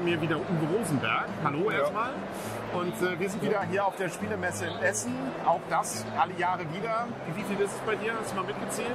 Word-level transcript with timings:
neben 0.00 0.04
mir 0.04 0.20
wieder 0.20 0.36
Uwe 0.36 0.78
Rosenberg. 0.78 1.26
Hallo 1.44 1.70
erstmal. 1.70 2.10
Und 2.72 2.94
äh, 3.02 3.18
wir 3.18 3.28
sind 3.28 3.42
wieder 3.42 3.62
hier 3.64 3.84
auf 3.84 3.96
der 3.96 4.08
Spielemesse 4.08 4.66
in 4.66 4.78
Essen. 4.82 5.14
Auch 5.44 5.60
das 5.68 6.04
alle 6.18 6.32
Jahre 6.38 6.62
wieder. 6.72 7.08
Wie 7.34 7.42
viel 7.42 7.64
ist 7.64 7.72
es 7.72 7.80
bei 7.80 7.96
dir? 7.96 8.12
Hast 8.18 8.32
du 8.32 8.36
mal 8.36 8.44
mitgezählt? 8.44 8.88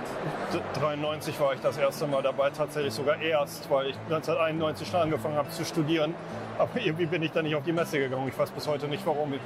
93 0.80 1.40
war 1.40 1.54
ich 1.54 1.62
das 1.62 1.78
erste 1.78 2.08
Mal 2.08 2.24
dabei, 2.24 2.50
tatsächlich 2.50 2.94
sogar 2.94 3.20
erst, 3.22 3.70
weil 3.70 3.88
ich 3.88 3.96
1991 4.06 4.88
schon 4.88 5.02
angefangen 5.02 5.36
habe 5.36 5.50
zu 5.50 5.66
studieren. 5.66 6.16
Aber 6.58 6.80
irgendwie 6.80 7.06
bin 7.06 7.22
ich 7.22 7.32
da 7.32 7.42
nicht 7.42 7.56
auf 7.56 7.64
die 7.64 7.74
Messe 7.74 8.00
gegangen. 8.00 8.28
Ich 8.28 8.38
weiß 8.38 8.52
bis 8.52 8.68
heute 8.68 8.88
nicht 8.88 9.06
warum. 9.06 9.34
Ähm, 9.34 9.42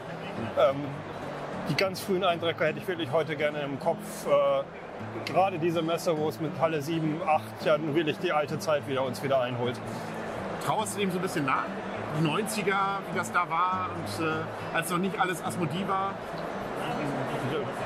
die 1.69 1.75
ganz 1.75 1.99
frühen 1.99 2.23
Eindrücke 2.23 2.65
hätte 2.65 2.79
ich 2.79 2.87
wirklich 2.87 3.11
heute 3.11 3.35
gerne 3.35 3.61
im 3.61 3.79
Kopf. 3.79 4.27
Äh, 4.27 5.31
gerade 5.31 5.57
diese 5.57 5.81
Messe, 5.81 6.17
wo 6.17 6.29
es 6.29 6.39
mit 6.39 6.51
Halle 6.59 6.81
7, 6.81 7.21
8 7.25 7.43
ja 7.65 7.77
wirklich 7.95 8.19
die 8.19 8.31
alte 8.31 8.59
Zeit 8.59 8.87
wieder 8.87 9.03
uns 9.03 9.23
wieder 9.23 9.41
einholt. 9.41 9.79
Trauerst 10.65 10.95
du 10.95 10.99
dem 10.99 11.11
so 11.11 11.17
ein 11.17 11.21
bisschen 11.21 11.45
nach? 11.45 11.65
Die 12.19 12.25
90er, 12.25 12.99
wie 13.11 13.17
das 13.17 13.31
da 13.31 13.49
war 13.49 13.89
und 13.95 14.25
äh, 14.25 14.75
als 14.75 14.89
noch 14.89 14.97
nicht 14.97 15.19
alles 15.19 15.43
Asmodee 15.43 15.87
war? 15.87 16.13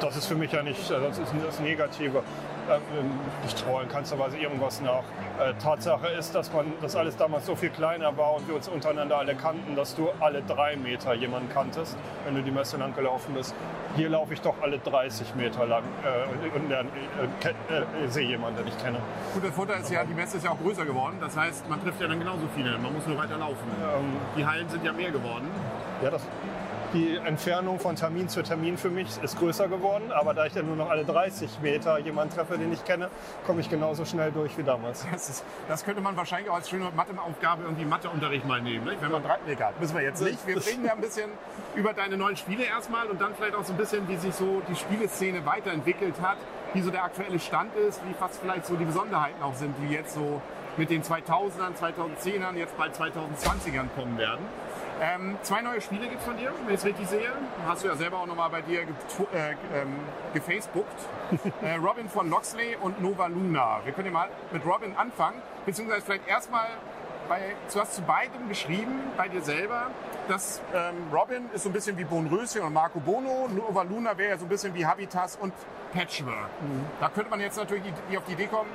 Das 0.01 0.17
ist 0.17 0.25
für 0.25 0.35
mich 0.35 0.51
ja 0.51 0.63
nicht, 0.63 0.89
das 0.89 1.17
ist 1.17 1.33
das 1.45 1.59
Negative. 1.59 2.23
Ähm, 2.69 3.11
nicht 3.43 3.63
traue 3.63 3.83
in 3.83 3.89
keinster 3.89 4.17
Weise 4.17 4.37
irgendwas 4.37 4.81
nach. 4.81 5.03
Äh, 5.39 5.53
Tatsache 5.55 6.07
ist, 6.07 6.35
dass 6.35 6.53
man 6.53 6.73
das 6.81 6.95
alles 6.95 7.17
damals 7.17 7.47
so 7.47 7.55
viel 7.55 7.69
kleiner 7.69 8.15
war 8.17 8.35
und 8.35 8.47
wir 8.47 8.55
uns 8.55 8.67
untereinander 8.67 9.17
alle 9.17 9.33
kannten, 9.33 9.75
dass 9.75 9.95
du 9.95 10.09
alle 10.19 10.43
drei 10.43 10.75
Meter 10.75 11.15
jemanden 11.15 11.49
kanntest, 11.49 11.97
wenn 12.25 12.35
du 12.35 12.43
die 12.43 12.51
Messe 12.51 12.77
lang 12.77 12.95
gelaufen 12.95 13.33
bist. 13.33 13.55
Hier 13.95 14.09
laufe 14.09 14.33
ich 14.33 14.41
doch 14.41 14.55
alle 14.61 14.77
30 14.77 15.33
Meter 15.35 15.65
lang 15.65 15.83
äh, 16.03 16.55
und 16.55 16.71
äh, 16.71 16.81
äh, 16.81 18.07
sehe 18.09 18.27
jemanden, 18.27 18.57
den 18.57 18.67
ich 18.67 18.77
kenne. 18.77 18.99
Gut, 19.33 19.43
der 19.43 19.51
Vorteil 19.51 19.81
ist 19.81 19.89
ja, 19.91 20.03
die 20.03 20.13
Messe 20.13 20.38
ist 20.38 20.43
ja 20.43 20.51
auch 20.51 20.59
größer 20.59 20.85
geworden. 20.85 21.17
Das 21.19 21.35
heißt, 21.35 21.67
man 21.67 21.81
trifft 21.81 21.99
ja 21.99 22.07
dann 22.07 22.19
genauso 22.19 22.43
viele. 22.55 22.77
Man 22.77 22.93
muss 22.93 23.08
nur 23.08 23.17
weiter 23.17 23.38
laufen. 23.38 23.67
Ähm, 23.81 24.17
die 24.38 24.45
Hallen 24.45 24.69
sind 24.69 24.83
ja 24.86 24.93
mehr 24.93 25.09
geworden. 25.09 25.49
Ja, 26.03 26.11
das, 26.11 26.21
die 26.93 27.17
Entfernung 27.17 27.80
von 27.80 27.95
Termin 27.95 28.30
zu 28.30 28.43
Termin 28.43 28.77
für 28.77 28.89
mich 28.89 29.08
ist 29.23 29.39
größer 29.39 29.67
geworden, 29.67 30.11
aber 30.11 30.36
da 30.36 30.45
ich 30.45 30.53
dann 30.53 30.67
nur 30.67 30.75
noch 30.75 30.91
alle 30.91 31.03
30 31.03 31.59
Meter 31.61 31.97
jemanden 31.97 32.36
treffe, 32.36 32.55
den 32.58 32.71
ich 32.71 32.86
kenne, 32.86 33.09
komme 33.47 33.61
ich 33.61 33.69
genauso 33.69 34.05
schnell 34.05 34.31
durch 34.31 34.55
wie 34.59 34.63
damals. 34.63 35.08
Das, 35.23 35.38
ist, 35.38 35.45
das 35.69 35.85
könnte 35.85 36.02
man 36.02 36.17
wahrscheinlich 36.17 36.49
auch 36.49 36.55
als 36.55 36.69
schöne 36.69 36.91
Matheaufgabe 36.93 37.63
irgendwie 37.63 37.85
Matheunterricht 37.85 38.45
mal 38.45 38.61
nehmen. 38.61 38.83
Ne? 38.83 38.97
Wenn 38.99 39.11
man 39.11 39.23
drei, 39.23 39.38
egal, 39.47 39.73
müssen 39.80 39.95
wir 39.95 40.03
jetzt 40.03 40.21
nicht. 40.21 40.45
Wir 40.45 40.57
reden 40.57 40.83
ja 40.83 40.91
ein 40.91 40.99
bisschen 40.99 41.31
über 41.75 41.93
deine 41.93 42.17
neuen 42.17 42.35
Spiele 42.35 42.65
erstmal 42.65 43.07
und 43.07 43.21
dann 43.21 43.33
vielleicht 43.33 43.55
auch 43.55 43.63
so 43.63 43.71
ein 43.71 43.77
bisschen, 43.77 44.05
wie 44.09 44.17
sich 44.17 44.35
so 44.35 44.61
die 44.67 44.75
Spieleszene 44.75 45.45
weiterentwickelt 45.45 46.15
hat, 46.21 46.38
wie 46.73 46.81
so 46.81 46.91
der 46.91 47.05
aktuelle 47.05 47.39
Stand 47.39 47.73
ist, 47.75 48.02
wie 48.05 48.13
fast 48.13 48.41
vielleicht 48.41 48.65
so 48.65 48.75
die 48.75 48.83
Besonderheiten 48.83 49.41
auch 49.41 49.55
sind, 49.55 49.73
die 49.81 49.93
jetzt 49.93 50.13
so 50.13 50.41
mit 50.75 50.89
den 50.89 51.03
2000ern, 51.03 51.73
2010ern, 51.80 52.55
jetzt 52.58 52.77
bald 52.77 52.93
2020ern 52.93 53.87
kommen 53.95 54.17
werden. 54.17 54.45
Ähm, 55.02 55.38
zwei 55.41 55.61
neue 55.61 55.81
Spiele 55.81 56.08
gibt 56.08 56.19
es 56.19 56.25
von 56.25 56.38
dir, 56.38 56.52
wenn 56.66 56.73
ich 56.73 56.80
es 56.80 56.86
richtig 56.86 57.08
sehe. 57.08 57.31
Hast 57.67 57.83
du 57.83 57.88
ja 57.88 57.95
selber 57.95 58.19
auch 58.19 58.27
nochmal 58.27 58.49
bei 58.49 58.61
dir 58.61 58.81
äh, 58.81 58.86
ähm, 59.73 59.99
gefacebookt. 60.33 60.88
äh, 61.61 61.75
Robin 61.75 62.08
von 62.09 62.30
Loxley 62.30 62.77
und 62.80 63.02
Nova 63.02 63.27
Luna. 63.27 63.81
Wir 63.83 63.94
können 63.94 64.08
ja 64.08 64.14
mal 64.14 64.30
mit 64.52 64.66
Robin 64.66 64.95
anfangen, 64.95 65.41
beziehungsweise 65.66 66.02
vielleicht 66.02 66.27
erstmal 66.27 66.67
bei, 67.27 67.55
du 67.71 67.80
hast 67.80 67.95
zu 67.95 68.02
beidem 68.02 68.49
geschrieben, 68.49 68.99
bei 69.17 69.27
dir 69.27 69.41
selber, 69.41 69.88
dass 70.27 70.61
ähm, 70.73 70.95
Robin 71.11 71.49
ist 71.53 71.64
so 71.64 71.69
ein 71.69 71.73
bisschen 71.73 71.97
wie 71.97 72.03
Bonröschen 72.03 72.61
und 72.61 72.73
Marco 72.73 72.99
Bono, 72.99 73.47
Nova 73.47 73.83
Luna 73.83 74.17
wäre 74.17 74.31
ja 74.31 74.38
so 74.38 74.45
ein 74.45 74.49
bisschen 74.49 74.73
wie 74.73 74.86
Habitas 74.86 75.38
und 75.38 75.53
Patchwork. 75.94 76.49
Mhm. 76.61 76.86
Da 76.99 77.09
könnte 77.09 77.30
man 77.30 77.39
jetzt 77.39 77.58
natürlich 77.58 77.83
auf 78.17 78.23
die 78.25 78.33
Idee 78.33 78.47
kommen, 78.47 78.69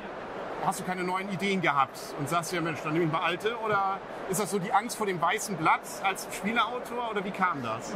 hast 0.64 0.81
du 0.81 0.84
keine 0.84 1.05
neuen 1.05 1.31
Ideen 1.33 1.61
gehabt 1.61 1.98
und 2.19 2.28
sagst 2.28 2.53
ja, 2.53 2.61
Mensch, 2.61 2.81
dann 2.83 2.92
nehmen 2.92 3.11
wir 3.12 3.23
alte? 3.23 3.56
Oder 3.59 3.98
ist 4.28 4.41
das 4.41 4.51
so 4.51 4.59
die 4.59 4.73
Angst 4.73 4.97
vor 4.97 5.06
dem 5.06 5.20
weißen 5.20 5.56
Blatt 5.56 5.81
als 6.03 6.27
Spieleautor 6.33 7.11
oder 7.11 7.25
wie 7.25 7.31
kam 7.31 7.62
das? 7.62 7.92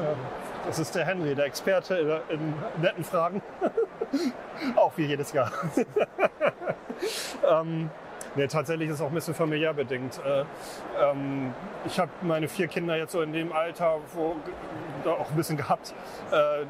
Das 0.67 0.78
ist 0.78 0.95
der 0.95 1.05
Henry, 1.05 1.34
der 1.34 1.47
Experte 1.47 2.22
in 2.28 2.55
netten 2.81 3.05
Fragen. 3.05 3.43
auch 4.77 4.93
wie 4.97 5.06
jedes 5.06 5.33
Jahr. 5.33 5.51
ähm, 7.49 7.91
Nee, 8.34 8.47
tatsächlich 8.47 8.88
ist 8.88 8.97
es 8.97 9.00
auch 9.03 9.09
ein 9.09 9.15
bisschen 9.15 9.34
familiär 9.34 9.75
bedingt. 9.75 10.20
Äh, 10.25 10.44
ähm, 11.00 11.53
ich 11.84 11.98
habe 11.98 12.10
meine 12.22 12.48
vier 12.48 12.66
Kinder 12.66 12.97
jetzt 12.97 13.12
so 13.12 13.20
in 13.20 13.32
dem 13.32 13.53
Alter, 13.53 13.98
wo 14.15 14.37
auch 15.10 15.31
ein 15.31 15.37
bisschen 15.37 15.56
gehabt, 15.56 15.93
äh, 16.31 16.65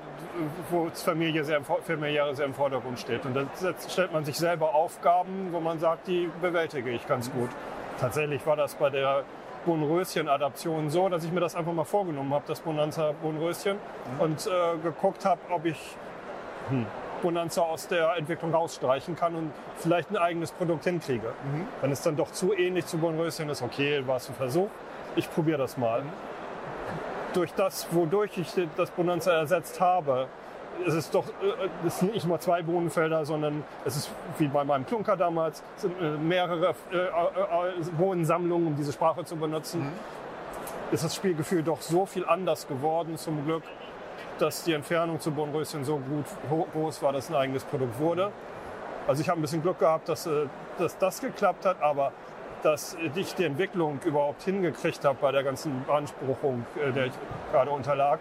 wo 0.70 0.88
Familie 0.92 1.44
sehr 1.44 1.58
im, 1.58 1.64
familiäre 1.64 2.34
sehr 2.34 2.46
im 2.46 2.54
Vordergrund 2.54 2.98
steht. 2.98 3.24
Und 3.24 3.34
dann 3.34 3.48
stellt 3.88 4.12
man 4.12 4.24
sich 4.24 4.36
selber 4.36 4.74
Aufgaben, 4.74 5.48
wo 5.52 5.60
man 5.60 5.78
sagt, 5.78 6.08
die 6.08 6.28
bewältige 6.40 6.90
ich 6.90 7.06
ganz 7.06 7.30
gut. 7.30 7.50
Tatsächlich 8.00 8.44
war 8.46 8.56
das 8.56 8.74
bei 8.74 8.90
der 8.90 9.22
Bohnenröschen-Adaption 9.64 10.90
so, 10.90 11.08
dass 11.08 11.22
ich 11.22 11.30
mir 11.30 11.40
das 11.40 11.54
einfach 11.54 11.72
mal 11.72 11.84
vorgenommen 11.84 12.34
habe, 12.34 12.44
das 12.48 12.60
Bonanza 12.60 13.12
Bohnenröschen, 13.22 13.76
mhm. 13.76 14.20
und 14.20 14.46
äh, 14.46 14.78
geguckt 14.82 15.24
habe, 15.24 15.40
ob 15.50 15.64
ich 15.64 15.96
hm, 16.68 16.86
Bonanza 17.22 17.62
aus 17.62 17.88
der 17.88 18.16
Entwicklung 18.16 18.52
rausstreichen 18.52 19.16
kann 19.16 19.34
und 19.34 19.52
vielleicht 19.76 20.10
ein 20.10 20.16
eigenes 20.16 20.52
Produkt 20.52 20.84
hinkriege. 20.84 21.28
Mhm. 21.28 21.66
Wenn 21.80 21.92
es 21.92 22.02
dann 22.02 22.16
doch 22.16 22.32
zu 22.32 22.52
ähnlich 22.52 22.86
zu 22.86 22.98
Bonröschen 22.98 23.48
ist, 23.48 23.62
okay, 23.62 24.06
war 24.06 24.16
es 24.16 24.28
ein 24.28 24.34
Versuch, 24.34 24.68
ich 25.16 25.30
probiere 25.30 25.58
das 25.58 25.76
mal. 25.76 26.02
Mhm. 26.02 26.08
Durch 27.32 27.52
das, 27.54 27.86
wodurch 27.92 28.36
ich 28.36 28.52
das 28.76 28.90
Bonanza 28.90 29.32
ersetzt 29.32 29.80
habe, 29.80 30.26
es 30.86 30.94
ist 30.94 31.14
doch 31.14 31.26
äh, 31.28 31.68
es 31.86 31.98
sind 31.98 32.14
nicht 32.14 32.26
nur 32.26 32.40
zwei 32.40 32.62
Bohnenfelder, 32.62 33.24
sondern 33.24 33.64
es 33.84 33.96
ist 33.96 34.10
wie 34.38 34.48
bei 34.48 34.64
meinem 34.64 34.86
Klunker 34.86 35.16
damals, 35.16 35.62
sind 35.76 35.94
äh, 36.00 36.10
mehrere 36.18 36.70
äh, 36.90 37.06
Bohnensammlungen, 37.96 38.68
um 38.68 38.76
diese 38.76 38.92
Sprache 38.92 39.24
zu 39.24 39.36
benutzen. 39.36 39.82
Mhm. 39.82 39.92
Ist 40.92 41.04
das 41.04 41.14
Spielgefühl 41.14 41.62
doch 41.62 41.80
so 41.80 42.04
viel 42.04 42.26
anders 42.26 42.68
geworden 42.68 43.16
zum 43.16 43.44
Glück 43.46 43.62
dass 44.38 44.65
die 44.65 44.72
Entfernung 44.72 45.20
zu 45.20 45.31
Bornröschen 45.31 45.84
so 45.84 45.98
gut 45.98 46.26
groß 46.72 47.03
war, 47.03 47.12
dass 47.12 47.31
ein 47.31 47.37
eigenes 47.37 47.65
Produkt 47.65 47.98
wurde. 47.98 48.32
Also 49.06 49.22
ich 49.22 49.28
habe 49.28 49.41
ein 49.41 49.43
bisschen 49.43 49.62
Glück 49.62 49.78
gehabt, 49.78 50.09
dass, 50.09 50.26
äh, 50.26 50.47
dass 50.78 50.97
das 50.98 51.20
geklappt 51.20 51.65
hat, 51.66 51.82
aber 51.82 52.12
dass 52.62 52.97
ich 53.16 53.34
die 53.34 53.44
Entwicklung 53.44 54.00
überhaupt 54.04 54.43
hingekriegt 54.43 55.04
habe 55.04 55.19
bei 55.20 55.32
der 55.32 55.43
ganzen 55.43 55.84
Beanspruchung, 55.84 56.65
äh, 56.76 56.93
der 56.93 57.06
ich 57.06 57.12
gerade 57.50 57.70
unterlag, 57.70 58.20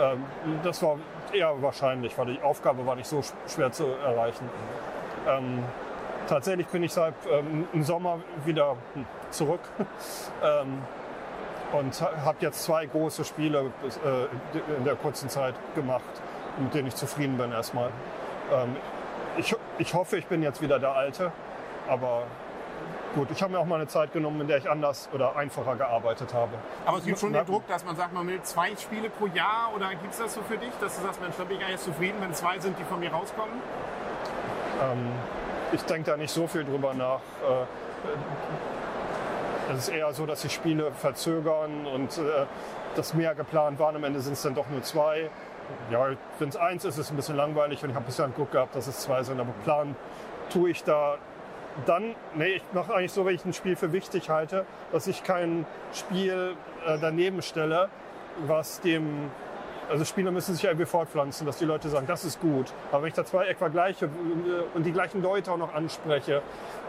ähm, 0.00 0.24
das 0.62 0.82
war 0.82 0.98
eher 1.32 1.60
wahrscheinlich, 1.60 2.16
weil 2.16 2.26
die 2.26 2.42
Aufgabe 2.42 2.86
war 2.86 2.96
nicht 2.96 3.08
so 3.08 3.22
schwer 3.48 3.72
zu 3.72 3.86
erreichen. 3.86 4.48
Ähm, 5.28 5.64
tatsächlich 6.28 6.66
bin 6.68 6.82
ich 6.82 6.92
seit 6.92 7.14
ähm, 7.30 7.66
im 7.72 7.82
Sommer 7.82 8.20
wieder 8.44 8.76
hm, 8.94 9.06
zurück. 9.30 9.60
ähm, 10.42 10.78
und 11.72 12.00
habe 12.00 12.36
jetzt 12.40 12.62
zwei 12.64 12.86
große 12.86 13.24
Spiele 13.24 13.70
äh, 14.04 14.76
in 14.76 14.84
der 14.84 14.94
kurzen 14.94 15.28
Zeit 15.28 15.54
gemacht, 15.74 16.04
mit 16.58 16.74
denen 16.74 16.88
ich 16.88 16.94
zufrieden 16.94 17.36
bin 17.36 17.52
erstmal. 17.52 17.90
Ähm, 18.52 18.76
ich, 19.36 19.54
ich 19.78 19.94
hoffe, 19.94 20.18
ich 20.18 20.26
bin 20.26 20.42
jetzt 20.42 20.60
wieder 20.60 20.78
der 20.78 20.92
Alte, 20.92 21.32
aber 21.88 22.24
gut, 23.14 23.30
ich 23.30 23.42
habe 23.42 23.52
mir 23.52 23.58
auch 23.58 23.64
mal 23.64 23.76
eine 23.76 23.86
Zeit 23.86 24.12
genommen, 24.12 24.40
in 24.42 24.48
der 24.48 24.58
ich 24.58 24.68
anders 24.68 25.08
oder 25.12 25.36
einfacher 25.36 25.76
gearbeitet 25.76 26.34
habe. 26.34 26.52
Aber 26.84 26.98
es 26.98 27.04
gibt 27.04 27.18
schon 27.18 27.32
den 27.32 27.46
Druck, 27.46 27.66
dass 27.68 27.84
man 27.84 27.96
sagt, 27.96 28.12
man 28.12 28.26
will 28.26 28.40
zwei 28.42 28.76
Spiele 28.76 29.08
pro 29.08 29.26
Jahr 29.28 29.72
oder 29.74 29.88
gibt 29.90 30.12
es 30.12 30.18
das 30.18 30.34
so 30.34 30.42
für 30.42 30.58
dich, 30.58 30.72
dass 30.80 30.96
du 30.96 31.02
sagst, 31.02 31.20
Mensch, 31.20 31.34
da 31.38 31.44
bin 31.44 31.58
ich 31.58 31.64
eigentlich 31.64 31.80
zufrieden, 31.80 32.18
wenn 32.20 32.34
zwei 32.34 32.58
sind, 32.58 32.78
die 32.78 32.84
von 32.84 33.00
mir 33.00 33.10
rauskommen? 33.10 33.54
Ähm, 34.82 35.12
ich 35.72 35.82
denke 35.82 36.10
da 36.10 36.16
nicht 36.16 36.30
so 36.30 36.46
viel 36.46 36.64
drüber 36.64 36.92
nach. 36.92 37.20
Äh, 37.42 37.64
es 39.76 39.88
ist 39.88 39.94
eher 39.94 40.12
so, 40.12 40.26
dass 40.26 40.42
sich 40.42 40.52
Spiele 40.52 40.92
verzögern 40.92 41.86
und 41.86 42.18
äh, 42.18 42.46
das 42.96 43.14
mehr 43.14 43.34
geplant 43.34 43.78
waren. 43.78 43.96
Am 43.96 44.04
Ende 44.04 44.20
sind 44.20 44.34
es 44.34 44.42
dann 44.42 44.54
doch 44.54 44.68
nur 44.70 44.82
zwei. 44.82 45.30
Ja, 45.90 46.08
wenn 46.38 46.48
es 46.48 46.56
eins 46.56 46.84
ist, 46.84 46.98
ist 46.98 47.06
es 47.06 47.10
ein 47.10 47.16
bisschen 47.16 47.36
langweilig 47.36 47.82
und 47.82 47.90
ich 47.90 47.96
habe 47.96 48.04
bisher 48.04 48.24
einen 48.24 48.34
Guck 48.34 48.52
gehabt, 48.52 48.74
dass 48.74 48.86
es 48.86 49.00
zwei 49.00 49.22
sind. 49.22 49.40
Aber 49.40 49.52
planen 49.64 49.96
tue 50.50 50.70
ich 50.70 50.84
da 50.84 51.16
dann, 51.86 52.14
nee, 52.34 52.56
ich 52.56 52.62
mache 52.72 52.94
eigentlich 52.94 53.12
so, 53.12 53.24
wenn 53.24 53.34
ich 53.34 53.44
ein 53.44 53.54
Spiel 53.54 53.76
für 53.76 53.92
wichtig 53.92 54.28
halte, 54.28 54.66
dass 54.92 55.06
ich 55.06 55.24
kein 55.24 55.64
Spiel 55.92 56.54
äh, 56.86 56.98
daneben 57.00 57.42
stelle, 57.42 57.88
was 58.46 58.80
dem 58.80 59.30
also 59.88 60.04
Spieler 60.04 60.30
müssen 60.30 60.54
sich 60.54 60.64
irgendwie 60.64 60.86
fortpflanzen, 60.86 61.46
dass 61.46 61.58
die 61.58 61.64
Leute 61.64 61.88
sagen, 61.88 62.06
das 62.06 62.24
ist 62.24 62.40
gut. 62.40 62.72
Aber 62.90 63.02
wenn 63.02 63.08
ich 63.08 63.14
da 63.14 63.24
zwei 63.24 63.46
etwa 63.46 63.68
gleiche 63.68 64.06
äh, 64.06 64.08
und 64.74 64.84
die 64.84 64.92
gleichen 64.92 65.22
Leute 65.22 65.52
auch 65.52 65.58
noch 65.58 65.74
anspreche, 65.74 66.42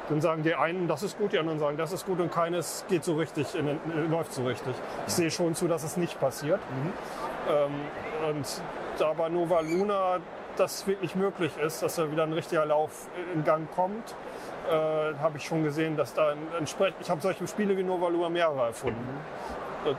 dann 0.09 0.21
sagen 0.21 0.43
die 0.43 0.53
einen, 0.53 0.87
das 0.87 1.03
ist 1.03 1.17
gut, 1.17 1.31
die 1.31 1.39
anderen 1.39 1.59
sagen, 1.59 1.77
das 1.77 1.93
ist 1.93 2.05
gut 2.05 2.19
und 2.19 2.31
keines 2.31 2.85
geht 2.89 3.03
so 3.03 3.15
richtig, 3.15 3.55
in, 3.55 3.67
in, 3.67 4.11
läuft 4.11 4.33
so 4.33 4.43
richtig. 4.43 4.75
Ich 5.07 5.13
sehe 5.13 5.31
schon 5.31 5.55
zu, 5.55 5.67
dass 5.67 5.83
es 5.83 5.97
nicht 5.97 6.19
passiert. 6.19 6.59
Mhm. 6.59 6.93
Ähm, 7.49 8.35
und 8.35 8.61
da 8.99 9.13
bei 9.13 9.29
Nova 9.29 9.61
Luna 9.61 10.19
das 10.55 10.85
wirklich 10.85 11.15
möglich 11.15 11.51
ist, 11.57 11.81
dass 11.81 11.95
da 11.95 12.11
wieder 12.11 12.23
ein 12.23 12.33
richtiger 12.33 12.65
Lauf 12.65 13.07
in 13.33 13.43
Gang 13.43 13.67
kommt, 13.73 14.15
äh, 14.69 14.73
habe 15.19 15.37
ich 15.37 15.45
schon 15.45 15.63
gesehen, 15.63 15.97
dass 15.97 16.13
da 16.13 16.35
entsprechend, 16.57 16.97
ich 17.01 17.09
habe 17.09 17.21
solche 17.21 17.47
Spiele 17.47 17.75
wie 17.75 17.83
Nova 17.83 18.07
Luna 18.09 18.29
mehrere 18.29 18.67
erfunden. 18.67 19.19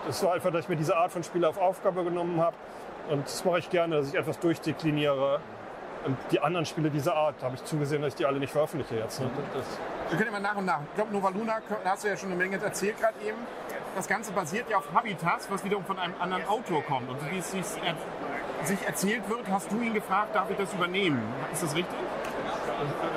Das 0.06 0.22
war 0.22 0.34
einfach, 0.34 0.50
dass 0.50 0.62
ich 0.62 0.68
mir 0.70 0.76
diese 0.76 0.96
Art 0.96 1.12
von 1.12 1.22
Spiel 1.22 1.44
auf 1.44 1.58
Aufgabe 1.58 2.04
genommen 2.04 2.40
habe 2.40 2.56
und 3.10 3.24
das 3.24 3.44
mache 3.44 3.58
ich 3.58 3.70
gerne, 3.70 3.96
dass 3.96 4.08
ich 4.08 4.14
etwas 4.14 4.38
durchdekliniere. 4.38 5.40
Und 6.04 6.18
die 6.30 6.40
anderen 6.40 6.66
Spiele 6.66 6.90
dieser 6.90 7.14
Art 7.14 7.42
habe 7.42 7.54
ich 7.54 7.64
zugesehen, 7.64 8.02
dass 8.02 8.12
ich 8.12 8.16
die 8.16 8.26
alle 8.26 8.38
nicht 8.38 8.52
veröffentliche 8.52 8.96
jetzt. 8.96 9.20
Ne? 9.20 9.30
Wir 10.10 10.18
können 10.18 10.28
immer 10.28 10.40
nach 10.40 10.56
und 10.56 10.66
nach. 10.66 10.80
Ich 10.90 10.94
glaube, 10.96 11.12
Nova 11.12 11.30
Luna 11.30 11.60
hast 11.84 12.04
du 12.04 12.08
ja 12.08 12.16
schon 12.16 12.28
eine 12.30 12.36
Menge 12.36 12.62
erzählt 12.62 13.00
gerade 13.00 13.14
eben. 13.26 13.38
das 13.96 14.06
Ganze 14.06 14.32
basiert 14.32 14.68
ja 14.68 14.76
auf 14.76 14.92
Habitas, 14.92 15.50
was 15.50 15.64
wiederum 15.64 15.84
von 15.84 15.98
einem 15.98 16.14
anderen 16.20 16.46
Autor 16.46 16.82
kommt. 16.82 17.08
Und 17.08 17.16
wie 17.30 17.38
es 17.38 17.50
sich, 17.50 17.64
er, 17.82 17.94
sich 18.66 18.86
erzählt 18.86 19.28
wird, 19.30 19.48
hast 19.50 19.72
du 19.72 19.80
ihn 19.80 19.94
gefragt, 19.94 20.34
darf 20.34 20.50
ich 20.50 20.58
das 20.58 20.74
übernehmen? 20.74 21.22
Ist 21.52 21.62
das 21.62 21.74
richtig? 21.74 21.96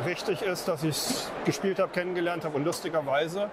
Richtig 0.06 0.42
ist, 0.44 0.68
dass 0.70 0.84
ich 0.84 0.92
es 0.92 1.32
gespielt 1.44 1.80
habe, 1.80 1.92
kennengelernt 1.92 2.46
habe 2.46 2.56
und 2.56 2.64
lustigerweise 2.64 3.50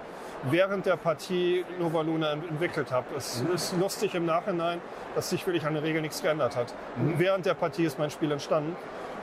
während 0.51 0.87
der 0.87 0.97
Partie 0.97 1.65
Nova 1.79 2.03
Luna 2.03 2.33
entwickelt 2.33 2.93
habe. 2.93 3.07
Es 3.17 3.43
ist 3.55 3.77
lustig 3.79 4.15
im 4.15 4.27
Nachhinein, 4.27 4.81
dass 5.15 5.31
sich 5.31 5.47
wirklich 5.47 5.65
an 5.65 5.75
der 5.75 5.83
Regel 5.83 6.03
nichts 6.03 6.23
geändert 6.23 6.57
hat. 6.57 6.75
Während 6.97 7.47
der 7.47 7.55
Partie 7.55 7.85
ist 7.85 7.99
mein 7.99 8.11
Spiel 8.11 8.33
entstanden. 8.33 8.77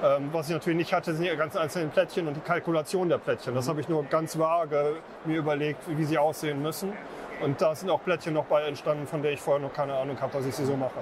Ähm, 0.04 0.30
was 0.32 0.48
ich 0.48 0.54
natürlich 0.54 0.78
nicht 0.78 0.94
hatte, 0.94 1.14
sind 1.14 1.26
die 1.26 1.36
ganz 1.36 1.56
einzelnen 1.56 1.92
Plättchen 1.92 2.28
und 2.28 2.34
die 2.34 2.42
Kalkulation 2.42 3.08
der 3.08 3.20
Plättchen. 3.20 3.54
Das 3.54 3.70
habe 3.70 3.82
ich 3.82 3.90
nur 3.90 4.04
ganz 4.06 4.38
vage 4.38 4.96
mir 5.26 5.38
überlegt, 5.38 5.82
wie 5.88 6.06
sie 6.06 6.18
aussehen 6.18 6.62
müssen. 6.62 6.94
Und 7.42 7.62
da 7.62 7.76
sind 7.76 7.90
auch 7.90 8.04
Plättchen 8.04 8.34
noch 8.34 8.46
bei 8.46 8.64
entstanden, 8.64 9.06
von 9.06 9.22
der 9.22 9.32
ich 9.32 9.42
vorher 9.42 9.62
noch 9.62 9.74
keine 9.74 9.94
Ahnung 9.94 10.20
habe, 10.20 10.34
dass 10.34 10.46
ich 10.46 10.56
sie 10.56 10.66
so 10.66 10.76
mache. 10.76 11.00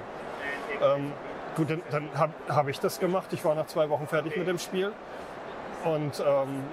Ähm, 0.82 1.12
gut, 1.56 1.70
dann, 1.70 1.82
dann 1.90 2.08
habe 2.14 2.32
hab 2.48 2.68
ich 2.68 2.78
das 2.78 3.00
gemacht. 3.00 3.32
Ich 3.32 3.44
war 3.44 3.54
nach 3.54 3.66
zwei 3.66 3.88
Wochen 3.88 4.06
fertig 4.06 4.36
mit 4.36 4.46
dem 4.46 4.58
Spiel. 4.58 4.92
Und 5.84 6.20
ähm, 6.20 6.64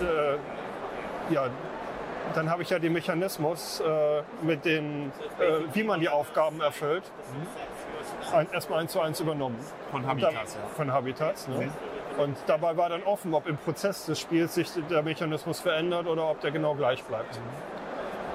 äh, 0.00 1.32
ja, 1.32 1.48
dann 2.34 2.50
habe 2.50 2.62
ich 2.62 2.70
ja 2.70 2.78
den 2.78 2.92
Mechanismus, 2.92 3.80
äh, 3.80 4.22
mit 4.42 4.64
den, 4.64 5.12
äh, 5.38 5.60
wie 5.72 5.82
man 5.84 6.00
die 6.00 6.08
Aufgaben 6.08 6.60
erfüllt, 6.60 7.04
ein, 8.32 8.46
erstmal 8.52 8.80
eins 8.80 8.92
zu 8.92 9.00
eins 9.00 9.20
übernommen. 9.20 9.58
Von 9.90 10.04
Und 10.04 10.20
da- 10.22 10.28
Habitas, 10.28 10.54
ja. 10.54 10.60
Von 10.76 10.92
Habitats. 10.92 11.48
Ne? 11.48 11.70
Und 12.18 12.36
dabei 12.46 12.76
war 12.76 12.88
dann 12.88 13.02
offen, 13.02 13.34
ob 13.34 13.46
im 13.48 13.56
Prozess 13.56 14.06
des 14.06 14.20
Spiels 14.20 14.54
sich 14.54 14.70
der 14.88 15.02
Mechanismus 15.02 15.60
verändert 15.60 16.06
oder 16.06 16.30
ob 16.30 16.40
der 16.40 16.50
genau 16.52 16.74
gleich 16.74 17.02
bleibt. 17.04 17.38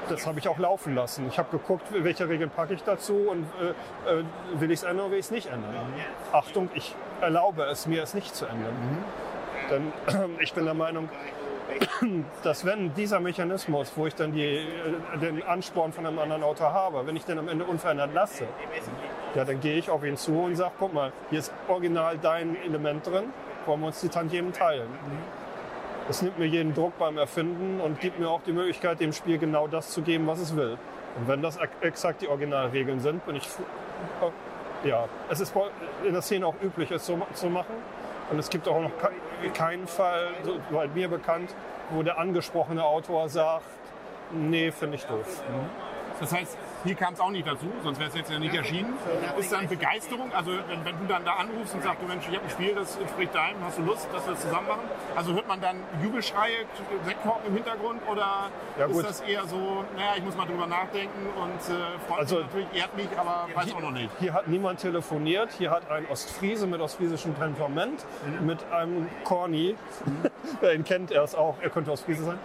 Das 0.09 0.25
habe 0.25 0.39
ich 0.39 0.47
auch 0.47 0.57
laufen 0.57 0.95
lassen. 0.95 1.27
Ich 1.29 1.37
habe 1.37 1.49
geguckt, 1.51 1.85
welche 1.91 2.27
Regeln 2.27 2.49
packe 2.49 2.73
ich 2.73 2.83
dazu 2.83 3.13
und 3.29 3.45
äh, 3.61 4.11
äh, 4.19 4.23
will 4.59 4.71
ich 4.71 4.79
es 4.79 4.83
ändern 4.83 5.05
oder 5.05 5.11
will 5.11 5.19
ich 5.19 5.25
es 5.25 5.31
nicht 5.31 5.47
ändern. 5.47 5.71
Achtung, 6.31 6.69
ich 6.73 6.95
erlaube 7.21 7.63
es 7.65 7.85
mir, 7.85 8.01
es 8.03 8.13
nicht 8.15 8.35
zu 8.35 8.45
ändern. 8.47 8.73
Denn 9.69 9.93
ich 10.39 10.53
bin 10.53 10.65
der 10.65 10.73
Meinung, 10.73 11.09
dass 12.43 12.65
wenn 12.65 12.93
dieser 12.93 13.19
Mechanismus, 13.19 13.91
wo 13.95 14.07
ich 14.07 14.15
dann 14.15 14.31
die, 14.33 14.45
äh, 14.45 15.17
den 15.21 15.43
Ansporn 15.43 15.91
von 15.93 16.05
einem 16.05 16.19
anderen 16.19 16.43
Autor 16.43 16.73
habe, 16.73 17.05
wenn 17.05 17.15
ich 17.15 17.25
den 17.25 17.37
am 17.39 17.47
Ende 17.47 17.65
unverändert 17.65 18.13
lasse, 18.13 18.45
ja, 19.35 19.45
dann 19.45 19.59
gehe 19.61 19.77
ich 19.77 19.89
auf 19.89 20.03
ihn 20.03 20.17
zu 20.17 20.31
und 20.39 20.55
sage, 20.55 20.71
guck 20.79 20.93
mal, 20.93 21.11
hier 21.29 21.39
ist 21.39 21.51
original 21.67 22.17
dein 22.17 22.55
Element 22.63 23.05
drin, 23.05 23.25
wollen 23.65 23.79
wir 23.81 23.87
uns 23.87 24.01
die 24.01 24.09
Tantiemen 24.09 24.53
teilen. 24.53 24.87
Das 26.07 26.21
nimmt 26.23 26.39
mir 26.39 26.47
jeden 26.47 26.73
Druck 26.73 26.97
beim 26.97 27.17
Erfinden 27.19 27.79
und 27.81 27.99
gibt 27.99 28.19
mir 28.19 28.29
auch 28.29 28.41
die 28.43 28.51
Möglichkeit, 28.53 28.99
dem 28.99 29.13
Spiel 29.13 29.37
genau 29.37 29.67
das 29.67 29.91
zu 29.91 30.01
geben, 30.01 30.25
was 30.25 30.39
es 30.39 30.55
will. 30.55 30.77
Und 31.17 31.27
wenn 31.27 31.41
das 31.43 31.57
ex- 31.57 31.71
exakt 31.81 32.21
die 32.21 32.27
Originalregeln 32.27 32.99
sind, 32.99 33.23
bin 33.25 33.35
ich... 33.35 33.47
äh, 33.47 34.87
Ja, 34.87 35.05
es 35.29 35.39
ist 35.39 35.53
in 36.03 36.13
der 36.13 36.21
Szene 36.23 36.47
auch 36.47 36.55
üblich, 36.63 36.89
es 36.89 37.05
so 37.05 37.19
zu 37.33 37.47
machen. 37.47 37.75
Und 38.29 38.39
es 38.39 38.49
gibt 38.49 38.67
auch 38.67 38.79
noch 38.81 38.91
ke- 38.97 39.49
keinen 39.53 39.87
Fall, 39.87 40.27
soweit 40.69 40.93
mir 40.95 41.07
bekannt, 41.07 41.53
wo 41.89 42.03
der 42.03 42.19
angesprochene 42.19 42.83
Autor 42.83 43.27
sagt, 43.29 43.65
nee, 44.31 44.71
finde 44.71 44.97
ich 44.97 45.05
doof. 45.05 45.41
Das 46.19 46.33
heißt, 46.33 46.57
hier 46.83 46.95
kam 46.95 47.13
es 47.13 47.19
auch 47.19 47.29
nicht 47.31 47.47
dazu, 47.47 47.65
sonst 47.83 47.99
wäre 47.99 48.09
es 48.09 48.15
jetzt 48.15 48.31
ja 48.31 48.39
nicht 48.39 48.53
erschienen. 48.55 48.93
Ist 49.37 49.51
dann 49.51 49.67
Begeisterung, 49.67 50.31
also 50.33 50.51
wenn, 50.67 50.85
wenn 50.85 50.99
du 50.99 51.05
dann 51.07 51.23
da 51.25 51.33
anrufst 51.33 51.73
und 51.75 51.83
sagst, 51.83 52.01
du 52.01 52.07
Mensch, 52.07 52.25
ich 52.29 52.35
habe 52.35 52.45
ein 52.45 52.49
Spiel, 52.49 52.73
das 52.75 52.95
entspricht 52.97 53.33
deinem, 53.35 53.63
hast 53.63 53.77
du 53.77 53.83
Lust, 53.83 54.07
dass 54.13 54.25
wir 54.25 54.33
das 54.33 54.41
zusammen 54.41 54.67
machen? 54.67 54.81
Also 55.15 55.33
hört 55.33 55.47
man 55.47 55.59
dann 55.61 55.77
Jubelschreie, 56.03 56.65
Sektkorken 57.05 57.47
im 57.47 57.53
Hintergrund 57.55 58.01
oder 58.09 58.49
Ja, 58.77 58.85
ist 58.85 59.03
das 59.03 59.21
eher 59.21 59.45
so, 59.45 59.83
naja, 59.95 60.13
ich 60.17 60.23
muss 60.23 60.35
mal 60.35 60.45
drüber 60.45 60.67
nachdenken 60.67 61.27
und 61.41 61.73
äh, 61.75 61.81
freut 62.07 62.19
Also- 62.19 62.35
mich 62.37 62.45
natürlich, 62.45 62.67
ehrt 62.73 62.95
mich, 62.95 63.07
aber 63.17 63.47
weiß 63.53 63.73
auch 63.73 63.81
noch 63.81 63.91
nicht. 63.91 64.09
Hier 64.19 64.33
hat 64.33 64.47
niemand 64.47 64.79
telefoniert. 64.79 65.51
Hier 65.57 65.71
hat 65.71 65.89
ein 65.91 66.05
Ostfriese 66.09 66.67
mit 66.67 66.79
ostfriesischem 66.81 67.37
Temperament, 67.37 68.05
mit 68.41 68.59
einem 68.71 69.09
Corny, 69.23 69.75
wer 70.61 70.73
ihn 70.75 70.83
kennt, 70.83 71.11
er 71.11 71.23
ist 71.23 71.35
auch, 71.35 71.55
er 71.61 71.69
könnte 71.69 71.91
Ostfriese 71.91 72.23
sein. 72.23 72.39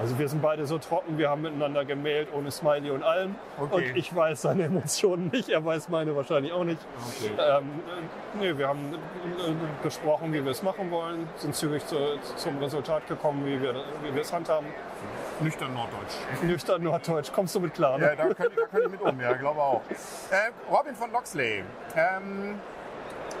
Also 0.00 0.18
wir 0.18 0.28
sind 0.28 0.42
beide 0.42 0.66
so 0.66 0.78
trocken, 0.78 1.18
wir 1.18 1.30
haben 1.30 1.42
miteinander 1.42 1.84
gemailt, 1.84 2.28
ohne 2.32 2.50
Smiley 2.50 2.90
und 2.90 3.04
allem. 3.04 3.36
Okay. 3.60 3.90
Und 3.90 3.96
ich 3.96 4.14
weiß 4.14 4.42
seine 4.42 4.64
Emotionen 4.64 5.28
nicht, 5.28 5.48
er 5.48 5.64
weiß 5.64 5.88
meine 5.88 6.16
wahrscheinlich 6.16 6.52
auch 6.52 6.64
nicht. 6.64 6.80
Okay. 7.20 7.30
Ähm, 7.38 7.64
äh, 7.86 8.38
nee, 8.40 8.58
wir 8.58 8.68
haben 8.68 8.92
äh, 8.92 9.52
besprochen, 9.84 10.32
wie 10.32 10.44
wir 10.44 10.50
es 10.50 10.64
machen 10.64 10.90
wollen, 10.90 11.28
sind 11.36 11.54
zügig 11.54 11.86
zu, 11.86 11.96
zum 12.36 12.58
Resultat 12.58 13.06
gekommen, 13.06 13.46
wie 13.46 13.60
wir, 13.62 13.74
wie 14.02 14.12
wir 14.12 14.22
es 14.22 14.32
handhaben. 14.32 14.66
Nüchtern 15.40 15.74
Norddeutsch. 15.74 16.14
Nüchtern 16.42 16.82
Norddeutsch, 16.82 17.32
kommst 17.32 17.54
du 17.54 17.60
mit 17.60 17.74
klar? 17.74 17.98
Ne? 17.98 18.06
Ja, 18.06 18.16
da 18.16 18.34
kann, 18.34 18.48
da 18.56 18.66
kann 18.66 18.82
ich 18.84 18.90
mit 18.90 19.00
um, 19.00 19.20
ja, 19.20 19.32
glaube 19.34 19.60
auch. 19.60 19.82
Äh, 20.30 20.72
Robin 20.72 20.94
von 20.94 21.12
Loxley. 21.12 21.62
Ähm, 21.96 22.58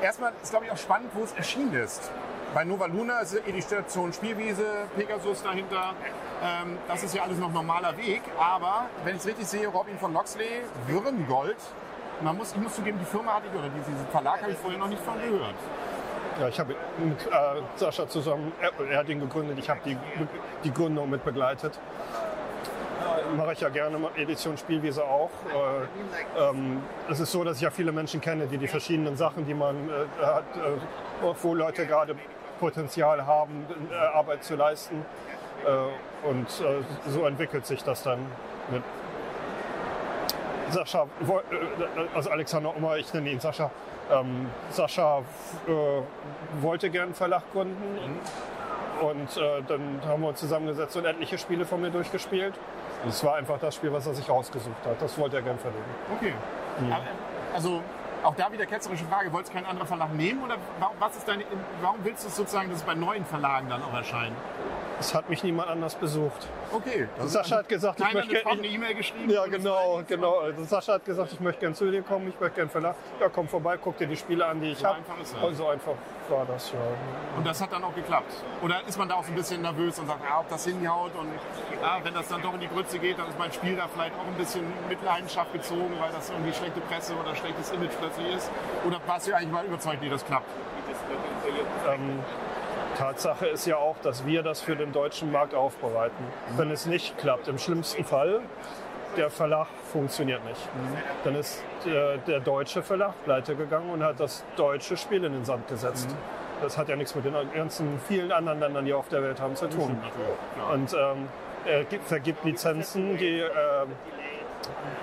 erstmal 0.02 0.32
ist, 0.42 0.50
glaube 0.50 0.66
ich, 0.66 0.72
auch 0.72 0.76
spannend, 0.76 1.10
wo 1.14 1.24
es 1.24 1.32
erschienen 1.32 1.74
ist. 1.74 2.10
Bei 2.54 2.62
Nova 2.62 2.86
Luna 2.86 3.18
ist 3.18 3.36
die 3.44 3.60
Station 3.60 4.12
Spielwiese, 4.12 4.86
Pegasus 4.96 5.42
dahinter. 5.42 5.92
Ähm, 6.40 6.78
das 6.86 7.02
ist 7.02 7.12
ja 7.12 7.24
alles 7.24 7.36
noch 7.38 7.52
normaler 7.52 7.96
Weg. 7.96 8.22
Aber 8.38 8.86
wenn 9.02 9.16
ich 9.16 9.22
es 9.22 9.26
richtig 9.26 9.48
sehe, 9.48 9.66
Robin 9.66 9.98
von 9.98 10.12
Loxley, 10.12 10.62
Würengold. 10.86 11.56
Man 12.20 12.36
muss, 12.36 12.52
ich 12.52 12.58
muss 12.58 12.76
zugeben, 12.76 12.96
die 13.00 13.06
Firma 13.06 13.34
hatte 13.34 13.46
ich, 13.52 13.58
oder 13.58 13.68
diesen 13.70 14.06
Verlag 14.12 14.40
habe 14.40 14.52
ich 14.52 14.58
vorher 14.58 14.78
noch 14.78 14.86
nicht 14.86 15.02
von 15.02 15.14
gehört. 15.14 15.56
Ja, 16.38 16.46
ich 16.46 16.60
habe 16.60 16.76
mit 16.98 17.26
äh, 17.26 17.30
Sascha 17.74 18.08
zusammen, 18.08 18.52
er, 18.60 18.70
er 18.88 18.98
hat 18.98 19.08
ihn 19.08 19.18
gegründet, 19.18 19.58
ich 19.58 19.68
habe 19.68 19.80
die, 19.84 19.96
die 20.62 20.72
Gründung 20.72 21.10
mit 21.10 21.24
begleitet. 21.24 21.76
Mache 23.36 23.54
ich 23.54 23.60
ja 23.60 23.68
gerne, 23.68 23.98
Edition 24.16 24.56
Spielwiese 24.56 25.02
auch. 25.02 25.30
Äh, 26.38 26.50
ähm, 26.50 26.82
es 27.10 27.18
ist 27.18 27.32
so, 27.32 27.42
dass 27.42 27.56
ich 27.56 27.62
ja 27.62 27.70
viele 27.70 27.90
Menschen 27.90 28.20
kenne, 28.20 28.46
die 28.46 28.58
die 28.58 28.68
verschiedenen 28.68 29.16
Sachen, 29.16 29.44
die 29.44 29.54
man 29.54 29.74
äh, 29.88 30.24
hat, 30.24 30.44
äh, 30.56 31.34
wo 31.42 31.54
Leute 31.54 31.84
gerade 31.84 32.14
Potenzial 32.58 33.26
haben, 33.26 33.66
äh, 33.90 33.94
Arbeit 33.94 34.44
zu 34.44 34.56
leisten. 34.56 35.04
Äh, 35.64 36.28
und 36.28 36.46
äh, 36.46 37.10
so 37.10 37.24
entwickelt 37.24 37.66
sich 37.66 37.82
das 37.82 38.02
dann 38.02 38.20
mit 38.70 38.82
Sascha, 40.70 41.06
also 42.14 42.30
Alexander 42.30 42.76
Ommer, 42.76 42.96
ich 42.96 43.12
nenne 43.14 43.30
ihn 43.30 43.38
Sascha. 43.38 43.70
Ähm, 44.10 44.50
Sascha 44.70 45.22
wollte 46.60 46.90
gern 46.90 47.04
einen 47.04 47.14
Verlag 47.14 47.42
gründen 47.52 48.18
und 49.00 49.36
dann 49.68 50.00
haben 50.06 50.22
wir 50.22 50.28
uns 50.30 50.40
zusammengesetzt 50.40 50.96
und 50.96 51.04
etliche 51.04 51.38
Spiele 51.38 51.64
von 51.64 51.80
mir 51.80 51.90
durchgespielt. 51.90 52.54
Und 53.04 53.10
es 53.10 53.22
war 53.22 53.36
einfach 53.36 53.58
das 53.60 53.74
Spiel, 53.74 53.92
was 53.92 54.06
er 54.06 54.14
sich 54.14 54.28
rausgesucht 54.28 54.84
hat. 54.84 55.00
Das 55.00 55.16
wollte 55.18 55.36
er 55.36 55.42
gern 55.42 55.58
verlegen. 55.58 55.84
Okay. 56.16 56.32
Aber, 56.90 57.02
Also 57.54 57.82
auch 58.24 58.34
da 58.34 58.50
wieder 58.52 58.66
ketzerische 58.66 59.04
Frage, 59.04 59.32
wolltest 59.32 59.52
du 59.52 59.58
keinen 59.58 59.66
anderen 59.66 59.86
Verlag 59.86 60.12
nehmen 60.14 60.42
oder 60.42 60.56
warum, 60.80 60.96
was 60.98 61.16
ist 61.16 61.28
deine, 61.28 61.44
warum 61.80 62.04
willst 62.04 62.24
du 62.24 62.28
es 62.28 62.36
sozusagen, 62.36 62.70
dass 62.70 62.78
es 62.78 62.84
bei 62.84 62.94
neuen 62.94 63.24
Verlagen 63.24 63.68
dann 63.68 63.82
auch 63.82 63.94
erscheint? 63.94 64.34
Es 65.00 65.14
hat 65.14 65.28
mich 65.28 65.42
niemand 65.42 65.68
anders 65.68 65.94
besucht. 65.94 66.48
Okay. 66.72 67.08
Sascha 67.24 67.58
hat 67.58 67.68
gesagt, 67.68 68.00
ich 68.00 68.14
möchte 68.14 68.36
hat 68.36 68.46
eine 68.46 68.62
gerne. 68.62 68.74
E-Mail 68.74 68.94
geschrieben. 68.94 69.30
Ja, 69.30 69.46
genau, 69.46 70.02
genau. 70.06 70.38
Also 70.38 70.64
Sascha 70.64 70.94
hat 70.94 71.04
gesagt, 71.04 71.32
ich 71.32 71.40
möchte 71.40 71.60
gerne 71.60 71.74
zu 71.74 71.90
dir 71.90 72.02
kommen, 72.02 72.28
ich 72.28 72.40
möchte 72.40 72.56
gerne 72.56 72.70
Verlag. 72.70 72.94
Ja, 73.20 73.28
komm 73.28 73.48
vorbei, 73.48 73.76
guck 73.82 73.96
dir 73.98 74.06
die 74.06 74.16
Spiele 74.16 74.46
an, 74.46 74.60
die 74.60 74.72
ich 74.72 74.78
So 74.78 74.86
habe. 74.86 74.98
Und 75.42 75.54
so 75.54 75.68
einfach 75.68 75.94
war 76.28 76.46
das, 76.46 76.72
ja. 76.72 76.78
Und 77.36 77.46
das 77.46 77.60
hat 77.60 77.72
dann 77.72 77.84
auch 77.84 77.94
geklappt. 77.94 78.32
Oder 78.62 78.82
ist 78.86 78.96
man 78.98 79.08
da 79.08 79.16
auch 79.16 79.24
so 79.24 79.32
ein 79.32 79.36
bisschen 79.36 79.62
nervös 79.62 79.98
und 79.98 80.06
sagt, 80.06 80.20
ah, 80.30 80.40
ob 80.40 80.48
das 80.48 80.64
hinhaut 80.64 81.12
und 81.16 81.28
ah, 81.82 81.98
wenn 82.02 82.14
das 82.14 82.28
dann 82.28 82.40
doch 82.40 82.54
in 82.54 82.60
die 82.60 82.68
Grütze 82.68 82.98
geht, 82.98 83.18
dann 83.18 83.28
ist 83.28 83.38
mein 83.38 83.52
Spiel 83.52 83.76
da 83.76 83.88
vielleicht 83.88 84.14
auch 84.14 84.26
ein 84.26 84.34
bisschen 84.34 84.64
mit 84.88 85.02
Leidenschaft 85.02 85.52
gezogen, 85.52 85.92
weil 86.00 86.12
das 86.12 86.30
irgendwie 86.30 86.52
schlechte 86.52 86.80
Presse 86.80 87.14
oder 87.14 87.34
schlechtes 87.34 87.70
Image 87.72 87.92
plötzlich 87.98 88.34
ist. 88.34 88.50
Oder 88.86 89.00
warst 89.06 89.26
du 89.28 89.34
eigentlich 89.34 89.52
mal 89.52 89.64
überzeugt, 89.64 90.00
wie 90.00 90.08
das 90.08 90.24
klappt? 90.24 90.48
Ähm, 91.88 92.20
Tatsache 92.96 93.46
ist 93.46 93.66
ja 93.66 93.76
auch, 93.76 93.96
dass 94.02 94.26
wir 94.26 94.42
das 94.42 94.60
für 94.60 94.76
den 94.76 94.92
deutschen 94.92 95.32
Markt 95.32 95.54
aufbereiten. 95.54 96.24
Wenn 96.56 96.70
es 96.70 96.86
nicht 96.86 97.18
klappt, 97.18 97.48
im 97.48 97.58
schlimmsten 97.58 98.04
Fall, 98.04 98.40
der 99.16 99.30
Verlag 99.30 99.68
funktioniert 99.92 100.44
nicht. 100.44 100.60
Dann 101.24 101.36
ist 101.36 101.62
äh, 101.86 102.18
der 102.26 102.40
deutsche 102.40 102.82
Verlag 102.82 103.14
pleite 103.24 103.54
gegangen 103.54 103.90
und 103.90 104.02
hat 104.02 104.18
das 104.20 104.44
deutsche 104.56 104.96
Spiel 104.96 105.24
in 105.24 105.32
den 105.32 105.44
Sand 105.44 105.68
gesetzt. 105.68 106.08
Das 106.62 106.78
hat 106.78 106.88
ja 106.88 106.96
nichts 106.96 107.14
mit 107.14 107.24
den 107.24 107.34
ganzen 107.54 108.00
vielen 108.08 108.32
anderen 108.32 108.60
Ländern, 108.60 108.84
die 108.84 108.92
auf 108.92 109.08
der 109.08 109.22
Welt 109.22 109.40
haben, 109.40 109.56
zu 109.56 109.68
tun. 109.68 110.00
Und 110.72 110.92
ähm, 110.94 111.28
er 111.66 111.84
gibt, 111.84 112.06
vergibt 112.06 112.44
Lizenzen, 112.44 113.16
die, 113.16 113.40
ähm, 113.40 113.92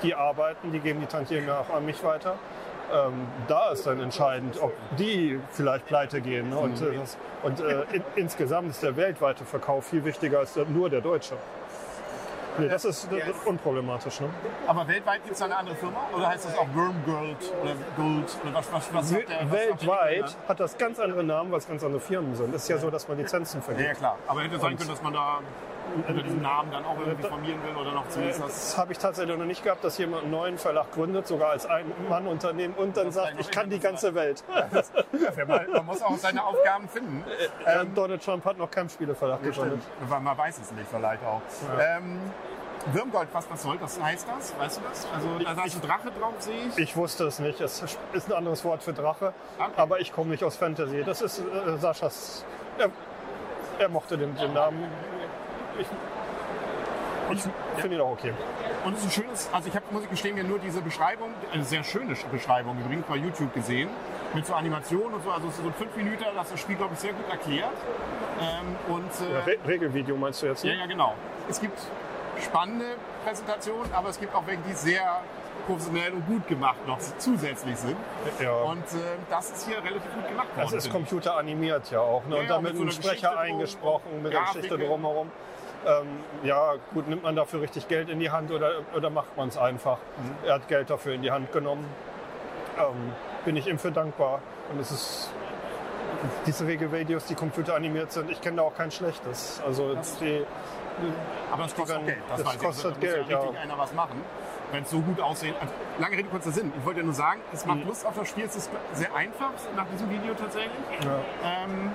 die 0.02 0.16
arbeiten, 0.16 0.72
die 0.72 0.80
geben 0.80 1.02
die 1.02 1.08
Tantiemen 1.08 1.50
auch 1.50 1.70
an 1.70 1.86
mich 1.86 2.04
weiter. 2.04 2.36
Ähm, 2.94 3.28
da 3.48 3.72
ist 3.72 3.86
dann 3.88 4.00
entscheidend, 4.02 4.62
ob 4.62 4.74
die 4.98 5.40
vielleicht 5.52 5.86
pleite 5.86 6.22
gehen. 6.22 6.50
Ne? 6.50 6.58
Und, 6.58 6.82
äh, 6.82 6.98
das, 6.98 7.18
und 7.44 7.60
äh, 7.60 7.84
in, 7.94 8.04
insgesamt 8.16 8.70
ist 8.70 8.84
der 8.84 8.96
weltweite 8.96 9.46
Verkauf 9.46 9.86
viel 9.88 10.04
wichtiger 10.04 10.40
als 10.40 10.56
nur 10.56 10.90
der 10.90 11.02
deutsche. 11.02 11.36
Nee, 12.58 12.68
das 12.68 12.84
ist, 12.84 13.08
das 13.10 13.20
ist 13.30 13.46
unproblematisch. 13.48 14.20
Ne? 14.20 14.30
Aber 14.68 14.86
weltweit 14.86 15.24
gibt 15.24 15.34
es 15.34 15.40
da 15.40 15.46
eine 15.46 15.56
andere 15.58 15.76
Firma? 15.76 16.00
Oder 16.14 16.28
heißt 16.28 16.46
das 16.46 16.58
auch 16.58 16.68
Wormgold 16.76 17.38
oder 17.62 17.74
Gold? 17.96 18.38
Oder 18.44 18.54
was, 18.54 18.74
was, 18.74 18.94
was 18.94 19.14
hat 19.14 19.22
der, 19.22 19.36
was 19.38 19.42
hat 19.42 19.52
Weltweit 19.52 20.16
genannt? 20.16 20.38
hat 20.50 20.60
das 20.60 20.78
ganz 20.78 21.00
andere 21.00 21.24
Namen, 21.24 21.50
weil 21.52 21.60
es 21.60 21.68
ganz 21.68 21.82
andere 21.84 22.02
Firmen 22.02 22.36
sind. 22.36 22.54
Es 22.54 22.64
ist 22.64 22.68
ja 22.68 22.78
so, 22.78 22.90
dass 22.90 23.08
man 23.08 23.18
Lizenzen 23.18 23.60
Ja, 23.62 23.64
vergibt. 23.64 23.88
ja, 23.88 23.94
klar. 23.94 24.18
Aber 24.28 24.42
hätte 24.42 24.60
sein 24.60 24.76
können, 24.76 24.90
dass 24.90 25.02
man 25.02 25.14
da 25.14 25.40
unter 25.96 26.14
diesem 26.24 26.42
Namen 26.42 26.72
dann 26.72 26.86
auch 26.86 26.98
irgendwie 27.00 27.24
formieren 27.28 27.64
will 27.64 27.76
oder 27.76 27.92
noch 27.92 28.06
Äh, 28.06 28.10
zumindest 28.10 28.42
das. 28.42 28.48
Das 28.48 28.78
habe 28.78 28.92
ich 28.92 28.98
tatsächlich 28.98 29.38
noch 29.38 29.46
nicht 29.46 29.64
gehabt, 29.64 29.84
dass 29.84 29.98
jemand 29.98 30.24
einen 30.24 30.32
neuen 30.32 30.58
Verlag 30.58 30.92
gründet, 30.92 31.28
sogar 31.28 31.52
als 31.52 31.66
Ein-Mann-Unternehmen 31.66 32.74
und 32.76 32.96
dann 32.98 33.12
sagt, 33.12 33.34
ich 33.40 33.50
kann 33.52 33.70
die 33.70 33.80
ganze 33.80 34.14
Welt. 34.16 34.44
Ja, 34.50 35.46
man, 35.46 35.86
muss 35.86 36.02
auch 36.02 36.18
seine 36.18 36.44
Aufgaben 36.44 36.88
finden. 36.88 37.24
Äh, 37.66 37.86
Donald 37.94 38.24
Trump 38.24 38.44
hat 38.46 38.58
noch 38.58 38.72
keinen 38.72 38.90
Spieleverlag 38.90 39.42
gegründet. 39.44 39.82
Man 40.10 40.38
weiß 40.38 40.60
es 40.60 40.72
nicht, 40.72 40.88
vielleicht 40.90 41.24
auch. 41.24 41.42
Ähm, 41.80 42.20
Würmgold, 42.88 43.30
was, 43.34 43.50
was 43.50 43.62
soll 43.62 43.78
das? 43.78 44.02
Heißt 44.02 44.28
das? 44.28 44.58
Weißt 44.58 44.78
du 44.78 44.82
das? 44.90 45.08
Also 45.14 45.28
da 45.40 45.64
ist 45.64 45.76
ein 45.76 45.82
Drache 45.82 46.12
drauf, 46.20 46.34
sehe 46.40 46.68
ich. 46.70 46.78
Ich 46.78 46.96
wusste 46.98 47.26
es 47.26 47.40
nicht. 47.40 47.62
Es 47.62 47.84
ist 48.14 48.30
ein 48.30 48.34
anderes 48.34 48.64
Wort 48.66 48.82
für 48.84 48.94
Drache, 48.94 49.34
Okay. 49.60 49.72
aber 49.78 50.00
ich 50.00 50.12
komme 50.12 50.32
nicht 50.32 50.44
aus 50.44 50.56
Fantasy. 50.56 51.04
Das 51.04 51.22
ist 51.22 51.40
äh, 51.40 51.78
Saschas. 51.78 52.44
Er, 52.78 52.90
er 53.80 53.90
mochte 53.90 54.18
den, 54.18 54.36
den 54.36 54.54
Namen. 54.54 54.86
Ich, 57.32 57.38
ich 57.46 57.82
finde 57.82 57.96
ihn 57.98 58.02
auch 58.02 58.12
okay. 58.12 58.34
Und 58.84 58.94
es 58.94 59.00
ist 59.00 59.06
ein 59.06 59.12
schönes, 59.24 59.50
also 59.54 59.68
ich 59.70 59.76
habe, 59.76 59.86
muss 59.92 60.04
ich 60.04 60.10
gestehen, 60.10 60.36
mir 60.36 60.44
nur 60.44 60.60
diese 60.60 60.82
Beschreibung, 60.82 61.30
eine 61.54 61.64
sehr 61.64 61.84
schöne 61.84 62.16
Beschreibung 62.32 62.78
übrigens 62.84 63.06
bei 63.08 63.16
YouTube 63.16 63.54
gesehen, 63.54 63.90
mit 64.34 64.46
so 64.46 64.54
Animationen 64.54 65.14
und 65.14 65.24
so, 65.24 65.32
also 65.32 65.50
so 65.50 65.72
fünf 65.78 65.96
Minuten, 65.96 66.24
das 66.36 66.50
das 66.50 66.60
Spiel, 66.60 66.76
glaube 66.76 66.94
ich, 66.94 67.00
sehr 67.00 67.14
gut 67.14 67.30
erklärt. 67.30 67.72
Ähm, 68.42 68.76
und 68.94 69.12
äh, 69.22 69.38
Re 69.52 69.58
Regelvideo 69.68 70.18
meinst 70.18 70.42
du 70.42 70.48
jetzt? 70.48 70.64
ja, 70.64 70.74
Ne? 70.74 70.80
ja, 70.80 70.86
genau. 70.88 71.14
Es 71.50 71.62
gibt 71.62 71.80
spannende 72.44 72.96
Präsentationen, 73.24 73.94
aber 73.94 74.10
es 74.10 74.20
gibt 74.20 74.34
auch 74.34 74.46
welche, 74.48 74.62
die 74.68 74.74
sehr 74.74 75.22
professionell 75.68 76.14
und 76.14 76.26
gut 76.26 76.48
gemacht 76.48 76.78
noch 76.88 76.98
zusätzlich 77.20 77.78
sind. 77.78 77.98
Ja. 78.42 78.52
Und 78.52 78.80
äh, 78.80 79.18
das 79.30 79.52
ist 79.52 79.68
hier 79.68 79.78
relativ 79.78 80.12
gut 80.16 80.28
gemacht 80.28 80.48
worden. 80.58 80.68
Es 80.68 80.86
ist 80.86 80.92
computeranimiert 80.92 81.92
ja 81.92 82.00
auch. 82.00 82.26
Ne? 82.26 82.36
Ja, 82.36 82.42
und 82.42 82.48
ja, 82.48 82.54
dann 82.56 82.64
mit 82.64 82.76
so 82.76 82.82
einem 82.82 82.92
Sprecher 82.92 83.12
Geschichte 83.14 83.40
eingesprochen, 83.40 84.24
mit 84.24 84.34
der. 84.34 84.42
Geschichte 84.42 84.78
drumherum. 84.78 85.32
Ähm, 85.86 86.08
ja, 86.44 86.74
gut, 86.94 87.08
nimmt 87.08 87.24
man 87.24 87.36
dafür 87.36 87.62
richtig 87.62 87.88
Geld 87.88 88.10
in 88.10 88.20
die 88.20 88.30
Hand 88.30 88.52
oder, 88.52 88.72
oder 88.96 89.10
macht 89.10 89.36
man 89.36 89.48
es 89.50 89.58
einfach? 89.58 89.98
Mhm. 90.18 90.48
Er 90.48 90.54
hat 90.56 90.68
Geld 90.68 90.90
dafür 90.90 91.14
in 91.14 91.22
die 91.24 91.32
Hand 91.32 91.52
genommen. 91.52 91.86
Ähm, 92.78 93.12
bin 93.46 93.56
ich 93.56 93.68
ihm 93.68 93.80
für 93.80 93.92
dankbar. 93.92 94.42
Und 94.72 94.80
es 94.80 94.92
ist 94.92 95.30
diese 96.46 96.68
Regelvideos, 96.68 97.26
die 97.26 97.34
computeranimiert 97.36 98.12
sind, 98.12 98.30
ich 98.30 98.40
kenne 98.42 98.58
da 98.58 98.64
auch 98.64 98.76
kein 98.76 98.92
schlechtes. 98.92 99.60
Also 99.66 99.96
die, 100.20 100.46
Aber 101.52 101.64
das 101.64 101.76
kostet 101.76 101.98
dann- 101.98 102.06
Geld. 102.06 102.18
das 102.30 102.42
ich. 102.54 102.60
kostet 102.60 102.86
Da 102.86 102.90
muss 102.92 103.00
Geld, 103.00 103.28
ja. 103.30 103.38
richtig 103.40 103.56
ja. 103.56 103.62
einer 103.62 103.78
was 103.80 103.94
machen, 103.94 104.22
wenn 104.72 104.84
es 104.84 104.90
so 104.92 105.00
gut 105.00 105.20
aussehen. 105.20 105.56
Also, 105.60 105.74
lange 106.00 106.18
Rede, 106.18 106.30
kurzer 106.30 106.52
Sinn. 106.52 106.72
Ich 106.78 106.86
wollte 106.86 107.00
ja 107.00 107.06
nur 107.06 107.16
sagen, 107.16 107.42
es 107.52 107.66
Mhm. 107.66 107.72
macht 107.78 107.86
Lust 107.88 108.06
auf 108.06 108.16
das 108.16 108.28
Spiel. 108.30 108.46
Es 108.46 108.56
ist 108.56 108.70
sehr 108.94 109.14
einfach 109.16 109.50
nach 109.76 109.86
diesem 109.92 110.10
Video 110.12 110.34
tatsächlich. 110.36 110.72
ja. 111.04 111.64
Ähm, 111.66 111.92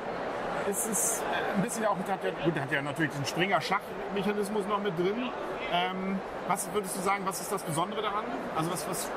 es 0.69 0.87
ist 0.87 1.23
ein 1.55 1.63
bisschen 1.63 1.85
auch, 1.87 1.97
hat 1.97 2.25
ja, 2.25 2.31
gut, 2.45 2.61
hat 2.61 2.73
ja 2.73 2.83
natürlich 2.83 3.11
diesen 3.13 3.27
Springer-Schach-Mechanismus 3.27 4.67
noch 4.67 4.81
mit 4.81 4.99
drin. 4.99 5.31
Ähm, 5.73 6.19
was 6.49 6.69
würdest 6.73 6.97
du 6.97 7.01
sagen, 7.01 7.23
was 7.25 7.41
ist 7.41 7.53
das 7.53 7.63
Besondere 7.63 8.03
daran? 8.03 8.25
Also 8.57 8.71
was, 8.73 8.89
was 8.89 9.09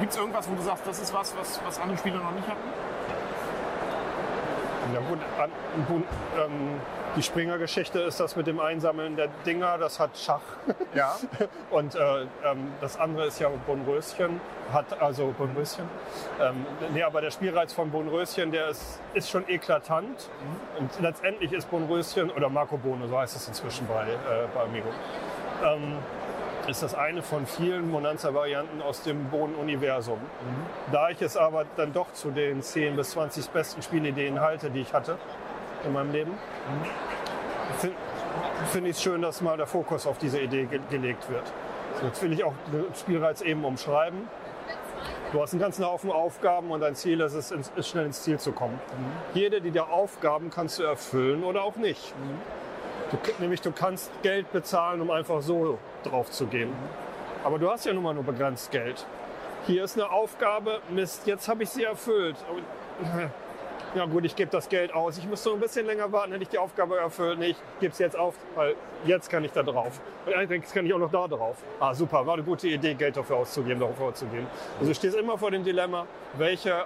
gibt 0.00 0.12
es 0.12 0.18
irgendwas, 0.18 0.48
wo 0.48 0.54
du 0.54 0.62
sagst, 0.62 0.86
das 0.86 0.98
ist 0.98 1.12
was, 1.12 1.36
was, 1.36 1.60
was 1.64 1.80
andere 1.80 1.98
Spieler 1.98 2.18
noch 2.18 2.32
nicht 2.32 2.46
hatten? 2.46 2.68
Ja 4.94 5.00
gut, 5.00 5.18
an, 5.40 5.50
bu- 5.86 6.02
ähm, 6.40 6.80
die 7.16 7.22
Springer-Geschichte 7.22 7.98
ist 8.00 8.20
das 8.20 8.36
mit 8.36 8.46
dem 8.46 8.60
Einsammeln 8.60 9.16
der 9.16 9.28
Dinger, 9.44 9.76
das 9.78 9.98
hat 9.98 10.10
Schach. 10.16 10.40
Ja. 10.94 11.16
Und 11.70 11.94
äh, 11.94 12.22
ähm, 12.44 12.72
das 12.80 12.98
andere 12.98 13.26
ist 13.26 13.38
ja 13.40 13.48
Bonröschen, 13.66 14.40
hat 14.72 15.00
also 15.00 15.34
Bonröschen. 15.36 15.84
Ähm, 16.40 16.64
nee, 16.92 17.02
aber 17.02 17.20
der 17.20 17.30
Spielreiz 17.30 17.72
von 17.72 17.90
Bonröschen, 17.90 18.50
der 18.52 18.68
ist, 18.68 19.00
ist 19.14 19.30
schon 19.30 19.48
eklatant. 19.48 20.28
Und 20.78 20.90
letztendlich 21.00 21.52
ist 21.52 21.70
Bonröschen, 21.70 22.30
oder 22.30 22.48
Marco 22.48 22.76
Bono, 22.76 23.06
so 23.08 23.18
heißt 23.18 23.36
es 23.36 23.48
inzwischen 23.48 23.86
bei, 23.86 24.04
äh, 24.04 24.46
bei 24.54 24.62
Amigo, 24.62 24.88
ähm, 25.64 25.96
ist 26.68 26.82
das 26.82 26.94
eine 26.94 27.22
von 27.22 27.46
vielen 27.46 27.90
Monanza-Varianten 27.90 28.82
aus 28.82 29.02
dem 29.02 29.24
Bohnen-Universum. 29.30 30.18
Da 30.92 31.10
ich 31.10 31.22
es 31.22 31.36
aber 31.36 31.64
dann 31.76 31.92
doch 31.92 32.12
zu 32.12 32.30
den 32.30 32.62
10 32.62 32.96
bis 32.96 33.10
20 33.10 33.48
besten 33.50 33.82
Spielideen 33.82 34.40
halte, 34.40 34.70
die 34.70 34.80
ich 34.80 34.92
hatte 34.92 35.16
in 35.84 35.92
meinem 35.92 36.12
Leben, 36.12 36.32
finde 37.78 37.96
find 38.70 38.86
ich 38.86 38.96
es 38.96 39.02
schön, 39.02 39.22
dass 39.22 39.40
mal 39.40 39.56
der 39.56 39.66
Fokus 39.66 40.06
auf 40.06 40.18
diese 40.18 40.40
Idee 40.40 40.64
ge 40.66 40.80
gelegt 40.90 41.30
wird. 41.30 41.44
So, 42.00 42.06
jetzt 42.06 42.22
will 42.22 42.32
ich 42.32 42.44
auch 42.44 42.54
den 42.72 42.94
Spielreiz 42.94 43.40
eben 43.40 43.64
umschreiben. 43.64 44.28
Du 45.32 45.42
hast 45.42 45.52
einen 45.52 45.60
ganzen 45.60 45.84
Haufen 45.84 46.10
Aufgaben 46.10 46.70
und 46.70 46.80
dein 46.80 46.94
Ziel 46.94 47.20
ist 47.20 47.34
es, 47.34 47.50
ist 47.50 47.88
schnell 47.88 48.06
ins 48.06 48.22
Ziel 48.22 48.38
zu 48.38 48.52
kommen. 48.52 48.78
Jede 49.34 49.60
dieser 49.60 49.90
Aufgaben 49.90 50.50
kannst 50.50 50.78
du 50.78 50.84
erfüllen 50.84 51.44
oder 51.44 51.62
auch 51.62 51.76
nicht. 51.76 52.14
Du, 53.10 53.16
nämlich 53.38 53.60
du 53.60 53.72
kannst 53.72 54.10
Geld 54.22 54.52
bezahlen, 54.52 55.00
um 55.00 55.10
einfach 55.10 55.40
so 55.40 55.78
drauf 56.04 56.30
zu 56.30 56.46
gehen. 56.46 56.72
Aber 57.42 57.58
du 57.58 57.70
hast 57.70 57.86
ja 57.86 57.92
nun 57.92 58.02
mal 58.02 58.14
nur 58.14 58.24
begrenzt 58.24 58.70
Geld. 58.70 59.06
Hier 59.66 59.84
ist 59.84 59.96
eine 59.96 60.10
Aufgabe, 60.10 60.80
Mist, 60.90 61.26
jetzt 61.26 61.48
habe 61.48 61.62
ich 61.62 61.70
sie 61.70 61.84
erfüllt. 61.84 62.36
Ja 63.94 64.04
gut, 64.04 64.26
ich 64.26 64.36
gebe 64.36 64.50
das 64.50 64.68
Geld 64.68 64.92
aus. 64.92 65.16
Ich 65.16 65.26
müsste 65.26 65.48
noch 65.48 65.56
ein 65.56 65.60
bisschen 65.62 65.86
länger 65.86 66.12
warten, 66.12 66.32
hätte 66.32 66.42
ich 66.42 66.50
die 66.50 66.58
Aufgabe 66.58 66.98
erfüllt. 66.98 67.38
Nee, 67.38 67.46
ich 67.46 67.56
gebe 67.80 67.90
es 67.90 67.98
jetzt 67.98 68.18
auf, 68.18 68.34
weil 68.54 68.74
jetzt 69.06 69.30
kann 69.30 69.42
ich 69.44 69.52
da 69.52 69.62
drauf. 69.62 69.98
Und 70.26 70.34
eigentlich 70.34 70.62
kann 70.74 70.84
ich 70.84 70.92
auch 70.92 70.98
noch 70.98 71.10
da 71.10 71.26
drauf. 71.26 71.56
Ah 71.80 71.94
super, 71.94 72.26
war 72.26 72.34
eine 72.34 72.42
gute 72.42 72.68
Idee, 72.68 72.92
Geld 72.92 73.16
dafür 73.16 73.36
auszugeben, 73.36 73.80
dafür 73.80 74.08
auszugeben. 74.08 74.46
Also 74.78 74.90
du 74.90 74.94
stehst 74.94 75.16
immer 75.16 75.38
vor 75.38 75.50
dem 75.50 75.64
Dilemma, 75.64 76.04
welche 76.34 76.84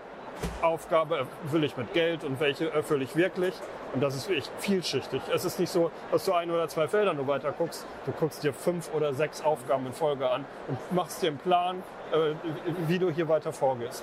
Aufgabe 0.63 1.27
erfülle 1.45 1.67
ich 1.67 1.77
mit 1.77 1.93
Geld 1.93 2.23
und 2.23 2.39
welche 2.39 2.71
erfülle 2.71 3.03
ich 3.03 3.17
wirklich. 3.17 3.55
Und 3.95 4.01
das 4.03 4.15
ist 4.15 4.29
wirklich 4.29 4.51
vielschichtig. 4.59 5.21
Es 5.35 5.45
ist 5.45 5.59
nicht 5.61 5.71
so, 5.71 5.91
dass 6.11 6.25
du 6.25 6.33
ein 6.33 6.51
oder 6.51 6.67
zwei 6.69 6.89
Felder 6.89 7.13
nur 7.13 7.27
weiter 7.27 7.53
guckst. 7.53 7.85
Du 8.07 8.13
guckst 8.13 8.43
dir 8.43 8.55
fünf 8.55 8.91
oder 8.95 9.13
sechs 9.13 9.43
Aufgaben 9.45 9.87
in 9.87 9.93
Folge 9.93 10.31
an 10.31 10.47
und 10.69 10.79
machst 10.93 11.21
dir 11.23 11.29
einen 11.29 11.39
Plan, 11.39 11.83
äh, 12.13 12.33
wie 12.89 12.99
du 12.99 13.11
hier 13.11 13.29
weiter 13.29 13.53
vorgehst. 13.53 14.03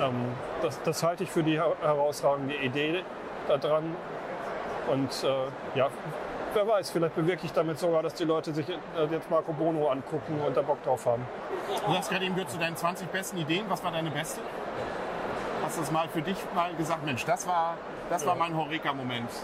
Ähm, 0.00 0.26
das, 0.62 0.80
das 0.82 1.02
halte 1.02 1.24
ich 1.24 1.30
für 1.30 1.42
die 1.42 1.54
her- 1.54 1.74
herausragende 1.80 2.54
Idee 2.56 3.02
daran. 3.48 3.96
Und 4.92 5.10
äh, 5.24 5.78
ja, 5.78 5.88
wer 6.54 6.68
weiß, 6.68 6.90
vielleicht 6.90 7.16
bewirke 7.16 7.46
ich 7.46 7.52
damit 7.52 7.78
sogar, 7.80 8.04
dass 8.04 8.14
die 8.14 8.24
Leute 8.24 8.54
sich 8.54 8.68
äh, 8.68 8.74
jetzt 9.10 9.28
Marco 9.28 9.52
Bono 9.52 9.88
angucken 9.88 10.40
und 10.46 10.56
da 10.56 10.62
Bock 10.62 10.82
drauf 10.84 11.04
haben. 11.06 11.26
Du 11.84 11.96
hast 11.96 12.10
gerade 12.10 12.24
eben 12.24 12.34
gehört 12.36 12.50
zu 12.52 12.58
deinen 12.58 12.76
20 12.76 13.08
besten 13.08 13.38
Ideen. 13.38 13.64
Was 13.68 13.82
war 13.82 13.90
deine 13.90 14.10
beste? 14.10 14.40
Hast 15.64 15.76
du 15.78 15.80
das 15.80 15.90
mal 15.90 16.06
für 16.08 16.22
dich 16.22 16.36
mal 16.54 16.72
gesagt, 16.74 17.04
Mensch, 17.04 17.24
das 17.24 17.48
war, 17.48 17.76
das 18.10 18.26
war 18.26 18.34
mein 18.34 18.56
Horeka-Moment. 18.56 19.30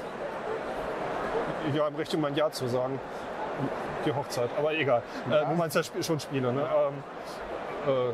Ja, 1.75 1.87
im 1.87 1.95
Richtung 1.95 2.21
mein 2.21 2.35
Ja 2.35 2.51
zu 2.51 2.67
sagen. 2.67 2.99
Die 4.05 4.13
Hochzeit, 4.13 4.51
aber 4.59 4.75
egal. 4.75 5.01
Äh, 5.31 5.47
du 5.47 5.55
meinst 5.55 5.77
ja 5.77 5.83
schon 6.03 6.19
Spiele, 6.19 6.53
ne? 6.53 6.61
Ähm, 6.61 7.05
äh, 7.87 8.09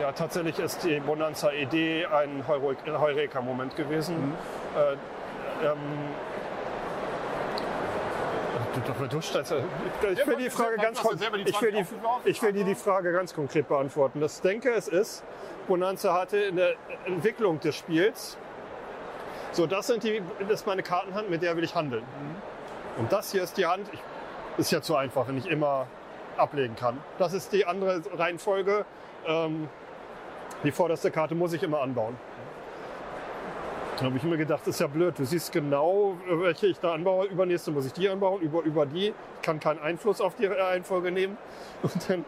ja, 0.00 0.10
tatsächlich 0.12 0.58
ist 0.58 0.82
die 0.84 1.00
Bonanza-Idee 1.00 2.06
ein 2.06 2.44
Heurek- 2.48 2.98
Heureka-Moment 2.98 3.76
gewesen. 3.76 4.32
Äh, 4.74 4.92
ähm, 5.66 5.76
du, 8.80 8.92
du, 8.92 9.08
du 9.08 9.20
stellst, 9.20 9.52
äh, 9.52 9.62
ich 10.12 10.26
will 10.26 10.36
die 10.36 10.50
Frage 10.50 10.76
ganz 10.76 11.00
die 11.00 11.08
ich 11.50 11.62
will 11.62 11.72
die, 11.72 11.78
20 11.78 11.80
aufgeworfen. 11.80 12.30
ich 12.30 12.42
will 12.42 12.52
dir 12.52 12.64
die 12.64 12.74
Frage 12.74 13.12
ganz 13.12 13.34
konkret 13.34 13.68
beantworten. 13.68 14.20
Das 14.20 14.40
denke 14.40 14.70
es 14.70 14.88
ist, 14.88 15.24
Bonanza 15.66 16.14
hatte 16.14 16.38
in 16.38 16.56
der 16.56 16.74
Entwicklung 17.06 17.60
des 17.60 17.76
Spiels 17.76 18.36
so, 19.56 19.66
das, 19.66 19.86
sind 19.86 20.02
die, 20.02 20.20
das 20.40 20.60
ist 20.60 20.66
meine 20.66 20.82
Kartenhand, 20.82 21.30
mit 21.30 21.40
der 21.40 21.56
will 21.56 21.64
ich 21.64 21.74
handeln. 21.74 22.04
Und 22.98 23.10
das 23.10 23.32
hier 23.32 23.42
ist 23.42 23.56
die 23.56 23.64
Hand, 23.64 23.88
ich, 23.90 24.00
ist 24.58 24.70
ja 24.70 24.82
zu 24.82 24.96
einfach, 24.96 25.28
wenn 25.28 25.38
ich 25.38 25.46
immer 25.46 25.86
ablegen 26.36 26.76
kann. 26.76 26.98
Das 27.18 27.32
ist 27.32 27.52
die 27.52 27.64
andere 27.64 28.02
Reihenfolge. 28.12 28.84
Ähm, 29.26 29.70
die 30.62 30.72
vorderste 30.72 31.10
Karte 31.10 31.34
muss 31.34 31.54
ich 31.54 31.62
immer 31.62 31.80
anbauen. 31.80 32.18
Da 33.98 34.04
habe 34.04 34.16
ich 34.18 34.22
mir 34.24 34.36
gedacht, 34.36 34.66
ist 34.66 34.78
ja 34.78 34.86
blöd. 34.88 35.18
Du 35.18 35.24
siehst 35.24 35.52
genau, 35.52 36.14
welche 36.28 36.66
ich 36.66 36.78
da 36.78 36.92
anbaue. 36.92 37.26
Übernächste 37.26 37.70
muss 37.70 37.86
ich 37.86 37.94
die 37.94 38.08
anbauen, 38.10 38.42
über, 38.42 38.60
über 38.62 38.84
die. 38.84 39.06
Ich 39.08 39.42
kann 39.42 39.58
keinen 39.58 39.80
Einfluss 39.80 40.20
auf 40.20 40.34
die 40.34 40.44
Reihenfolge 40.44 41.10
nehmen. 41.10 41.38
Und 41.82 42.10
dann, 42.10 42.24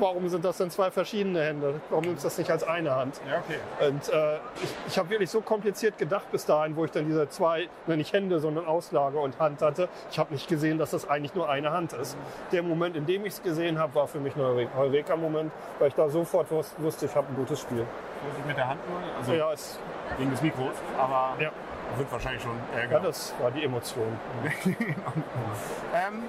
warum 0.00 0.28
sind 0.28 0.44
das 0.44 0.56
denn 0.56 0.70
zwei 0.72 0.90
verschiedene 0.90 1.40
Hände? 1.40 1.80
Warum 1.90 2.04
nimmst 2.06 2.24
du 2.24 2.26
das 2.26 2.36
nicht 2.36 2.50
als 2.50 2.64
eine 2.64 2.96
Hand? 2.96 3.20
Ja, 3.30 3.38
okay. 3.38 3.88
Und 3.88 4.08
äh, 4.08 4.36
ich, 4.60 4.70
ich 4.88 4.98
habe 4.98 5.08
wirklich 5.10 5.30
so 5.30 5.40
kompliziert 5.40 5.98
gedacht 5.98 6.32
bis 6.32 6.46
dahin, 6.46 6.74
wo 6.74 6.84
ich 6.84 6.90
dann 6.90 7.06
diese 7.06 7.28
zwei, 7.28 7.68
ne, 7.86 7.96
nicht 7.96 8.12
Hände, 8.12 8.40
sondern 8.40 8.66
Auslage 8.66 9.18
und 9.18 9.38
Hand 9.38 9.62
hatte. 9.62 9.88
Ich 10.10 10.18
habe 10.18 10.32
nicht 10.32 10.48
gesehen, 10.48 10.78
dass 10.78 10.90
das 10.90 11.08
eigentlich 11.08 11.36
nur 11.36 11.48
eine 11.48 11.70
Hand 11.70 11.92
ist. 11.92 12.16
Der 12.50 12.64
Moment, 12.64 12.96
in 12.96 13.06
dem 13.06 13.24
ich 13.24 13.34
es 13.34 13.42
gesehen 13.42 13.78
habe, 13.78 13.94
war 13.94 14.08
für 14.08 14.18
mich 14.18 14.34
ein 14.34 14.42
Heure- 14.42 14.66
Heureka-Moment, 14.76 15.52
weil 15.78 15.88
ich 15.88 15.94
da 15.94 16.08
sofort 16.08 16.50
wus- 16.50 16.72
wusste, 16.78 17.06
ich 17.06 17.14
habe 17.14 17.28
ein 17.28 17.36
gutes 17.36 17.60
Spiel. 17.60 17.86
Vorsicht 18.24 18.46
mit 18.46 18.56
der 18.56 18.68
Hand 18.68 18.80
nur, 18.88 18.98
also 19.18 19.32
Ja, 19.32 19.52
es, 19.52 19.78
wegen 20.18 20.30
des 20.30 20.42
Mikros, 20.42 20.74
aber 20.98 21.34
Ja. 21.38 21.50
wird 21.96 22.10
wahrscheinlich 22.10 22.42
schon 22.42 22.56
ja, 22.74 22.80
ärger. 22.80 23.00
das 23.00 23.34
war 23.40 23.50
die 23.50 23.64
Emotion. 23.64 24.18
ähm, 24.66 26.22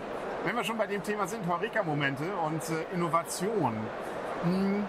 wenn 0.43 0.55
wir 0.55 0.63
schon 0.63 0.77
bei 0.77 0.87
dem 0.87 1.01
Thema 1.03 1.25
sind, 1.27 1.47
Heureka-Momente 1.47 2.23
und 2.45 2.61
äh, 2.69 2.93
Innovation. 2.93 3.73
Hm, 4.43 4.85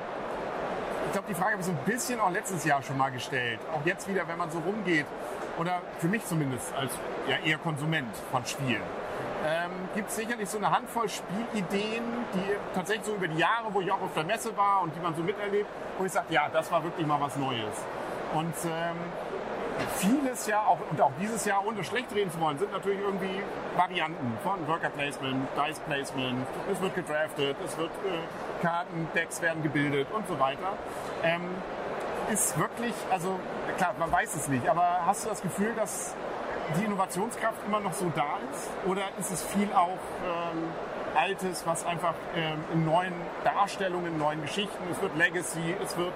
ich 1.06 1.12
glaube, 1.12 1.28
die 1.28 1.34
Frage 1.34 1.52
habe 1.52 1.60
ich 1.60 1.66
so 1.66 1.72
ein 1.72 1.78
bisschen 1.86 2.20
auch 2.20 2.30
letztes 2.30 2.64
Jahr 2.64 2.82
schon 2.82 2.98
mal 2.98 3.10
gestellt. 3.10 3.60
Auch 3.72 3.86
jetzt 3.86 4.08
wieder, 4.08 4.26
wenn 4.28 4.36
man 4.36 4.50
so 4.50 4.58
rumgeht, 4.58 5.06
oder 5.58 5.80
für 5.98 6.08
mich 6.08 6.24
zumindest 6.26 6.74
als 6.74 6.92
ja, 7.28 7.36
eher 7.44 7.56
Konsument 7.58 8.14
von 8.30 8.44
Spielen, 8.44 8.82
ähm, 9.46 9.70
gibt 9.94 10.08
es 10.08 10.16
sicherlich 10.16 10.48
so 10.48 10.58
eine 10.58 10.70
Handvoll 10.70 11.08
Spielideen, 11.08 12.02
die 12.34 12.74
tatsächlich 12.74 13.06
so 13.06 13.14
über 13.14 13.28
die 13.28 13.38
Jahre, 13.38 13.72
wo 13.72 13.80
ich 13.80 13.90
auch 13.92 14.02
auf 14.02 14.12
der 14.14 14.24
Messe 14.24 14.56
war 14.56 14.82
und 14.82 14.94
die 14.94 15.00
man 15.00 15.14
so 15.14 15.22
miterlebt, 15.22 15.68
wo 15.98 16.04
ich 16.04 16.12
sage, 16.12 16.26
ja, 16.30 16.48
das 16.52 16.70
war 16.72 16.82
wirklich 16.82 17.06
mal 17.06 17.20
was 17.20 17.36
Neues. 17.36 17.76
Und 18.34 18.54
ähm, 18.64 18.96
vieles 19.96 20.46
ja, 20.46 20.62
auch, 20.62 20.78
und 20.90 21.00
auch 21.00 21.12
dieses 21.20 21.44
Jahr, 21.44 21.64
ohne 21.64 21.84
schlecht 21.84 22.12
reden 22.12 22.30
zu 22.32 22.40
wollen, 22.40 22.58
sind 22.58 22.72
natürlich 22.72 23.00
irgendwie 23.00 23.42
Varianten 23.76 24.36
von 24.42 24.66
Worker 24.66 24.90
Placement, 24.90 25.46
Dice 25.56 25.78
Placement, 25.80 26.46
es 26.72 26.80
wird 26.80 26.94
gedraftet, 26.94 27.56
es 27.64 27.76
wird 27.78 27.90
äh, 27.90 28.62
Karten, 28.62 29.08
Decks 29.14 29.40
werden 29.42 29.62
gebildet 29.62 30.08
und 30.12 30.26
so 30.26 30.38
weiter. 30.40 30.72
Ähm, 31.22 31.42
ist 32.32 32.58
wirklich, 32.58 32.94
also 33.12 33.38
klar, 33.76 33.94
man 34.00 34.10
weiß 34.10 34.34
es 34.34 34.48
nicht, 34.48 34.68
aber 34.68 35.06
hast 35.06 35.24
du 35.24 35.28
das 35.28 35.40
Gefühl, 35.40 35.72
dass 35.76 36.16
die 36.78 36.84
Innovationskraft 36.84 37.58
immer 37.66 37.80
noch 37.80 37.92
so 37.92 38.10
da 38.14 38.38
ist? 38.52 38.70
Oder 38.86 39.02
ist 39.18 39.30
es 39.30 39.42
viel 39.42 39.68
auch 39.72 39.98
ähm, 40.24 40.64
Altes, 41.16 41.66
was 41.66 41.86
einfach 41.86 42.14
ähm, 42.34 42.58
in 42.74 42.84
neuen 42.84 43.14
Darstellungen, 43.42 44.12
in 44.12 44.18
neuen 44.18 44.42
Geschichten, 44.42 44.84
es 44.90 45.00
wird 45.00 45.16
Legacy, 45.16 45.74
es, 45.82 45.96
wird, 45.96 46.12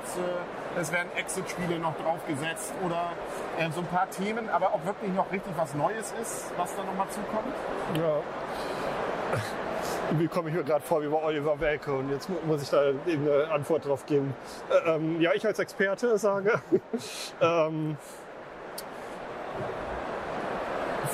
äh, 0.76 0.80
es 0.80 0.92
werden 0.92 1.08
Exit-Spiele 1.16 1.78
noch 1.78 1.96
draufgesetzt 1.96 2.74
oder 2.84 3.12
äh, 3.58 3.70
so 3.70 3.80
ein 3.80 3.86
paar 3.86 4.10
Themen, 4.10 4.48
aber 4.50 4.74
ob 4.74 4.84
wirklich 4.84 5.12
noch 5.12 5.30
richtig 5.32 5.52
was 5.56 5.74
Neues 5.74 6.12
ist, 6.20 6.52
was 6.56 6.76
da 6.76 6.84
nochmal 6.84 7.08
zukommt? 7.08 7.54
Ja. 7.94 8.20
Wie 10.18 10.28
komme 10.28 10.50
ich 10.50 10.54
mir 10.56 10.64
gerade 10.64 10.82
vor 10.82 11.02
wie 11.02 11.06
bei 11.06 11.22
Oliver 11.22 11.58
Welke 11.60 11.94
und 11.94 12.10
jetzt 12.10 12.28
muss 12.44 12.62
ich 12.62 12.68
da 12.68 12.90
eine 13.06 13.50
Antwort 13.52 13.86
drauf 13.86 14.04
geben. 14.06 14.34
Äh, 14.68 14.96
ähm, 14.96 15.20
ja, 15.20 15.32
ich 15.32 15.46
als 15.46 15.58
Experte 15.58 16.18
sage, 16.18 16.60
ähm, 17.40 17.96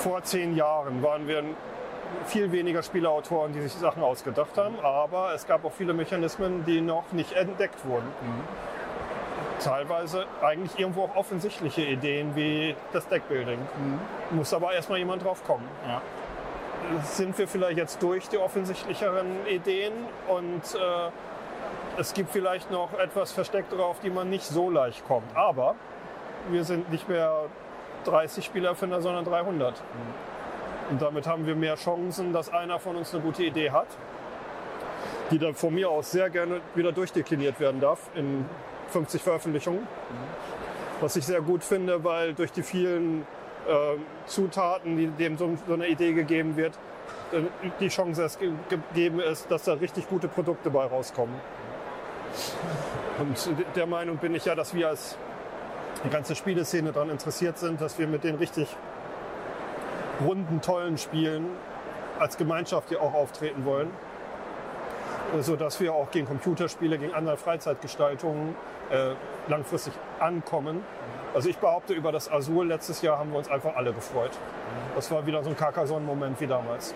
vor 0.06 0.22
zehn 0.22 0.54
Jahren 0.54 1.02
waren 1.02 1.26
wir 1.26 1.42
viel 2.26 2.52
weniger 2.52 2.84
Spieleautoren, 2.84 3.52
die 3.52 3.60
sich 3.60 3.72
Sachen 3.72 4.04
ausgedacht 4.04 4.56
haben, 4.56 4.78
aber 4.80 5.34
es 5.34 5.48
gab 5.48 5.64
auch 5.64 5.72
viele 5.72 5.94
Mechanismen, 5.94 6.64
die 6.64 6.80
noch 6.80 7.10
nicht 7.10 7.32
entdeckt 7.32 7.84
wurden. 7.84 8.06
Mhm. 8.06 8.44
Teilweise 9.58 10.26
eigentlich 10.40 10.78
irgendwo 10.78 11.02
auch 11.02 11.16
offensichtliche 11.16 11.82
Ideen 11.82 12.36
wie 12.36 12.76
das 12.92 13.08
Deckbuilding. 13.08 13.58
Mhm. 13.58 14.36
Muss 14.36 14.54
aber 14.54 14.75
erstmal 14.75 15.00
jemand 15.00 15.25
drauf 15.25 15.42
kommen. 15.44 15.66
Ja. 15.88 16.00
Sind 17.02 17.36
wir 17.36 17.48
vielleicht 17.48 17.78
jetzt 17.78 18.00
durch 18.00 18.28
die 18.28 18.38
offensichtlicheren 18.38 19.44
Ideen 19.48 19.92
und 20.28 20.62
äh, 20.76 21.98
es 21.98 22.14
gibt 22.14 22.30
vielleicht 22.30 22.70
noch 22.70 22.96
etwas 22.96 23.32
versteckt 23.32 23.72
drauf, 23.72 23.96
die 24.04 24.10
man 24.10 24.30
nicht 24.30 24.44
so 24.44 24.70
leicht 24.70 25.04
kommt. 25.08 25.36
Aber 25.36 25.75
wir 26.48 26.62
sind 26.62 26.92
nicht 26.92 27.08
mehr 27.08 27.46
30 28.06 28.44
Spielerfinder, 28.44 29.00
sondern 29.02 29.25
300. 29.25 29.75
Mhm. 29.75 29.82
Und 30.90 31.02
damit 31.02 31.26
haben 31.26 31.46
wir 31.46 31.56
mehr 31.56 31.75
Chancen, 31.76 32.32
dass 32.32 32.52
einer 32.52 32.78
von 32.78 32.96
uns 32.96 33.12
eine 33.12 33.22
gute 33.22 33.42
Idee 33.42 33.70
hat, 33.70 33.88
die 35.30 35.38
dann 35.38 35.54
von 35.54 35.75
mir 35.75 35.90
aus 35.90 36.12
sehr 36.12 36.30
gerne 36.30 36.60
wieder 36.75 36.92
durchdekliniert 36.92 37.58
werden 37.58 37.80
darf 37.80 37.98
in 38.14 38.44
50 38.90 39.22
Veröffentlichungen. 39.22 39.86
Was 41.00 41.16
ich 41.16 41.26
sehr 41.26 41.40
gut 41.40 41.64
finde, 41.64 42.04
weil 42.04 42.34
durch 42.34 42.52
die 42.52 42.62
vielen 42.62 43.22
äh, 43.66 43.96
Zutaten, 44.26 44.96
die 44.96 45.08
dem 45.08 45.36
so, 45.36 45.56
so 45.66 45.75
eine 45.75 45.88
Idee 45.88 46.12
gegeben 46.12 46.56
wird, 46.56 46.75
äh, 47.32 47.42
die 47.80 47.88
Chance 47.88 48.28
gegeben 48.68 49.20
ist, 49.20 49.50
dass 49.50 49.64
da 49.64 49.75
richtig 49.75 50.08
gute 50.08 50.28
Produkte 50.28 50.70
bei 50.70 50.86
rauskommen. 50.86 51.34
Und 53.18 53.50
der 53.75 53.86
Meinung 53.86 54.18
bin 54.18 54.34
ich 54.34 54.44
ja, 54.44 54.54
dass 54.54 54.75
wir 54.75 54.88
als 54.88 55.16
die 56.04 56.10
ganze 56.10 56.34
Spieleszene 56.34 56.92
daran 56.92 57.10
interessiert 57.10 57.58
sind, 57.58 57.80
dass 57.80 57.98
wir 57.98 58.06
mit 58.06 58.24
den 58.24 58.36
richtig 58.36 58.68
runden, 60.24 60.60
tollen 60.60 60.98
Spielen 60.98 61.48
als 62.18 62.36
Gemeinschaft 62.36 62.88
hier 62.88 63.02
auch 63.02 63.14
auftreten 63.14 63.64
wollen. 63.64 63.90
So 65.40 65.56
dass 65.56 65.80
wir 65.80 65.92
auch 65.92 66.10
gegen 66.10 66.26
Computerspiele, 66.26 66.99
gegen 66.99 67.12
andere 67.12 67.36
Freizeitgestaltungen 67.36 68.54
äh, 68.90 69.14
langfristig 69.49 69.92
ankommen. 70.21 70.84
Also 71.34 71.49
ich 71.49 71.58
behaupte, 71.58 71.92
über 71.92 72.12
das 72.12 72.30
Azul 72.30 72.68
letztes 72.68 73.02
Jahr 73.02 73.18
haben 73.18 73.32
wir 73.32 73.38
uns 73.38 73.50
einfach 73.50 73.75
alle 73.76 73.92
gefreut. 73.92 74.30
Das 74.94 75.10
war 75.10 75.26
wieder 75.26 75.42
so 75.42 75.50
ein 75.50 75.56
Carcassonne-Moment 75.56 76.40
wie 76.40 76.47
damals. 76.47 76.94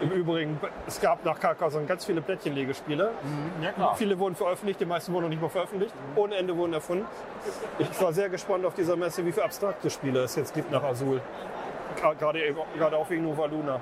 Im 0.00 0.10
Übrigen, 0.10 0.58
es 0.86 1.00
gab 1.00 1.24
nach 1.24 1.38
Carcassonne 1.38 1.86
ganz 1.86 2.04
viele 2.04 2.20
Plättchenlegespiele. 2.22 3.10
Mhm, 3.22 3.62
ja, 3.62 3.94
viele 3.94 4.18
wurden 4.18 4.34
veröffentlicht, 4.34 4.80
die 4.80 4.84
meisten 4.84 5.12
wurden 5.12 5.24
noch 5.24 5.30
nicht 5.30 5.42
mal 5.42 5.48
veröffentlicht. 5.48 5.94
Ohne 6.16 6.36
Ende 6.36 6.56
wurden 6.56 6.72
erfunden. 6.72 7.06
Ich 7.78 8.00
war 8.00 8.12
sehr 8.12 8.28
gespannt 8.28 8.64
auf 8.64 8.74
dieser 8.74 8.96
Messe, 8.96 9.24
wie 9.24 9.32
viele 9.32 9.44
abstrakte 9.44 9.90
Spiele 9.90 10.20
es 10.20 10.34
jetzt 10.36 10.54
gibt 10.54 10.70
nach 10.70 10.82
Azul. 10.82 11.20
Gerade, 12.00 12.54
gerade 12.76 12.96
auch 12.96 13.08
wegen 13.10 13.24
Nova 13.24 13.46
Luna. 13.46 13.80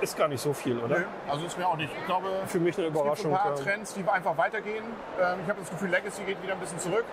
Ist 0.00 0.16
gar 0.16 0.28
nicht 0.28 0.40
so 0.40 0.52
viel, 0.52 0.78
oder? 0.78 1.00
Nee, 1.00 1.04
also 1.28 1.46
ist 1.46 1.58
mir 1.58 1.66
auch 1.66 1.76
nicht. 1.76 1.92
Ich 1.98 2.06
glaube, 2.06 2.28
für 2.46 2.60
mich 2.60 2.78
eine 2.78 2.86
Überraschung. 2.86 3.12
Es 3.12 3.22
gibt 3.22 3.34
ein 3.34 3.54
paar 3.54 3.56
Trends, 3.56 3.94
die 3.94 4.08
einfach 4.08 4.36
weitergehen. 4.36 4.84
Ähm, 5.20 5.38
ich 5.42 5.48
habe 5.48 5.60
das 5.60 5.70
Gefühl, 5.70 5.90
Legacy 5.90 6.22
geht 6.22 6.42
wieder 6.42 6.54
ein 6.54 6.60
bisschen 6.60 6.78
zurück. 6.78 7.04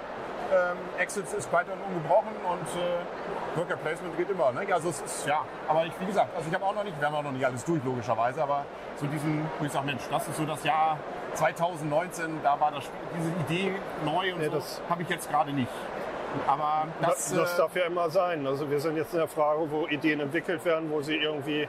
Ähm, 0.54 0.78
Exits 0.98 1.34
ist 1.34 1.52
weiterhin 1.52 1.82
ungebrochen 1.82 2.32
und 2.50 2.68
äh, 2.82 3.58
Worker 3.58 3.76
Placement 3.76 4.16
geht 4.18 4.30
immer. 4.30 4.52
Ne? 4.54 4.62
Also 4.74 4.90
es 4.90 5.02
ist, 5.02 5.28
ja, 5.28 5.44
aber 5.68 5.86
ich, 5.86 5.92
wie 6.00 6.06
gesagt, 6.06 6.36
also 6.36 6.48
ich 6.48 6.56
habe 6.56 6.66
auch 6.66 6.76
noch 6.76 6.84
nicht, 6.84 7.00
wir 7.00 7.08
haben 7.08 7.16
auch 7.16 7.24
noch 7.24 7.32
nicht 7.32 7.46
alles 7.46 7.66
durch, 7.66 7.84
logischerweise, 7.84 8.42
aber 8.44 8.66
so 8.96 9.08
diesen, 9.08 9.46
wo 9.60 9.66
ich 9.66 9.72
sage, 9.72 9.86
Mensch, 9.86 10.04
das 10.10 10.28
ist 10.28 10.38
so 10.38 10.46
das 10.46 10.64
Jahr 10.64 10.98
2019, 11.34 12.40
da 12.44 12.60
war 12.60 12.72
das, 12.72 12.86
diese 13.18 13.30
Idee 13.42 13.76
neu 14.06 14.34
und 14.34 14.40
nee, 14.40 14.50
so, 14.50 14.62
habe 14.90 15.02
ich 15.02 15.10
jetzt 15.10 15.30
gerade 15.30 15.52
nicht. 15.52 15.72
Aber 16.46 16.88
das, 17.02 17.34
das, 17.34 17.54
äh, 17.54 17.58
darf 17.58 17.76
ja 17.76 17.86
immer 17.86 18.10
sein. 18.10 18.46
Also 18.46 18.70
wir 18.70 18.80
sind 18.80 18.96
jetzt 18.96 19.14
in 19.14 19.20
der 19.20 19.28
Frage, 19.28 19.70
wo 19.72 19.88
Ideen 19.88 20.20
entwickelt 20.20 20.64
werden, 20.66 20.92
wo 20.92 21.02
sie 21.02 21.16
irgendwie, 21.16 21.68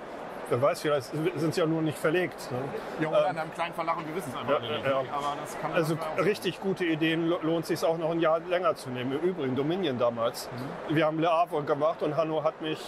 wer 0.51 0.63
weiß, 0.63 0.81
vielleicht 0.81 1.11
sind 1.37 1.55
sie 1.55 1.61
ja 1.61 1.67
nur 1.67 1.83
nicht 1.83 1.99
verlegt. 1.99 2.51
Ne? 2.51 2.59
Ja, 3.01 3.09
oder 3.09 3.27
ähm, 3.27 3.33
in 3.33 3.39
einem 3.39 3.55
kleinen 3.55 3.75
Verlag 3.75 3.97
und 3.99 4.09
wir 4.09 4.17
wissen 4.17 4.33
es 4.33 4.37
einfach 4.37 4.63
ja, 4.63 4.71
nicht. 4.71 4.87
Ja. 4.87 5.75
also 5.75 5.97
richtig 6.19 6.61
gute 6.61 6.85
Ideen 6.85 7.29
lohnt 7.29 7.67
sich 7.67 7.83
auch 7.85 7.99
noch 7.99 8.11
ein 8.11 8.21
Jahr 8.21 8.41
länger 8.41 8.75
zu 8.75 8.91
nehmen. 8.91 9.13
Im 9.13 9.21
Übrigen 9.21 9.57
Dominion 9.57 9.99
damals. 9.99 10.49
Mhm. 10.89 10.97
Wir 10.97 11.07
haben 11.07 11.19
Le 11.21 11.31
Havre 11.31 11.63
gemacht 11.63 12.03
und 12.03 12.17
Hanno 12.17 12.43
hat 12.45 12.61
mich 12.61 12.81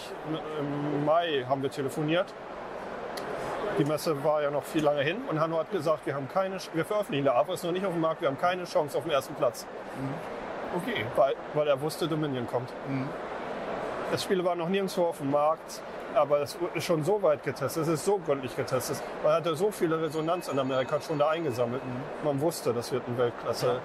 im 0.59 1.05
Mai 1.05 1.45
haben 1.47 1.61
wir 1.61 1.71
telefoniert. 1.71 2.33
Die 3.77 3.85
Messe 3.85 4.23
war 4.23 4.41
ja 4.41 4.51
noch 4.51 4.63
viel 4.63 4.83
lange 4.83 5.01
hin 5.01 5.17
und 5.29 5.39
Hanno 5.39 5.57
hat 5.57 5.71
gesagt, 5.71 6.05
wir 6.05 6.13
haben 6.13 6.27
keine, 6.27 6.57
wir 6.73 6.85
veröffentlichen 6.85 7.25
Le 7.25 7.33
Havre 7.33 7.53
ist 7.53 7.63
noch 7.63 7.71
nicht 7.71 7.85
auf 7.85 7.93
dem 7.93 8.01
Markt, 8.01 8.21
wir 8.21 8.27
haben 8.27 8.37
keine 8.37 8.65
Chance 8.65 8.97
auf 8.97 9.03
den 9.03 9.11
ersten 9.11 9.33
Platz. 9.35 9.65
Mhm. 9.97 10.41
Okay. 10.77 11.05
Weil, 11.15 11.35
weil 11.53 11.67
er 11.67 11.81
wusste, 11.81 12.07
Dominion 12.07 12.47
kommt. 12.47 12.69
Mhm. 12.87 13.09
Das 14.11 14.23
Spiel 14.23 14.43
war 14.43 14.55
noch 14.55 14.67
nirgendwo 14.67 15.05
auf 15.05 15.19
dem 15.19 15.31
Markt, 15.31 15.81
aber 16.15 16.41
es 16.41 16.57
ist 16.73 16.85
schon 16.85 17.03
so 17.03 17.21
weit 17.21 17.43
getestet, 17.43 17.83
es 17.83 17.89
ist 17.89 18.05
so 18.05 18.17
gründlich 18.17 18.55
getestet. 18.55 19.01
Man 19.23 19.33
hatte 19.33 19.55
so 19.55 19.71
viele 19.71 20.01
Resonanz 20.01 20.47
in 20.47 20.59
Amerika 20.59 20.99
schon 21.01 21.19
da 21.19 21.29
eingesammelt. 21.29 21.81
Man 22.23 22.39
wusste, 22.41 22.73
das 22.73 22.91
wird 22.91 23.07
ein 23.07 23.17
Weltklasse. 23.17 23.79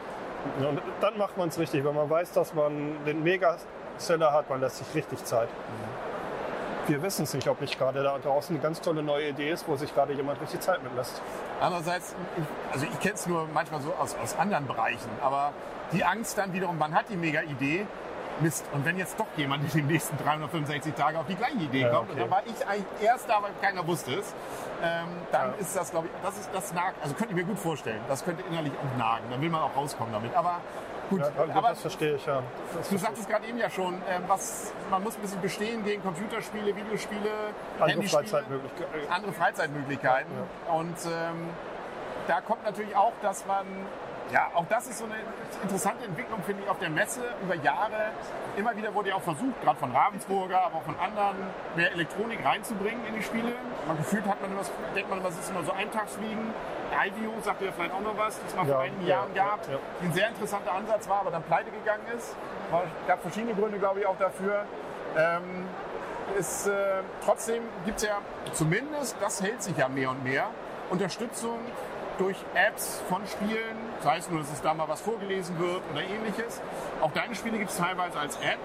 Und 0.60 0.80
dann 1.00 1.18
macht 1.18 1.36
man 1.36 1.48
es 1.48 1.58
richtig, 1.58 1.84
wenn 1.84 1.94
man 1.94 2.08
weiß, 2.08 2.32
dass 2.32 2.54
man 2.54 3.04
den 3.04 3.22
Mega-Seller 3.22 4.32
hat, 4.32 4.48
man 4.48 4.60
lässt 4.60 4.78
sich 4.78 4.94
richtig 4.94 5.24
Zeit. 5.24 5.48
Wir 6.86 7.02
wissen 7.02 7.24
es 7.24 7.34
nicht, 7.34 7.48
ob 7.48 7.60
nicht 7.60 7.78
gerade 7.78 8.02
da 8.04 8.16
draußen 8.18 8.54
eine 8.54 8.62
ganz 8.62 8.80
tolle 8.80 9.02
neue 9.02 9.30
Idee 9.30 9.50
ist, 9.50 9.66
wo 9.66 9.74
sich 9.74 9.92
gerade 9.92 10.12
jemand 10.12 10.40
richtig 10.40 10.60
Zeit 10.60 10.84
mitlässt. 10.84 11.20
Andererseits, 11.60 12.14
ich, 12.36 12.44
also 12.72 12.86
ich 12.86 13.00
kenne 13.00 13.14
es 13.14 13.26
nur 13.26 13.48
manchmal 13.52 13.80
so 13.80 13.92
aus, 13.92 14.14
aus 14.22 14.38
anderen 14.38 14.68
Bereichen, 14.68 15.10
aber 15.20 15.52
die 15.92 16.04
Angst 16.04 16.38
dann 16.38 16.52
wiederum, 16.52 16.78
man 16.78 16.94
hat 16.94 17.08
die 17.08 17.16
Mega-Idee, 17.16 17.86
Mist, 18.40 18.64
und 18.72 18.84
wenn 18.84 18.98
jetzt 18.98 19.18
doch 19.18 19.26
jemand 19.36 19.64
in 19.64 19.80
den 19.80 19.86
nächsten 19.86 20.16
365 20.18 20.94
Tagen 20.94 21.16
auf 21.16 21.26
die 21.26 21.34
gleiche 21.34 21.56
Idee 21.56 21.82
ja, 21.82 21.90
kommt, 21.90 22.10
okay. 22.10 22.12
und 22.12 22.20
dann 22.20 22.30
war 22.30 22.42
ich 22.46 22.66
eigentlich 22.66 22.86
erst 23.02 23.28
da, 23.28 23.42
weil 23.42 23.52
keiner 23.60 23.86
wusste 23.86 24.14
es, 24.14 24.34
ähm, 24.82 25.08
dann 25.32 25.52
ja. 25.52 25.54
ist 25.58 25.76
das, 25.76 25.90
glaube 25.90 26.08
ich, 26.08 26.12
das 26.22 26.38
ist 26.38 26.50
das 26.52 26.72
nagt, 26.74 27.02
also 27.02 27.14
könnte 27.14 27.32
ich 27.32 27.36
mir 27.36 27.44
gut 27.44 27.58
vorstellen, 27.58 28.00
das 28.08 28.24
könnte 28.24 28.42
innerlich 28.50 28.72
auch 28.72 28.98
nagen, 28.98 29.24
dann 29.30 29.40
will 29.40 29.50
man 29.50 29.62
auch 29.62 29.74
rauskommen 29.74 30.12
damit. 30.12 30.34
Aber 30.34 30.60
gut, 31.08 31.20
ja, 31.20 31.54
aber 31.54 31.70
das 31.70 31.80
verstehe 31.80 32.16
ich 32.16 32.26
ja. 32.26 32.42
Das 32.76 32.88
du 32.88 32.98
sagtest 32.98 33.28
gerade 33.28 33.46
eben 33.46 33.58
ja 33.58 33.70
schon, 33.70 33.94
ähm, 34.08 34.24
was, 34.26 34.72
man 34.90 35.02
muss 35.02 35.16
ein 35.16 35.22
bisschen 35.22 35.40
bestehen 35.40 35.84
gegen 35.84 36.02
Computerspiele, 36.02 36.76
Videospiele, 36.76 37.30
andere 37.80 38.02
Freizeitmöglichkeiten. 38.02 39.10
Andere 39.10 39.32
Freizeitmöglichkeiten. 39.32 40.32
Und 40.68 40.96
ähm, 41.06 41.48
da 42.26 42.40
kommt 42.40 42.64
natürlich 42.64 42.94
auch, 42.96 43.12
dass 43.22 43.46
man 43.46 43.66
ja, 44.32 44.50
auch 44.54 44.66
das 44.68 44.86
ist 44.88 44.98
so 44.98 45.04
eine 45.04 45.14
interessante 45.62 46.04
Entwicklung, 46.04 46.42
finde 46.42 46.62
ich, 46.64 46.68
auf 46.68 46.78
der 46.78 46.90
Messe 46.90 47.22
über 47.42 47.54
Jahre. 47.54 48.10
Immer 48.56 48.76
wieder 48.76 48.92
wurde 48.94 49.10
ja 49.10 49.14
auch 49.16 49.22
versucht, 49.22 49.60
gerade 49.62 49.78
von 49.78 49.94
Ravensburger, 49.94 50.64
aber 50.64 50.78
auch 50.78 50.82
von 50.82 50.98
anderen, 50.98 51.36
mehr 51.76 51.92
Elektronik 51.92 52.44
reinzubringen 52.44 53.06
in 53.06 53.14
die 53.14 53.22
Spiele. 53.22 53.52
Man 53.86 53.96
gefühlt 53.96 54.26
hat 54.26 54.40
man 54.40 54.50
immer, 54.50 54.62
denkt 54.94 55.10
man 55.10 55.20
immer, 55.20 55.28
es 55.28 55.38
ist 55.38 55.50
immer 55.50 55.62
so 55.62 55.72
Eintagsfliegen. 55.72 56.54
IVU 56.92 57.40
sagt 57.42 57.62
ja 57.62 57.72
vielleicht 57.72 57.92
auch 57.92 58.00
noch 58.00 58.16
was, 58.16 58.40
das 58.40 58.50
es 58.50 58.56
mal 58.56 58.66
ja, 58.66 58.74
vor 58.74 58.82
einigen 58.82 59.02
ja, 59.02 59.08
Jahren 59.08 59.34
gab, 59.34 59.68
ja, 59.68 59.78
ein 60.02 60.12
sehr 60.12 60.28
interessanter 60.28 60.72
Ansatz 60.72 61.08
war, 61.08 61.20
aber 61.20 61.30
dann 61.30 61.42
pleite 61.42 61.70
gegangen 61.70 62.06
ist. 62.16 62.34
Es 62.72 63.06
gab 63.06 63.20
verschiedene 63.22 63.54
Gründe, 63.54 63.78
glaube 63.78 64.00
ich, 64.00 64.06
auch 64.06 64.18
dafür. 64.18 64.64
Ähm, 65.16 65.66
ist, 66.38 66.66
äh, 66.66 67.02
trotzdem 67.24 67.62
gibt 67.84 67.98
es 67.98 68.04
ja 68.04 68.18
zumindest, 68.52 69.16
das 69.20 69.40
hält 69.42 69.62
sich 69.62 69.76
ja 69.76 69.88
mehr 69.88 70.10
und 70.10 70.24
mehr, 70.24 70.48
Unterstützung 70.90 71.58
durch 72.18 72.36
Apps 72.54 73.02
von 73.08 73.26
Spielen, 73.26 73.76
sei 74.02 74.18
es 74.18 74.30
nur, 74.30 74.40
dass 74.40 74.52
es 74.52 74.62
da 74.62 74.74
mal 74.74 74.88
was 74.88 75.00
vorgelesen 75.00 75.58
wird 75.58 75.82
oder 75.92 76.02
ähnliches. 76.02 76.60
Auch 77.00 77.12
deine 77.12 77.34
Spiele 77.34 77.58
gibt 77.58 77.70
es 77.70 77.76
teilweise 77.76 78.18
als 78.18 78.36
App, 78.36 78.58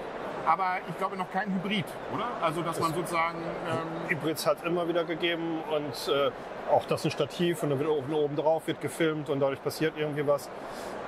aber 0.45 0.77
ich 0.87 0.97
glaube 0.97 1.17
noch 1.17 1.31
kein 1.31 1.53
Hybrid, 1.53 1.85
oder? 2.13 2.25
Also 2.41 2.61
dass 2.61 2.79
man 2.79 2.93
sozusagen... 2.93 3.39
Ähm, 3.69 4.09
Hybrids 4.09 4.45
hat 4.47 4.57
es 4.59 4.63
immer 4.63 4.87
wieder 4.87 5.03
gegeben 5.03 5.59
und 5.69 6.13
äh, 6.13 6.31
auch 6.71 6.85
das 6.85 7.03
ein 7.05 7.11
Stativ 7.11 7.63
und 7.63 7.69
dann 7.69 7.79
wird 7.79 7.89
oben, 7.89 8.13
oben 8.13 8.35
drauf 8.35 8.67
wird 8.67 8.81
gefilmt 8.81 9.29
und 9.29 9.39
dadurch 9.39 9.61
passiert 9.61 9.93
irgendwie 9.97 10.25
was. 10.25 10.47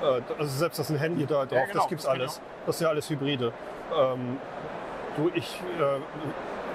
Äh, 0.02 0.22
also 0.38 0.46
selbst 0.46 0.80
das 0.80 0.90
ein 0.90 0.98
Handy 0.98 1.26
da 1.26 1.46
drauf, 1.46 1.52
Ja, 1.52 1.66
genau, 1.66 1.80
das 1.80 1.88
gibt's 1.88 2.04
das 2.04 2.14
alles. 2.14 2.42
Das 2.66 2.78
sind 2.78 2.86
ja 2.86 2.92
alles 2.92 3.10
Hybride. 3.10 3.54
Ähm, 3.98 4.38
du, 5.18 5.32
ich, 5.34 5.62
äh, 5.80 6.00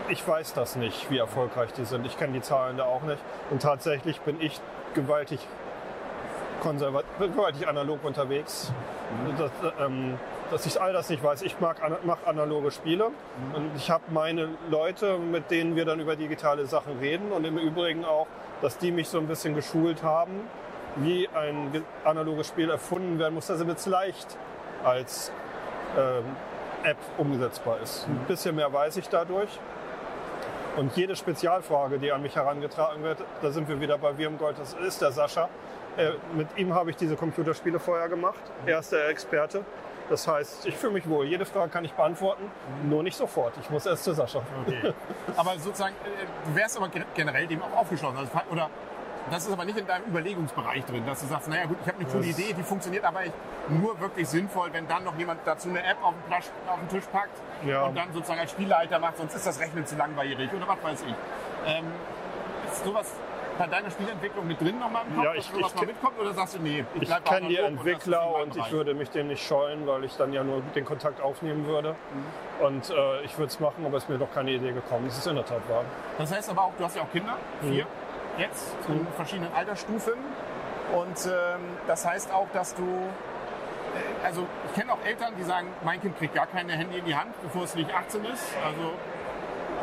ich 0.09 0.27
weiß 0.27 0.55
das 0.55 0.77
nicht, 0.77 1.11
wie 1.11 1.18
erfolgreich 1.18 1.73
die 1.73 1.85
sind. 1.85 2.07
Ich 2.07 2.18
kenne 2.18 2.33
die 2.35 2.40
Zahlen 2.42 2.77
da 2.77 2.85
auch 2.85 3.03
nicht. 3.03 3.18
Und 3.51 3.62
tatsächlich 3.62 4.21
bin 4.21 4.40
ich 4.40 4.61
gewaltig 4.94 5.40
gewaltig 7.21 7.68
analog 7.68 8.05
unterwegs. 8.05 8.73
Das, 9.38 9.51
ähm, 9.81 10.18
dass 10.51 10.66
ich 10.66 10.81
all 10.81 10.92
das 10.92 11.09
nicht 11.09 11.23
weiß. 11.23 11.42
Ich 11.42 11.61
mag 11.61 11.77
mache 12.05 12.27
analoge 12.27 12.73
Spiele 12.73 13.07
und 13.55 13.71
ich 13.77 13.90
habe 13.90 14.03
meine 14.11 14.49
Leute, 14.68 15.18
mit 15.18 15.51
denen 15.53 15.77
wir 15.77 15.85
dann 15.85 16.01
über 16.01 16.16
digitale 16.16 16.66
Sachen 16.66 16.99
reden 16.99 17.31
und 17.31 17.44
im 17.47 17.59
Übrigen 17.59 18.05
auch, 18.05 18.27
dass 18.61 18.77
die 18.77 18.90
mich 18.90 19.09
so 19.09 19.18
ein 19.18 19.29
bisschen 19.29 19.55
geschult 19.55 20.03
haben, 20.03 20.33
wie 20.97 21.29
ein 21.29 21.71
ge- 21.71 21.83
analoges 22.05 22.49
Spiel 22.49 22.71
erfunden 22.71 23.18
werden 23.21 23.35
muss, 23.35 23.47
dass 23.47 23.61
es 23.61 23.87
leicht 23.87 24.37
als 24.85 25.31
ähm, 25.97 26.25
App 26.83 26.97
umsetzbar 27.18 27.79
ist. 27.83 28.07
Ein 28.09 28.25
bisschen 28.27 28.57
mehr 28.57 28.73
weiß 28.73 28.97
ich 28.97 29.09
dadurch. 29.09 29.61
Und 30.79 30.97
jede 30.97 31.17
Spezialfrage, 31.17 31.99
die 31.99 32.12
an 32.12 32.23
mich 32.23 32.37
herangetragen 32.37 33.03
wird, 33.03 33.19
da 33.43 33.51
sind 33.51 33.69
wir 33.69 33.81
wieder 33.81 33.99
bei 33.99 34.17
Wirmgold, 34.17 34.61
das 34.61 34.75
ist 34.75 35.03
der 35.03 35.11
Sascha. 35.11 35.49
Äh, 35.97 36.11
mit 36.35 36.47
ihm 36.57 36.73
habe 36.73 36.91
ich 36.91 36.97
diese 36.97 37.17
Computerspiele 37.17 37.81
vorher 37.81 38.09
gemacht. 38.09 38.38
Er 38.64 38.79
ist 38.79 38.93
der 38.93 39.09
Experte. 39.09 39.64
Das 40.09 40.29
heißt, 40.29 40.67
ich 40.67 40.77
fühle 40.77 40.93
mich 40.93 41.09
wohl. 41.09 41.27
Jede 41.27 41.45
Frage 41.45 41.69
kann 41.71 41.85
ich 41.85 41.93
beantworten, 41.95 42.45
nur 42.88 43.03
nicht 43.03 43.17
sofort. 43.17 43.55
Ich 43.61 43.69
muss 43.71 43.87
erst 43.87 44.05
zu 44.05 44.12
Sascha. 44.12 44.41
Okay. 44.67 44.95
aber 45.37 45.59
sozusagen, 45.59 45.95
äh, 46.05 46.49
du 46.49 46.55
wärst 46.55 46.77
aber 46.77 46.88
gen- 46.88 47.05
generell 47.12 47.49
dem 47.49 47.61
auch 47.61 47.77
aufgeschlossen. 47.81 48.17
Also, 48.17 48.31
oder 48.53 48.71
das 49.31 49.47
ist 49.47 49.53
aber 49.53 49.64
nicht 49.64 49.79
in 49.79 49.87
deinem 49.87 50.05
Überlegungsbereich 50.07 50.85
drin, 50.85 51.05
dass 51.07 51.21
du 51.21 51.27
sagst, 51.27 51.49
naja 51.49 51.67
gut, 51.67 51.77
ich 51.83 51.88
habe 51.88 51.99
eine 52.01 52.09
coole 52.09 52.27
Das- 52.27 52.38
Idee, 52.38 52.53
die 52.53 52.62
funktioniert 52.62 53.05
aber 53.05 53.25
ich- 53.25 53.33
nur 53.69 53.99
wirklich 54.01 54.29
sinnvoll, 54.29 54.69
wenn 54.73 54.87
dann 54.88 55.05
noch 55.05 55.17
jemand 55.17 55.41
dazu 55.45 55.69
eine 55.69 55.83
App 55.85 55.99
auf 56.03 56.14
den, 56.14 56.23
Plasch, 56.29 56.45
auf 56.69 56.79
den 56.81 56.88
Tisch 56.88 57.05
packt 57.12 57.37
Ja. 57.67 57.85
und 57.85 57.97
dann 57.97 58.12
sozusagen 58.12 58.41
als 58.41 58.51
Spielleiter 58.51 58.99
macht, 58.99 59.17
sonst 59.19 59.35
ist 59.35 59.47
das 59.47 59.61
Rechnen 59.61 59.85
zu 59.87 59.97
langweilig 59.97 60.51
oder 60.53 60.67
was 60.69 60.83
weiß 60.83 61.03
ich. 61.07 61.14
Ähm, 61.67 61.85
ist 62.73 62.85
sowas 62.85 63.12
bei 63.59 63.67
deiner 63.67 63.91
Spielentwicklung 63.91 64.47
mit 64.47 64.61
drin 64.61 64.79
nochmal 64.79 65.03
im 65.09 65.17
Kopf, 65.17 65.25
Ja, 65.25 65.35
dass 65.35 65.45
ich- 65.45 65.51
sowas 65.51 65.73
ich 65.75 65.81
mal 65.81 65.87
mitkommt 65.87 66.19
oder 66.21 66.33
sagst 66.33 66.55
du, 66.55 66.59
nee, 66.61 66.85
Ich 66.95 67.09
bleib 67.09 67.25
bei 67.25 67.31
kenne 67.35 67.49
die 67.49 67.57
und 67.59 67.62
das 67.62 67.71
Entwickler 67.87 68.31
mein 68.33 68.43
und 68.45 68.57
ich 68.57 68.71
würde 68.73 68.95
mich 68.95 69.11
dem 69.11 69.27
nicht 69.27 69.45
scheuen, 69.45 69.85
weil 69.87 70.05
ich 70.05 70.17
dann 70.17 70.33
ja 70.33 70.45
nur 70.45 70.62
den 70.77 70.85
Kontakt 70.85 71.21
aufnehmen 71.21 71.67
würde. 71.67 71.97
Und 72.61 72.88
äh, 72.91 73.21
ich 73.23 73.37
würde 73.37 73.49
es 73.51 73.59
machen, 73.59 73.85
aber 73.85 73.97
es 73.97 74.05
ist 74.05 74.09
mir 74.11 74.19
doch 74.19 74.33
keine 74.33 74.53
Idee 74.53 74.71
gekommen. 74.73 75.07
Es 75.09 75.19
ist 75.19 75.27
in 75.27 75.35
der 75.35 75.45
Tat 75.45 75.69
wahr. 75.69 75.85
Das 76.19 76.33
heißt 76.33 76.51
aber 76.51 76.62
auch, 76.62 76.73
du 76.79 76.85
hast 76.85 76.95
ja 76.97 77.03
auch 77.03 77.11
Kinder, 77.11 77.37
vier 77.61 77.87
jetzt, 78.38 78.77
in 78.88 79.07
verschiedenen 79.16 79.53
Altersstufen. 79.53 80.14
Und 80.94 81.27
ähm, 81.27 81.61
das 81.87 82.07
heißt 82.07 82.33
auch, 82.33 82.48
dass 82.53 82.74
du, 82.74 82.83
äh, 82.83 84.27
also 84.27 84.46
ich 84.66 84.74
kenne 84.74 84.92
auch 84.92 85.05
Eltern, 85.05 85.35
die 85.38 85.42
sagen, 85.44 85.68
mein 85.85 86.01
Kind 86.01 86.16
kriegt 86.16 86.35
gar 86.35 86.46
keine 86.46 86.72
Handy 86.72 86.98
in 86.98 87.05
die 87.05 87.14
Hand, 87.14 87.35
bevor 87.42 87.64
es 87.64 87.74
nicht 87.74 87.92
18 87.94 88.24
ist. 88.24 88.44
Also, 88.64 88.92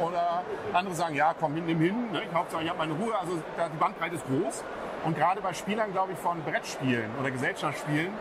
oder 0.03 0.41
andere 0.73 0.95
sagen, 0.95 1.15
ja, 1.15 1.33
komm, 1.39 1.53
nimm 1.53 1.79
hin, 1.79 2.11
ne? 2.11 2.21
ich 2.27 2.33
Hauptsache, 2.33 2.63
ich 2.63 2.69
habe 2.69 2.79
meine 2.79 2.93
Ruhe. 2.93 3.17
Also 3.17 3.35
die 3.35 3.77
Bandbreite 3.77 4.15
ist 4.15 4.25
groß. 4.27 4.63
Und 5.05 5.15
gerade 5.15 5.39
bei 5.39 5.53
Spielern, 5.53 5.91
glaube 5.91 6.13
ich, 6.13 6.17
von 6.17 6.41
Brettspielen 6.43 7.11
oder 7.19 7.29
Gesellschaftsspielen, 7.29 8.11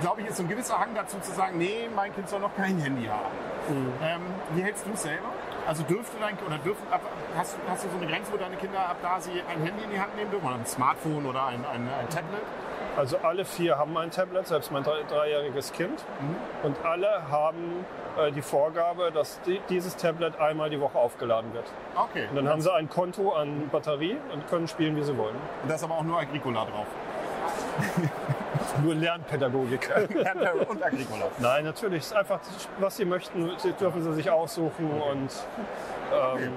glaube 0.00 0.22
ich, 0.22 0.28
ist 0.28 0.38
so 0.38 0.42
ein 0.42 0.48
gewisser 0.48 0.78
Hang 0.78 0.94
dazu 0.94 1.18
zu 1.20 1.30
sagen, 1.32 1.58
nee, 1.58 1.88
mein 1.94 2.14
Kind 2.14 2.28
soll 2.28 2.40
noch 2.40 2.56
kein 2.56 2.78
Handy 2.78 3.06
haben. 3.06 3.36
Ähm, 4.02 4.22
wie 4.54 4.62
hältst 4.62 4.86
du 4.86 4.92
es 4.94 5.02
selber? 5.02 5.28
Also 5.66 5.82
dürfte 5.84 6.16
dein 6.20 6.36
oder 6.44 6.58
dürfen, 6.58 6.82
ab, 6.90 7.00
hast, 7.36 7.56
hast 7.68 7.84
du 7.84 7.88
so 7.90 7.96
eine 7.96 8.06
Grenze, 8.06 8.32
wo 8.32 8.36
deine 8.36 8.56
Kinder 8.56 8.80
ab 8.80 8.96
da 9.00 9.20
sie 9.20 9.30
ein 9.30 9.62
Handy 9.62 9.84
in 9.84 9.90
die 9.90 10.00
Hand 10.00 10.16
nehmen 10.16 10.30
dürfen 10.30 10.46
oder 10.46 10.56
ein 10.56 10.66
Smartphone 10.66 11.24
oder 11.26 11.46
ein, 11.46 11.64
ein, 11.64 11.88
ein 11.88 12.08
Tablet? 12.08 12.42
Also 12.96 13.18
alle 13.22 13.44
vier 13.44 13.78
haben 13.78 13.96
ein 13.96 14.10
Tablet, 14.10 14.46
selbst 14.46 14.70
mein 14.70 14.82
drei, 14.82 15.02
dreijähriges 15.08 15.72
Kind. 15.72 16.04
Und 16.62 16.84
alle 16.84 17.30
haben 17.30 17.86
äh, 18.18 18.32
die 18.32 18.42
Vorgabe, 18.42 19.10
dass 19.12 19.40
die, 19.42 19.60
dieses 19.70 19.96
Tablet 19.96 20.38
einmal 20.38 20.68
die 20.68 20.80
Woche 20.80 20.98
aufgeladen 20.98 21.54
wird. 21.54 21.64
Okay. 21.96 22.26
Und 22.28 22.36
dann 22.36 22.48
haben 22.48 22.60
sie 22.60 22.72
ein 22.72 22.90
Konto 22.90 23.32
an 23.32 23.70
Batterie 23.70 24.18
und 24.32 24.46
können 24.48 24.68
spielen, 24.68 24.96
wie 24.96 25.02
sie 25.02 25.16
wollen. 25.16 25.36
Und 25.62 25.70
da 25.70 25.76
ist 25.76 25.84
aber 25.84 25.94
auch 25.94 26.02
nur 26.02 26.18
Agricola 26.18 26.66
drauf. 26.66 26.86
Nur 28.82 28.94
Lernpädagogik. 28.94 29.90
Und 30.68 30.82
Agricola. 30.82 31.26
Nein, 31.38 31.64
natürlich. 31.64 32.00
Es 32.00 32.06
ist 32.06 32.16
einfach, 32.16 32.40
was 32.78 32.96
sie 32.96 33.04
möchten, 33.04 33.50
dürfen 33.80 34.02
sie 34.02 34.14
sich 34.14 34.30
aussuchen. 34.30 34.90
Und 34.90 35.30
ähm, 36.12 36.52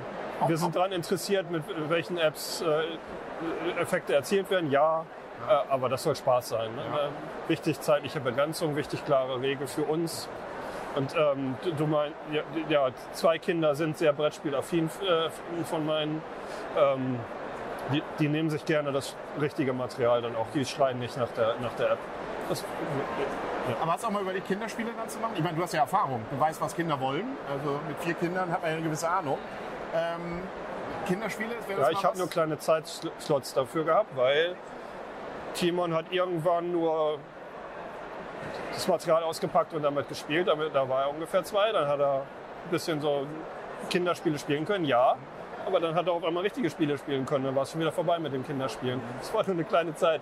wir 0.48 0.58
sind 0.58 0.76
daran 0.76 0.92
interessiert, 0.92 1.50
mit 1.52 1.64
welchen 1.90 2.18
Apps 2.18 2.62
äh, 2.62 3.82
Effekte 3.82 4.14
erzielt 4.16 4.50
werden. 4.50 4.72
Ja, 4.72 5.06
äh, 5.48 5.72
aber 5.72 5.90
das 5.90 6.04
soll 6.04 6.16
Spaß 6.16 6.50
sein. 6.50 6.74
Ne? 6.76 6.82
Äh, 6.82 7.50
Wichtig 7.50 7.80
zeitliche 7.82 8.20
Begrenzung, 8.20 8.76
wichtig 8.76 9.06
klare 9.06 9.40
Regel 9.40 9.68
für 9.68 9.84
uns. 9.84 10.28
Und 10.96 11.14
ähm, 11.16 11.56
du, 11.64 11.74
du 11.74 11.88
mein, 11.88 12.14
ja, 12.32 12.42
ja, 12.70 12.90
zwei 13.12 13.38
Kinder 13.38 13.76
sind 13.76 13.98
sehr 13.98 14.14
Brettspielaffin 14.14 14.86
äh, 14.86 15.64
von 15.66 15.86
meinen. 15.86 16.22
Ähm, 16.78 17.20
die, 17.92 18.04
die 18.20 18.28
nehmen 18.28 18.50
sich 18.50 18.66
gerne 18.66 18.92
das 18.92 19.16
richtige 19.40 19.74
Material 19.74 20.22
dann 20.22 20.36
auch. 20.36 20.48
Die 20.54 20.66
schreien 20.66 21.00
nicht 21.00 21.18
nach 21.18 21.30
der, 21.30 21.56
nach 21.62 21.74
der 21.74 21.92
App. 21.92 22.00
Das, 22.50 22.64
Aber 23.82 23.94
hast 23.94 24.04
du 24.04 24.08
auch 24.08 24.12
mal 24.12 24.22
überlegt, 24.22 24.48
Kinderspiele 24.48 24.92
dann 24.96 25.10
zu 25.10 25.20
machen? 25.20 25.34
Ich 25.36 25.44
meine, 25.44 25.56
du 25.56 25.64
hast 25.64 25.74
ja 25.74 25.82
Erfahrung. 25.82 26.22
Du 26.32 26.40
weißt, 26.40 26.62
was 26.62 26.76
Kinder 26.76 27.00
wollen. 27.00 27.38
Also 27.50 27.80
mit 27.88 27.98
vier 28.00 28.14
Kindern 28.16 28.52
hat 28.52 28.62
man 28.62 28.72
ja 28.72 28.78
eine 28.78 28.86
gewisse 28.86 29.10
Ahnung. 29.10 29.38
Ähm, 29.94 30.42
Kinderspiele, 31.08 31.52
wäre 31.68 31.80
das 31.80 31.92
Ja, 31.92 31.98
ich 31.98 32.06
habe 32.06 32.18
nur 32.18 32.30
kleine 32.30 32.58
Zeitslots 32.58 33.54
dafür 33.54 33.84
gehabt, 33.84 34.16
weil 34.16 34.56
Timon 35.54 35.94
hat 35.94 36.12
irgendwann 36.12 36.72
nur 36.72 37.20
das 38.74 38.88
Material 38.88 39.24
ausgepackt 39.24 39.74
und 39.74 39.84
damit 39.84 40.10
gespielt. 40.10 40.48
Da 40.48 40.90
war 40.90 41.04
er 41.04 41.10
ungefähr 41.10 41.44
zwei. 41.44 41.72
Dann 41.72 41.88
hat 41.88 42.00
er 42.00 42.16
ein 42.16 42.72
bisschen 42.72 43.00
so 43.00 43.26
Kinderspiele 43.90 44.38
spielen 44.40 44.66
können, 44.66 44.86
ja. 44.86 45.16
Aber 45.66 45.80
dann 45.80 45.96
hat 45.96 46.06
er 46.06 46.14
auf 46.14 46.24
einmal 46.24 46.44
richtige 46.44 46.70
Spiele 46.70 46.98
spielen 46.98 47.26
können. 47.26 47.46
Dann 47.46 47.56
war 47.56 47.64
es 47.64 47.72
schon 47.72 47.82
wieder 47.82 47.92
vorbei 47.92 48.20
mit 48.20 48.34
dem 48.34 48.46
Kinderspielen. 48.46 49.02
Es 49.22 49.34
war 49.34 49.44
nur 49.44 49.54
eine 49.54 49.64
kleine 49.64 49.96
Zeit. 49.96 50.22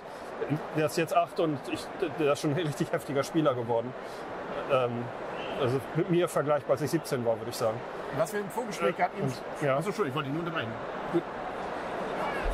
Der 0.77 0.85
ist 0.85 0.97
jetzt 0.97 1.15
acht 1.15 1.39
und 1.39 1.59
ich, 1.71 1.85
der 2.19 2.33
ist 2.33 2.41
schon 2.41 2.51
ein 2.51 2.57
richtig 2.57 2.91
heftiger 2.91 3.23
Spieler 3.23 3.53
geworden. 3.53 3.93
Ähm, 4.71 5.03
also 5.61 5.79
mit 5.95 6.09
mir 6.09 6.27
vergleichbar, 6.27 6.71
als 6.71 6.81
ich 6.81 6.91
17 6.91 7.25
war, 7.25 7.37
würde 7.37 7.49
ich 7.49 7.55
sagen. 7.55 7.77
Was 8.17 8.33
wir 8.33 8.39
im 8.39 8.49
Vorgespräch 8.49 8.99
hatten. 8.99 9.21
Und, 9.21 9.33
ja. 9.61 9.77
Achso, 9.77 9.89
Entschuldigung, 9.89 10.07
ich 10.07 10.15
wollte 10.15 10.29
dich 10.29 10.37
nur 10.37 10.45
unterbrechen. 10.45 10.71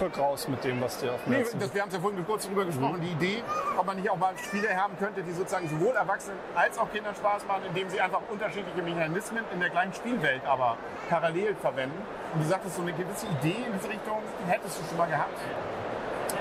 Rück 0.01 0.17
raus 0.17 0.47
mit 0.47 0.63
dem, 0.63 0.81
was 0.81 0.97
dir 0.97 1.13
auf 1.13 1.23
dem 1.23 1.33
Nee, 1.33 1.45
das, 1.59 1.73
wir 1.73 1.81
haben 1.81 1.89
es 1.89 1.95
ja 1.95 2.01
vorhin 2.01 2.25
kurz 2.25 2.43
darüber 2.43 2.65
gesprochen. 2.65 2.97
Mhm. 2.97 3.01
Die 3.01 3.12
Idee, 3.12 3.43
ob 3.77 3.85
man 3.85 3.97
nicht 3.97 4.09
auch 4.09 4.17
mal 4.17 4.33
Spiele 4.38 4.75
haben 4.75 4.97
könnte, 4.97 5.23
die 5.23 5.31
sozusagen 5.31 5.67
sowohl 5.69 5.95
Erwachsenen 5.95 6.38
als 6.55 6.77
auch 6.77 6.91
Kindern 6.91 7.15
Spaß 7.15 7.45
machen, 7.47 7.63
indem 7.67 7.89
sie 7.89 7.99
einfach 7.99 8.21
unterschiedliche 8.29 8.81
Mechanismen 8.81 9.43
in 9.53 9.59
der 9.59 9.69
gleichen 9.69 9.93
Spielwelt 9.93 10.45
aber 10.45 10.77
parallel 11.09 11.55
verwenden. 11.55 12.01
Und 12.33 12.43
du 12.43 12.47
sagtest, 12.47 12.75
so 12.75 12.81
eine 12.81 12.93
gewisse 12.93 13.25
Idee 13.27 13.55
in 13.65 13.73
diese 13.77 13.89
Richtung 13.89 14.21
hättest 14.47 14.79
du 14.79 14.88
schon 14.88 14.97
mal 14.97 15.07
gehabt. 15.07 15.38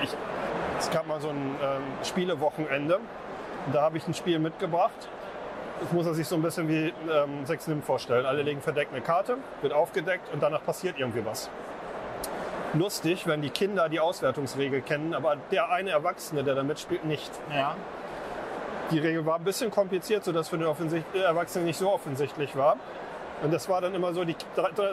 Ich, 0.03 0.15
es 0.77 0.89
gab 0.91 1.07
mal 1.07 1.19
so 1.19 1.29
ein 1.29 1.55
ähm, 1.61 1.83
Spielewochenende. 2.03 2.99
Da 3.73 3.81
habe 3.81 3.97
ich 3.97 4.07
ein 4.07 4.13
Spiel 4.13 4.39
mitgebracht. 4.39 5.09
Das 5.81 5.91
muss 5.91 6.05
man 6.05 6.13
sich 6.13 6.27
so 6.27 6.35
ein 6.35 6.41
bisschen 6.41 6.67
wie 6.67 6.93
ähm, 7.11 7.45
Sechs 7.45 7.67
Nimm 7.67 7.81
vorstellen. 7.81 8.25
Alle 8.25 8.41
legen 8.41 8.61
verdeckt 8.61 8.91
eine 8.93 9.01
Karte, 9.01 9.37
wird 9.61 9.73
aufgedeckt 9.73 10.31
und 10.33 10.43
danach 10.43 10.63
passiert 10.63 10.99
irgendwie 10.99 11.25
was. 11.25 11.49
Lustig, 12.73 13.25
wenn 13.25 13.41
die 13.41 13.49
Kinder 13.49 13.89
die 13.89 13.99
Auswertungsregel 13.99 14.81
kennen, 14.81 15.13
aber 15.13 15.37
der 15.51 15.71
eine 15.71 15.89
Erwachsene, 15.89 16.43
der 16.43 16.55
da 16.55 16.63
mitspielt, 16.63 17.03
nicht. 17.03 17.31
Ja. 17.53 17.75
Die 18.91 18.99
Regel 18.99 19.25
war 19.25 19.35
ein 19.35 19.43
bisschen 19.43 19.71
kompliziert, 19.71 20.23
sodass 20.23 20.49
für 20.49 20.57
den 20.57 20.67
Offensicht 20.67 21.05
äh, 21.13 21.19
Erwachsenen 21.19 21.65
nicht 21.65 21.77
so 21.77 21.91
offensichtlich 21.91 22.55
war. 22.55 22.77
Und 23.41 23.53
das 23.53 23.69
war 23.69 23.79
dann 23.79 23.95
immer 23.95 24.13
so, 24.13 24.25
die 24.25 24.35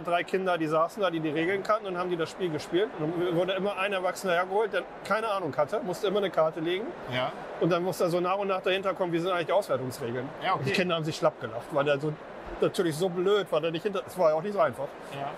drei, 0.04 0.22
Kinder, 0.22 0.56
die 0.56 0.68
saßen 0.68 1.02
da, 1.02 1.10
die 1.10 1.18
die 1.18 1.30
Regeln 1.30 1.64
kannten 1.64 1.86
und 1.86 1.98
haben 1.98 2.10
die 2.10 2.16
das 2.16 2.30
Spiel 2.30 2.48
gespielt. 2.48 2.88
Und 3.00 3.20
dann 3.20 3.36
wurde 3.36 3.54
immer 3.54 3.76
ein 3.76 3.92
Erwachsener 3.92 4.34
hergeholt, 4.34 4.72
der 4.72 4.82
keine 5.04 5.28
Ahnung 5.28 5.56
hatte, 5.56 5.80
musste 5.80 6.06
immer 6.06 6.18
eine 6.18 6.30
Karte 6.30 6.60
legen. 6.60 6.86
Ja. 7.12 7.32
Und 7.60 7.70
dann 7.70 7.82
musste 7.82 8.04
er 8.04 8.10
so 8.10 8.20
nach 8.20 8.38
und 8.38 8.46
nach 8.48 8.60
dahinter 8.60 8.94
kommen, 8.94 9.12
wie 9.12 9.18
sind 9.18 9.32
eigentlich 9.32 9.46
die 9.46 9.52
Auswertungsregeln. 9.52 10.28
Ja, 10.44 10.50
okay. 10.50 10.58
Und 10.58 10.68
die 10.68 10.72
Kinder 10.72 10.94
haben 10.94 11.04
sich 11.04 11.16
schlapp 11.16 11.40
gelacht, 11.40 11.66
weil 11.72 11.84
der 11.84 11.98
so 11.98 12.12
natürlich 12.60 12.94
so 12.94 13.08
blöd 13.08 13.50
war, 13.50 13.60
der 13.60 13.72
nicht 13.72 13.82
hinter. 13.82 14.02
Es 14.06 14.16
war 14.16 14.30
ja 14.30 14.36
auch 14.36 14.42
nicht 14.42 14.52
so 14.52 14.60
einfach. 14.60 14.86
ja. 15.12 15.28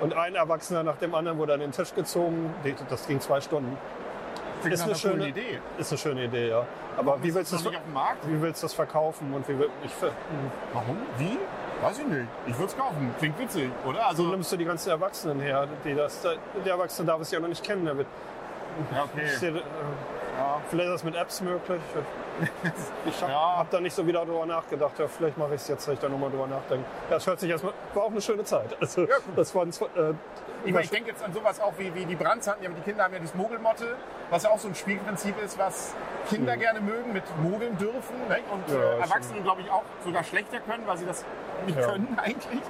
Und 0.00 0.14
ein 0.14 0.34
Erwachsener 0.34 0.82
nach 0.82 0.96
dem 0.96 1.14
anderen 1.14 1.38
wurde 1.38 1.54
an 1.54 1.60
den 1.60 1.72
Tisch 1.72 1.94
gezogen. 1.94 2.54
Das 2.88 3.06
ging 3.06 3.20
zwei 3.20 3.40
Stunden. 3.40 3.76
Klingt 4.60 4.74
Ist 4.74 4.82
eine 4.82 4.92
coolen 4.92 5.12
schöne 5.12 5.28
Idee. 5.28 5.58
Ist 5.78 5.92
eine 5.92 5.98
schöne 5.98 6.24
Idee, 6.24 6.48
ja. 6.48 6.64
Aber 6.96 7.22
wie 7.22 7.32
willst 7.32 7.52
du 7.52 7.56
das 7.56 7.64
wie 7.64 8.42
willst 8.42 8.62
du 8.62 8.64
das 8.66 8.74
verkaufen 8.74 9.32
und 9.32 9.48
wie 9.48 9.56
will, 9.58 9.70
ich, 9.84 9.92
ver- 9.92 10.10
Warum? 10.72 10.96
Wie? 11.16 11.38
Weiß 11.80 11.98
ich 12.00 12.06
nicht. 12.06 12.26
Ich 12.46 12.54
würde 12.58 12.72
es 12.72 12.76
kaufen. 12.76 13.14
Klingt 13.20 13.38
witzig, 13.38 13.70
oder? 13.86 13.98
so 14.00 14.06
Also, 14.06 14.22
nimmst 14.24 14.50
du 14.50 14.56
die 14.56 14.64
ganzen 14.64 14.90
Erwachsenen 14.90 15.38
her, 15.40 15.68
die 15.84 15.94
das, 15.94 16.22
der 16.22 16.72
Erwachsene 16.72 17.06
darf 17.06 17.20
es 17.20 17.30
ja 17.30 17.38
noch 17.38 17.46
nicht 17.48 17.62
kennen. 17.62 17.84
Der 17.84 17.96
wird, 17.98 18.08
ja, 18.92 19.04
okay. 19.04 19.26
Ja. 20.38 20.60
Vielleicht 20.70 20.88
ist 20.88 20.92
das 20.94 21.04
mit 21.04 21.16
Apps 21.16 21.40
möglich. 21.40 21.80
Ich 23.06 23.20
habe 23.22 23.32
Ja. 23.32 23.56
hab 23.58 23.70
da 23.70 23.80
nicht 23.80 23.94
so 23.94 24.06
wieder 24.06 24.24
drüber 24.24 24.46
nachgedacht. 24.46 24.96
Ja, 24.98 25.08
vielleicht 25.08 25.36
mache 25.36 25.54
ich 25.56 25.60
es 25.62 25.68
jetzt, 25.68 25.86
dass 25.88 25.94
ich 25.94 26.00
da 26.00 26.08
nochmal 26.08 26.30
drüber 26.30 26.46
nachdenke. 26.46 26.84
Ja, 27.10 27.16
es 27.16 27.26
hört 27.26 27.40
sich 27.40 27.50
erstmal, 27.50 27.72
war 27.94 28.04
auch 28.04 28.10
eine 28.10 28.20
schöne 28.20 28.44
Zeit. 28.44 28.76
Also, 28.80 29.06
das 29.34 29.54
waren 29.54 29.70
äh, 29.70 30.14
Ich, 30.64 30.72
meine, 30.72 30.84
ich 30.84 30.90
denke 30.90 31.10
jetzt 31.10 31.22
an 31.22 31.32
sowas 31.32 31.60
auch 31.60 31.72
wie, 31.78 31.94
wie 31.94 32.04
die 32.04 32.16
Brands 32.16 32.48
hatten, 32.48 32.62
ja, 32.64 32.68
die 32.70 32.80
Kinder 32.82 33.04
haben 33.04 33.14
ja 33.14 33.20
das 33.20 33.34
Mogelmotte, 33.34 33.96
was 34.28 34.42
ja 34.42 34.50
auch 34.50 34.58
so 34.58 34.68
ein 34.68 34.74
Spielprinzip 34.74 35.40
ist, 35.42 35.56
was 35.58 35.94
Kinder 36.28 36.56
gerne 36.56 36.80
mögen, 36.80 37.12
mit 37.12 37.22
mogeln 37.42 37.78
dürfen 37.78 38.16
ne? 38.28 38.38
und 38.50 38.68
Ja, 38.68 38.74
äh, 38.74 38.98
ist 38.98 39.10
Erwachsene, 39.10 39.40
glaube 39.42 39.60
ich, 39.62 39.70
auch 39.70 39.84
sogar 40.04 40.24
schlechter 40.24 40.58
können, 40.60 40.82
weil 40.86 40.98
sie 40.98 41.06
das 41.06 41.24
nicht 41.64 41.78
Ja. 41.78 41.86
können 41.86 42.18
eigentlich. 42.22 42.60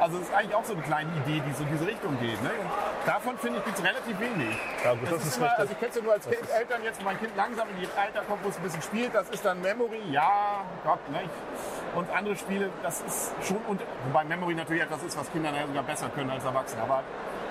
Also 0.00 0.16
es 0.18 0.24
ist 0.24 0.34
eigentlich 0.34 0.54
auch 0.54 0.64
so 0.64 0.72
eine 0.74 0.82
kleine 0.82 1.08
Idee, 1.24 1.40
die 1.46 1.52
so 1.54 1.62
in 1.62 1.68
diese 1.70 1.86
Richtung 1.86 2.18
geht. 2.20 2.42
Ne? 2.42 2.50
Und 2.50 3.08
davon, 3.08 3.38
finde 3.38 3.58
ich, 3.60 3.64
gibt 3.64 3.78
es 3.78 3.84
relativ 3.84 4.20
wenig. 4.20 4.58
Ja, 4.84 4.92
gut, 4.94 5.10
das 5.12 5.24
ist 5.24 5.36
immer, 5.38 5.46
richtig. 5.46 5.58
Also 5.60 5.72
ich 5.72 5.78
kenne 5.78 5.90
es 5.90 5.96
ja 5.96 6.02
nur 6.02 6.12
als 6.12 6.28
kind, 6.28 6.50
Eltern 6.50 6.82
jetzt, 6.84 6.98
wenn 6.98 7.04
mein 7.06 7.18
Kind 7.18 7.36
langsam 7.36 7.68
in 7.70 7.76
die 7.80 7.88
Alter 7.96 8.22
kommt, 8.28 8.44
wo 8.44 8.48
es 8.48 8.56
ein 8.56 8.62
bisschen 8.62 8.82
spielt, 8.82 9.14
das 9.14 9.30
ist 9.30 9.44
dann 9.44 9.62
Memory, 9.62 10.02
ja, 10.10 10.64
Gott, 10.84 10.98
ne? 11.10 11.20
Ich- 11.24 11.96
Und 11.96 12.10
andere 12.14 12.36
Spiele, 12.36 12.68
das 12.82 13.00
ist 13.02 13.32
schon, 13.42 13.56
und, 13.68 13.80
wobei 14.08 14.24
Memory 14.24 14.54
natürlich 14.54 14.82
etwas 14.82 15.02
ist, 15.04 15.16
was 15.16 15.30
Kinder 15.32 15.50
sogar 15.66 15.82
besser 15.84 16.10
können 16.14 16.28
als 16.30 16.44
Erwachsene, 16.44 16.82
aber 16.82 17.02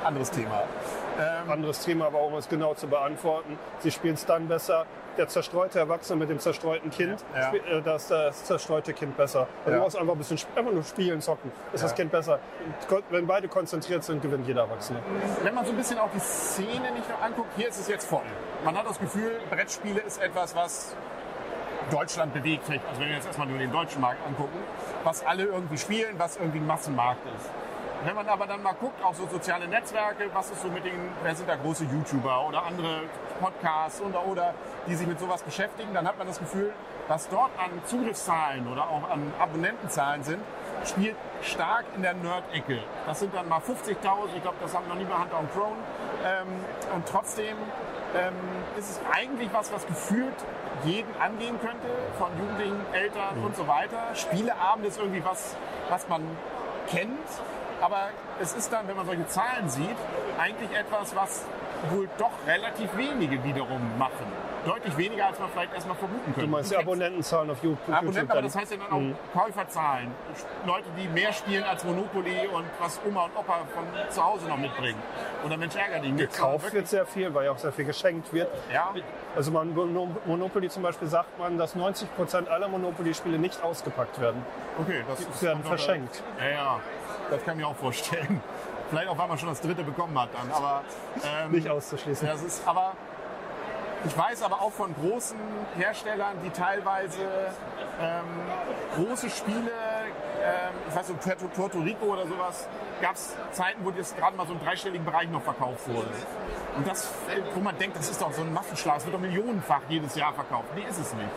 anderes 0.06 0.32
Thema. 0.32 0.64
Ähm, 1.20 1.50
anderes 1.50 1.80
Thema, 1.80 2.08
aber 2.08 2.22
um 2.22 2.34
es 2.36 2.48
genau 2.50 2.74
zu 2.74 2.88
beantworten, 2.88 3.58
sie 3.80 3.92
spielen 3.92 4.16
es 4.16 4.26
dann 4.26 4.48
besser. 4.48 4.86
Der 5.18 5.30
zerstreute 5.30 5.80
Erwachsene 5.80 6.20
mit 6.20 6.30
dem 6.30 6.40
zerstreuten 6.40 6.92
Kind, 6.92 7.24
Ja, 7.34 7.54
äh, 7.54 7.82
da 7.82 7.96
ist 7.96 8.12
das 8.12 8.44
zerstreute 8.44 8.94
Kind 8.94 9.16
besser. 9.16 9.48
Also 9.64 9.72
Ja. 9.72 9.78
Du 9.78 9.84
musst 9.84 9.98
einfach 9.98 10.12
ein 10.14 10.18
bisschen 10.18 10.38
einfach 10.58 10.72
nur 10.74 10.84
spielen, 10.84 11.22
zocken. 11.22 11.52
Ist 11.72 11.84
das 11.86 11.92
Ja. 11.92 11.96
Kind 11.96 12.12
besser. 12.12 12.40
Wenn 13.10 13.26
beide 13.26 13.48
konzentriert 13.48 14.04
sind, 14.04 14.22
gewinnt 14.22 14.46
jeder 14.46 14.62
Erwachsene. 14.64 15.00
wenn 15.42 15.56
man 15.56 15.64
so 15.66 15.72
ein 15.72 15.78
bisschen 15.78 16.00
auch 16.00 16.10
die 16.14 16.20
Szene 16.20 16.92
nicht 16.94 17.10
noch 17.10 17.22
anguckt, 17.22 17.48
hier 17.56 17.70
ist 17.70 17.80
es 17.80 17.88
jetzt 17.88 18.10
voll. 18.10 18.24
Man 18.66 18.78
hat 18.78 18.86
das 18.90 19.00
Gefühl, 19.00 19.40
Brettspiele 19.50 20.02
ist 20.02 20.22
etwas, 20.22 20.54
was 20.54 20.96
Deutschland 21.92 22.34
bewegt. 22.34 22.64
Also 22.70 23.00
wenn 23.00 23.08
wir 23.08 23.16
jetzt 23.16 23.28
erstmal 23.28 23.48
nur 23.48 23.58
den 23.60 23.72
deutschen 23.72 24.02
Markt 24.02 24.20
angucken, 24.28 24.58
was 25.06 25.26
alle 25.26 25.44
irgendwie 25.44 25.78
spielen, 25.78 26.16
was 26.18 26.36
irgendwie 26.36 26.58
ein 26.58 26.68
Massenmarkt 26.68 27.26
ist. 27.38 27.50
Wenn 28.06 28.14
man 28.14 28.30
aber 28.30 28.46
dann 28.46 28.62
mal 28.62 28.74
guckt, 28.74 29.04
auch 29.04 29.16
so 29.16 29.26
soziale 29.26 29.68
Netzwerke, 29.68 30.30
was 30.32 30.52
ist 30.52 30.62
so 30.62 30.68
mit 30.68 30.86
den, 30.86 31.10
wer 31.24 31.36
sind 31.36 31.50
da 31.50 31.56
große 31.56 31.86
YouTuber 31.86 32.48
oder 32.48 32.64
andere 32.64 33.02
Podcasts 33.42 34.00
oder, 34.00 34.24
oder 34.28 34.54
die 34.86 34.94
sich 34.94 35.08
mit 35.08 35.20
sowas 35.20 35.42
beschäftigen, 35.42 35.92
dann 35.92 36.08
hat 36.08 36.16
man 36.16 36.28
das 36.28 36.38
Gefühl, 36.38 36.72
was 37.08 37.28
dort 37.30 37.50
an 37.58 37.72
Zugriffszahlen 37.86 38.72
oder 38.72 38.84
auch 38.84 39.10
an 39.10 39.34
Abonnentenzahlen 39.40 40.24
sind, 40.24 40.44
spielt 40.86 41.16
stark 41.42 41.86
in 41.96 42.04
der 42.04 42.14
Nerd-Ecke. 42.14 42.84
Das 43.08 43.22
sind 43.22 43.34
dann 43.34 43.50
mal 43.50 43.58
50.000, 43.60 43.96
ich 44.36 44.42
glaube, 44.44 44.58
das 44.62 44.76
haben 44.76 44.88
noch 44.88 44.96
nie 44.96 45.06
bei 45.06 45.18
Hunter 45.18 45.40
und 45.40 45.52
Crown. 45.52 45.78
Ähm, 46.24 46.48
und 46.94 47.08
trotzdem 47.08 47.58
ähm, 48.16 48.34
ist 48.78 48.92
es 48.92 49.02
eigentlich 49.12 49.50
was, 49.52 49.74
was 49.74 49.84
gefühlt 49.88 50.36
jeden 50.84 51.10
angehen 51.20 51.60
könnte, 51.60 51.88
von 52.20 52.28
Jugendlichen, 52.38 52.86
Eltern 52.94 53.40
und 53.44 53.56
so 53.56 53.68
weiter. 53.68 54.14
Spieleabend 54.14 54.86
ist 54.86 55.00
irgendwie 55.00 55.26
was, 55.26 55.56
was 55.90 56.08
man 56.08 56.22
kennt, 56.88 57.18
aber 57.86 58.10
es 58.42 58.54
ist 58.54 58.72
dann, 58.74 58.88
wenn 58.88 58.96
man 58.98 59.06
solche 59.06 59.28
Zahlen 59.28 59.70
sieht, 59.70 59.96
eigentlich 60.40 60.72
etwas, 60.76 61.16
was 61.16 61.46
wohl 61.92 62.10
doch 62.18 62.32
relativ 62.48 62.96
wenige 62.98 63.44
wiederum 63.44 63.82
machen. 64.00 64.26
Deutlich 64.66 64.98
weniger, 64.98 65.28
als 65.28 65.38
man 65.38 65.48
vielleicht 65.52 65.76
erstmal 65.76 65.96
vermuten 65.96 66.26
könnte. 66.26 66.40
Du 66.42 66.48
meinst 66.48 66.72
die 66.72 66.76
Abonnentenzahlen 66.78 67.52
auf 67.52 67.62
YouTube? 67.64 67.96
Abonnenten, 67.96 68.32
aber 68.32 68.42
das 68.42 68.56
heißt 68.56 68.72
ja 68.72 68.78
dann 68.90 69.14
auch 69.14 69.40
Käuferzahlen. 69.40 70.10
Leute, 70.66 70.86
die 70.98 71.08
mehr 71.10 71.32
spielen 71.34 71.64
als 71.64 71.84
Monopoly 71.84 72.48
und 72.52 72.66
was 72.80 73.00
Oma 73.08 73.26
und 73.26 73.38
Opa 73.38 73.60
von 73.76 73.84
zu 74.10 74.24
Hause 74.26 74.48
noch 74.48 74.58
mitbringen. 74.58 74.98
Oder 75.46 75.58
Mensch 75.58 75.76
ärger 75.76 76.00
nicht. 76.00 76.18
Gekauft 76.18 76.74
wird 76.74 76.88
sehr 76.88 77.06
viel, 77.06 77.32
weil 77.36 77.46
ja 77.46 77.52
auch 77.52 77.60
sehr 77.60 77.72
viel 77.74 77.86
geschenkt 77.86 78.34
wird. 78.34 78.48
Ja. 78.74 78.92
Also 79.36 79.52
man, 79.52 79.76
Mono- 79.76 80.16
Monopoly 80.26 80.68
zum 80.70 80.82
Beispiel 80.82 81.10
sagt 81.10 81.38
man, 81.38 81.60
dass 81.60 81.76
90 81.76 82.16
Prozent 82.16 82.50
aller 82.50 82.68
Monopoly-Spiele 82.68 83.38
nicht 83.38 83.62
ausgepackt 83.62 84.20
werden. 84.20 84.44
Okay, 84.82 85.04
das 85.08 85.20
ist 85.20 85.44
werden 85.44 85.64
verschenkt. 85.64 86.24
Ja, 86.40 86.50
ja, 86.50 86.80
das 87.30 87.44
kann 87.44 87.56
ich 87.58 87.64
mir 87.64 87.68
auch 87.68 87.76
vorstellen. 87.76 88.42
Vielleicht 88.90 89.08
auch, 89.10 89.18
weil 89.18 89.28
man 89.28 89.38
schon 89.38 89.50
das 89.50 89.62
dritte 89.62 89.84
bekommen 89.84 90.20
hat 90.20 90.30
dann. 90.34 90.52
Aber, 90.52 90.84
ähm, 91.24 91.52
Nicht 91.52 91.70
auszuschließen. 91.70 92.28
Das 92.28 92.44
ist 92.44 92.68
aber. 92.68 92.94
Ich 94.06 94.16
weiß 94.16 94.44
aber 94.44 94.62
auch 94.62 94.72
von 94.72 94.94
großen 94.94 95.40
Herstellern, 95.76 96.38
die 96.46 96.52
teilweise 96.52 97.18
ähm, 98.00 98.24
große 98.96 99.32
Spiele, 99.32 99.72
ähm, 100.44 100.74
ich 100.88 100.96
weiß 100.96 101.08
so 101.08 101.16
Puerto, 101.16 101.80
Rico 101.80 102.06
oder 102.06 102.28
sowas, 102.28 102.68
gab 103.02 103.16
es 103.16 103.36
Zeiten, 103.52 103.84
wo 103.84 103.90
das 103.90 104.16
gerade 104.16 104.38
mal 104.38 104.46
so 104.46 104.54
im 104.54 104.60
dreistelligen 104.60 105.04
Bereich 105.04 105.28
noch 105.30 105.42
verkauft 105.42 105.88
wurde. 105.88 106.12
Und 106.78 106.88
das, 106.88 107.10
wo 107.56 107.62
man 107.62 107.76
denkt, 107.80 107.98
das 107.98 108.12
ist 108.12 108.22
doch 108.22 108.32
so 108.32 108.42
ein 108.42 108.54
Massenschlag, 108.54 108.98
es 108.98 109.06
wird 109.06 109.16
doch 109.16 109.20
millionenfach 109.20 109.82
jedes 109.90 110.14
Jahr 110.14 110.34
verkauft. 110.34 110.68
Nee, 110.76 110.84
ist 110.88 111.00
es 111.00 111.14
nicht. 111.16 111.30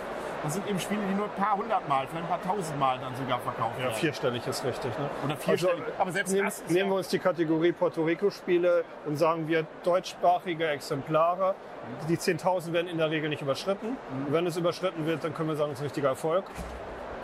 Das 0.42 0.55
sind 0.55 0.68
eben 0.68 0.79
Spiele, 0.79 1.01
die 1.09 1.14
nur 1.14 1.24
ein 1.27 1.31
paar 1.42 1.57
hundert 1.57 1.88
Mal, 1.88 2.07
vielleicht 2.07 2.31
ein 2.31 2.40
paar 2.40 2.42
tausend 2.57 2.79
Mal 2.79 2.98
dann 2.98 3.14
sogar 3.16 3.38
verkauft 3.40 3.74
Ja, 3.79 3.85
werden. 3.85 3.94
vierstellig 3.96 4.46
ist 4.46 4.64
richtig. 4.64 4.96
Ne? 4.98 5.11
Oder 5.24 5.37
vierstellig. 5.37 5.81
Also, 5.85 5.92
aber 5.98 6.12
selbst 6.12 6.38
das 6.38 6.59
ist 6.61 6.70
nehmen 6.70 6.87
ja, 6.88 6.92
wir 6.94 6.96
uns 6.98 7.09
die 7.09 7.18
Kategorie 7.18 7.72
Puerto 7.72 8.05
Rico-Spiele 8.05 8.85
und 9.07 9.16
sagen 9.16 9.48
wir 9.48 9.66
deutschsprachige 9.85 10.68
Exemplare. 10.68 11.55
Die 12.09 12.16
10.000 12.16 12.72
werden 12.72 12.87
in 12.88 12.98
der 12.98 13.11
Regel 13.11 13.29
nicht 13.31 13.42
überschritten. 13.42 13.96
Und 14.11 14.33
wenn 14.33 14.46
es 14.46 14.57
überschritten 14.57 15.07
wird, 15.07 15.24
dann 15.24 15.35
können 15.35 15.48
wir 15.48 15.57
sagen, 15.57 15.72
es 15.72 15.79
ist 15.79 15.83
ein 15.83 15.87
richtiger 15.87 16.09
Erfolg. 16.09 16.44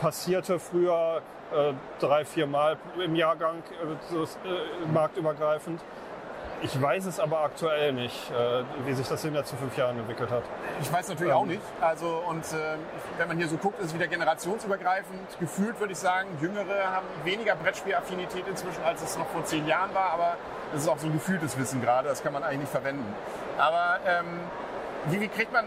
Passierte 0.00 0.58
früher 0.58 1.22
äh, 1.54 1.72
drei, 2.00 2.24
vier 2.24 2.46
Mal 2.46 2.76
im 3.02 3.14
Jahrgang, 3.14 3.58
äh, 3.58 4.12
so, 4.12 4.22
äh, 4.24 4.26
marktübergreifend. 4.92 5.80
Ich 6.64 6.80
weiß 6.80 7.04
es 7.04 7.20
aber 7.20 7.40
aktuell 7.40 7.92
nicht, 7.92 8.30
äh, 8.30 8.64
wie 8.86 8.94
sich 8.94 9.06
das 9.06 9.22
in 9.24 9.32
den 9.32 9.36
letzten 9.36 9.58
fünf 9.58 9.76
Jahren 9.76 9.98
entwickelt 9.98 10.30
hat. 10.30 10.44
Ich 10.80 10.90
weiß 10.90 11.08
natürlich 11.08 11.34
auch 11.34 11.44
nicht. 11.44 11.60
Also 11.78 12.22
und 12.26 12.42
ähm, 12.54 12.78
wenn 13.18 13.28
man 13.28 13.36
hier 13.36 13.48
so 13.48 13.58
guckt, 13.58 13.78
ist 13.80 13.88
es 13.88 13.94
wieder 13.94 14.06
generationsübergreifend. 14.06 15.38
Gefühlt 15.38 15.78
würde 15.78 15.92
ich 15.92 15.98
sagen, 15.98 16.26
Jüngere 16.40 16.90
haben 16.90 17.06
weniger 17.22 17.54
Brettspielaffinität 17.54 18.48
inzwischen, 18.48 18.82
als 18.82 19.02
es 19.02 19.18
noch 19.18 19.26
vor 19.26 19.44
zehn 19.44 19.66
Jahren 19.66 19.94
war. 19.94 20.10
Aber 20.12 20.38
das 20.72 20.84
ist 20.84 20.88
auch 20.88 20.96
so 20.96 21.06
ein 21.06 21.12
gefühltes 21.12 21.58
Wissen 21.58 21.82
gerade. 21.82 22.08
Das 22.08 22.22
kann 22.22 22.32
man 22.32 22.42
eigentlich 22.42 22.60
nicht 22.60 22.72
verwenden. 22.72 23.14
Aber 23.58 23.98
ähm, 24.06 24.24
wie, 25.10 25.20
wie 25.20 25.28
kriegt 25.28 25.52
man 25.52 25.66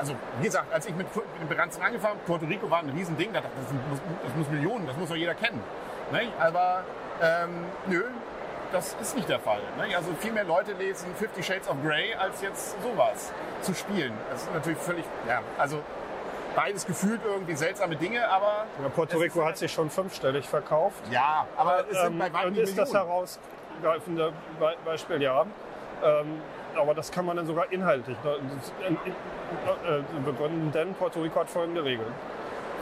also 0.00 0.16
wie 0.40 0.46
gesagt, 0.46 0.72
als 0.72 0.86
ich 0.86 0.94
mit, 0.94 1.06
dem 1.40 1.48
Beranzen 1.48 1.82
angefangen 1.82 2.14
habe, 2.14 2.24
Puerto 2.26 2.46
Rico 2.46 2.68
war 2.68 2.80
ein 2.80 2.88
Riesending, 2.88 3.32
da 3.32 3.40
dachte 3.40 3.54
ich, 3.60 3.64
das 3.64 3.90
muss, 3.90 4.00
das 4.24 4.34
muss 4.34 4.48
Millionen, 4.48 4.86
das 4.86 4.96
muss 4.96 5.08
doch 5.10 5.16
jeder 5.16 5.34
kennen. 5.34 5.62
Ne? 6.10 6.22
Aber 6.40 6.82
ähm, 7.22 7.50
nö, 7.86 8.02
das 8.72 8.94
ist 9.00 9.16
nicht 9.16 9.28
der 9.28 9.38
Fall. 9.40 9.60
Ne? 9.76 9.96
Also 9.96 10.10
viel 10.20 10.32
mehr 10.32 10.44
Leute 10.44 10.72
lesen 10.72 11.08
Fifty 11.16 11.42
Shades 11.42 11.68
of 11.68 11.76
Grey, 11.82 12.14
als 12.14 12.40
jetzt 12.42 12.76
sowas 12.82 13.32
zu 13.62 13.74
spielen. 13.74 14.12
Das 14.30 14.42
ist 14.42 14.52
natürlich 14.54 14.78
völlig, 14.78 15.04
ja, 15.26 15.40
also 15.58 15.80
beides 16.54 16.84
gefühlt 16.86 17.20
irgendwie 17.24 17.54
seltsame 17.54 17.96
Dinge, 17.96 18.28
aber 18.28 18.66
Ja, 18.82 18.88
Puerto 18.88 19.18
Rico 19.18 19.44
hat 19.44 19.56
sich 19.58 19.72
schon 19.72 19.90
fünfstellig 19.90 20.48
verkauft. 20.48 21.02
ja, 21.10 21.46
aber 21.56 21.84
es 21.90 22.00
sind 22.00 22.12
Ähm, 22.12 22.18
bei 22.18 22.32
weitem 22.32 22.48
und 22.50 22.58
ist 22.58 22.76
das 22.76 22.92
Millionen. 22.92 23.08
herausgreifende 23.08 24.32
Be 24.58 24.74
Beispiel, 24.84 25.22
ja. 25.22 25.46
Ähm, 26.04 26.40
aber 26.76 26.94
das 26.94 27.10
kann 27.10 27.24
man 27.26 27.36
dann 27.36 27.46
sogar 27.46 27.70
inhaltlich 27.72 28.16
äh, 28.24 28.92
äh, 28.92 30.02
begründen, 30.24 30.70
denn 30.72 30.94
Puerto 30.94 31.20
Rico 31.20 31.40
hat 31.40 31.48
folgende 31.50 31.82
Regeln. 31.84 32.12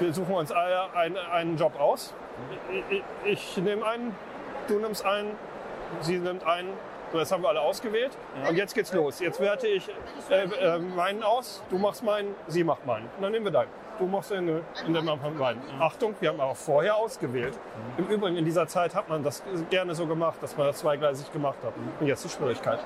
Wir 0.01 0.13
suchen 0.13 0.35
uns 0.35 0.53
alle 0.53 0.93
einen, 0.95 1.17
einen 1.17 1.57
Job 1.57 1.79
aus. 1.81 2.13
Ich, 2.91 3.03
ich 3.25 3.57
nehme 3.57 3.87
einen, 3.87 4.15
du 4.69 4.79
nimmst 4.79 5.05
einen, 5.07 5.31
sie 6.01 6.19
nimmt 6.19 6.45
einen. 6.45 6.71
So, 7.13 7.19
jetzt 7.19 7.31
haben 7.31 7.43
wir 7.43 7.49
alle 7.51 7.61
ausgewählt. 7.61 8.11
Und 8.49 8.57
jetzt 8.57 8.75
geht's 8.75 8.93
los. 8.93 9.21
Jetzt 9.21 9.41
werte 9.41 9.69
ich 9.69 9.89
äh, 10.29 10.43
äh, 10.43 10.79
meinen 10.79 11.23
aus, 11.23 11.63
du 11.71 11.79
machst 11.79 12.03
meinen, 12.03 12.35
sie 12.49 12.65
macht 12.65 12.85
meinen. 12.85 13.07
Und 13.17 13.23
dann 13.23 13.33
nehmen 13.33 13.45
wir 13.45 13.53
deinen. 13.53 13.71
Du 13.99 14.07
machst 14.07 14.31
den, 14.31 14.49
und 14.49 14.93
dann 14.93 15.05
machen 15.05 15.23
wir 15.23 15.31
meinen. 15.31 15.63
Achtung, 15.81 16.15
wir 16.21 16.29
haben 16.29 16.41
auch 16.41 16.57
vorher 16.57 16.97
ausgewählt. 16.97 17.59
Im 17.97 18.07
Übrigen, 18.09 18.37
in 18.37 18.45
dieser 18.45 18.67
Zeit 18.67 18.95
hat 18.95 19.09
man 19.09 19.23
das 19.23 19.43
gerne 19.71 19.95
so 19.95 20.07
gemacht, 20.07 20.39
dass 20.43 20.57
man 20.57 20.67
das 20.67 20.79
zweigleisig 20.79 21.33
gemacht 21.33 21.59
hat. 21.65 21.73
Und 22.01 22.07
jetzt 22.07 22.25
die 22.25 22.29
Schwierigkeit. 22.29 22.81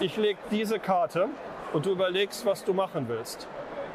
Ich 0.00 0.16
lege 0.16 0.38
diese 0.50 0.78
Karte 0.78 1.28
und 1.72 1.86
du 1.86 1.92
überlegst, 1.92 2.44
was 2.44 2.64
du 2.64 2.74
machen 2.74 3.08
willst. 3.08 3.48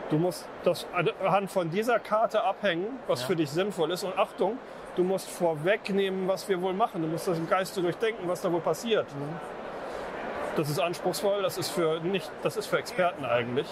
Du 0.09 0.17
musst 0.17 0.47
das 0.63 0.87
anhand 0.93 1.51
von 1.51 1.69
dieser 1.69 1.99
Karte 1.99 2.43
abhängen, 2.43 2.97
was 3.07 3.21
für 3.23 3.35
dich 3.35 3.51
sinnvoll 3.51 3.91
ist. 3.91 4.03
Und 4.03 4.17
Achtung, 4.17 4.57
du 4.97 5.03
musst 5.03 5.29
vorwegnehmen, 5.29 6.27
was 6.27 6.49
wir 6.49 6.61
wohl 6.61 6.73
machen. 6.73 7.01
Du 7.01 7.07
musst 7.07 7.27
das 7.27 7.37
im 7.37 7.47
Geiste 7.47 7.81
durchdenken, 7.81 8.27
was 8.27 8.41
da 8.41 8.51
wohl 8.51 8.61
passiert. 8.61 9.05
Das 10.55 10.69
ist 10.69 10.79
anspruchsvoll, 10.79 11.43
das 11.43 11.57
ist 11.57 11.69
für 11.69 11.99
nicht, 11.99 12.31
das 12.41 12.57
ist 12.57 12.65
für 12.65 12.79
Experten 12.79 13.23
eigentlich. 13.25 13.67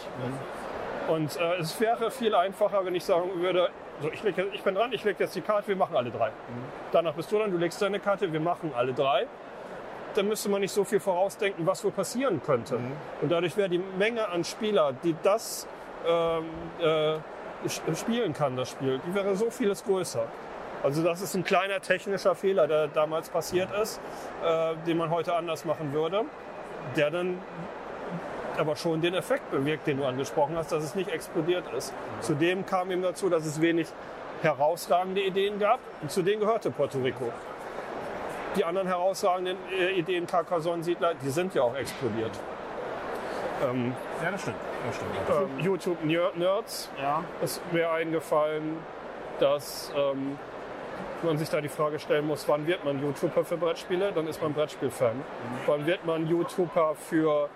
Und 1.08 1.36
äh, 1.38 1.56
es 1.56 1.80
wäre 1.80 2.12
viel 2.12 2.36
einfacher, 2.36 2.86
wenn 2.86 2.94
ich 2.94 3.04
sagen 3.04 3.42
würde, 3.42 3.70
so, 4.02 4.12
ich, 4.12 4.22
leg, 4.24 4.36
ich 4.54 4.62
bin 4.62 4.76
dran, 4.76 4.92
ich 4.94 5.04
lege 5.04 5.24
jetzt 5.24 5.36
die 5.36 5.42
Karte, 5.42 5.68
wir 5.68 5.76
machen 5.76 5.96
alle 5.96 6.12
drei. 6.12 6.32
Danach 6.92 7.14
bist 7.14 7.32
du 7.32 7.40
dann, 7.40 7.52
du 7.52 7.58
legst 7.58 7.82
deine 7.82 8.00
Karte, 8.00 8.32
wir 8.32 8.40
machen 8.40 8.72
alle 8.76 8.94
drei. 8.94 9.26
Dann 10.14 10.28
müsste 10.28 10.50
man 10.50 10.62
nicht 10.62 10.72
so 10.72 10.84
viel 10.84 11.00
vorausdenken, 11.00 11.66
was 11.66 11.84
wohl 11.84 11.92
passieren 11.92 12.42
könnte. 12.44 12.80
Und 13.22 13.32
dadurch 13.32 13.58
wäre 13.58 13.70
die 13.70 13.82
Menge 13.98 14.28
an 14.30 14.44
Spieler, 14.44 14.94
die 15.04 15.16
das 15.24 15.68
ähm, 16.08 16.46
äh, 16.80 17.18
spielen 17.96 18.34
kann, 18.34 18.56
das 18.56 18.70
Spiel, 18.70 19.00
die 19.08 19.16
wäre 19.16 19.36
so 19.36 19.50
vieles 19.50 19.84
größer. 19.84 20.28
Also 20.84 21.04
das 21.04 21.22
ist 21.22 21.36
ein 21.36 21.44
kleiner 21.44 21.82
technischer 21.82 22.36
Fehler, 22.36 22.68
der 22.68 22.88
damals 22.88 23.30
passiert 23.30 23.70
ist, 23.82 24.00
äh, 24.44 24.76
den 24.86 24.98
man 24.98 25.10
heute 25.10 25.34
anders 25.36 25.66
machen 25.66 25.94
würde, 25.94 26.26
der 26.96 27.10
dann 27.10 27.40
aber 28.58 28.76
schon 28.76 29.02
den 29.02 29.14
Effekt 29.16 29.52
bewirkt, 29.52 29.88
den 29.88 29.98
du 29.98 30.06
angesprochen 30.06 30.56
hast, 30.56 30.72
dass 30.72 30.84
es 30.84 30.96
nicht 30.96 31.10
explodiert 31.10 31.66
ist. 31.78 31.94
Zudem 32.22 32.66
kam 32.66 32.92
ihm 32.92 33.02
dazu, 33.02 33.30
dass 33.30 33.46
es 33.46 33.60
wenig 33.60 33.88
herausragende 34.42 35.22
Ideen 35.22 35.60
gab 35.60 35.80
und 36.02 36.12
zu 36.12 36.22
denen 36.22 36.40
gehörte 36.40 36.72
Puerto 36.72 37.00
Rico. 37.00 37.32
Die 38.56 38.64
anderen 38.64 38.88
herausragenden 38.88 39.58
äh, 39.78 39.92
Ideen, 39.92 40.28
Carcassonne-Siedler, 40.28 41.16
die 41.16 41.30
sind 41.30 41.54
ja 41.56 41.64
auch 41.64 41.76
explodiert. 41.76 42.32
Ähm, 43.64 43.94
ja, 44.24 44.32
das 44.32 44.42
stimmt. 44.42 44.58
Das 44.86 44.96
stimmt. 44.96 45.50
Ähm, 45.60 45.66
YouTube 45.66 46.04
Nerds 46.04 46.90
ja. 47.02 47.24
ist 47.42 47.62
mir 47.74 47.92
eingefallen, 47.92 48.78
dass 49.40 49.92
ähm, 49.96 50.38
man 51.24 51.38
sich 51.38 51.50
da 51.50 51.62
die 51.62 51.70
Frage 51.70 52.00
stellen 52.00 52.28
muss, 52.28 52.48
wann 52.48 52.68
wird 52.68 52.84
man 52.86 53.02
YouTuber 53.02 53.44
für 53.44 53.58
Brettspiele? 53.58 54.12
Dann 54.14 54.28
ist 54.28 54.42
man 54.42 54.54
Brettspielfan. 54.54 55.18
Mhm. 55.18 55.22
Wann 55.66 55.86
wird 55.86 56.06
man 56.06 56.28
YouTuber 56.28 56.96
für 56.96 57.50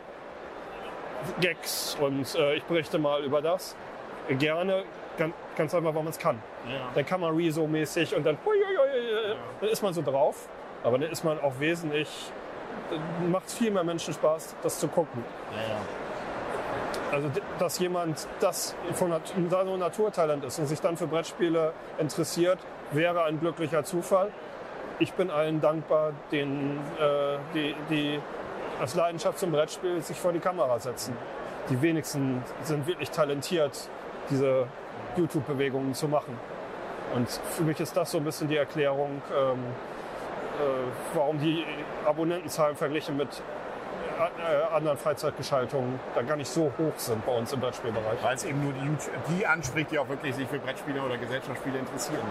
Gags 1.41 1.97
und 1.99 2.35
äh, 2.35 2.55
ich 2.55 2.63
berichte 2.63 2.97
mal 2.97 3.23
über 3.23 3.41
das? 3.41 3.75
Gerne, 4.29 4.83
ganz, 5.17 5.33
ganz 5.55 5.73
einfach, 5.73 5.93
weil 5.93 6.03
man 6.03 6.11
es 6.11 6.19
kann. 6.19 6.41
Ja. 6.67 6.89
Dann 6.93 7.05
kann 7.05 7.19
man 7.19 7.35
Rezo-mäßig 7.35 8.15
und 8.15 8.25
dann, 8.25 8.37
hui, 8.45 8.57
dann 9.59 9.69
ist 9.69 9.81
man 9.81 9.93
so 9.93 10.01
drauf. 10.01 10.47
Aber 10.83 10.97
dann 10.97 11.11
ist 11.11 11.23
man 11.23 11.39
auch 11.41 11.59
wesentlich, 11.59 12.31
macht 13.29 13.51
viel 13.51 13.71
mehr 13.71 13.83
Menschen 13.83 14.13
Spaß, 14.13 14.55
das 14.63 14.79
zu 14.79 14.87
gucken. 14.87 15.23
Ja, 15.51 15.75
also, 17.11 17.29
dass 17.57 17.79
jemand 17.79 18.27
das 18.39 18.75
von 18.93 19.11
da 19.49 19.63
Naturtalent 19.63 20.43
ist 20.45 20.59
und 20.59 20.67
sich 20.67 20.79
dann 20.79 20.97
für 20.97 21.07
Brettspiele 21.07 21.73
interessiert, 21.97 22.59
wäre 22.91 23.23
ein 23.23 23.39
glücklicher 23.39 23.83
Zufall. 23.83 24.31
Ich 24.99 25.13
bin 25.13 25.31
allen 25.31 25.61
dankbar, 25.61 26.13
denen, 26.31 26.79
äh, 26.99 27.37
die, 27.53 27.75
die 27.89 28.19
als 28.79 28.95
Leidenschaft 28.95 29.39
zum 29.39 29.51
Brettspiel 29.51 30.01
sich 30.01 30.17
vor 30.17 30.33
die 30.33 30.39
Kamera 30.39 30.79
setzen. 30.79 31.13
Die 31.69 31.81
wenigsten 31.81 32.43
sind 32.63 32.87
wirklich 32.87 33.11
talentiert, 33.11 33.89
diese 34.29 34.67
YouTube-Bewegungen 35.15 35.93
zu 35.93 36.07
machen. 36.07 36.37
Und 37.15 37.29
für 37.29 37.63
mich 37.63 37.79
ist 37.79 37.95
das 37.97 38.11
so 38.11 38.17
ein 38.19 38.23
bisschen 38.23 38.47
die 38.47 38.57
Erklärung, 38.57 39.21
ähm, 39.35 39.57
äh, 40.59 41.15
warum 41.15 41.39
die 41.39 41.65
Abonnentenzahlen 42.05 42.75
verglichen 42.75 43.17
mit 43.17 43.29
anderen 44.73 44.97
Freizeitgeschaltungen 44.97 45.99
da 46.15 46.21
gar 46.21 46.35
nicht 46.35 46.49
so 46.49 46.71
hoch 46.77 46.93
sind 46.97 47.25
bei 47.25 47.31
uns 47.31 47.53
im 47.53 47.59
Brettspielbereich. 47.59 48.21
Weil 48.21 48.35
es 48.35 48.43
eben 48.43 48.63
nur 48.63 48.73
die, 48.73 49.35
die 49.35 49.45
anspricht, 49.45 49.91
die 49.91 49.99
auch 49.99 50.09
wirklich 50.09 50.35
sich 50.35 50.47
für 50.47 50.59
Brettspiele 50.59 51.01
oder 51.01 51.17
Gesellschaftsspiele 51.17 51.79
interessieren. 51.79 52.21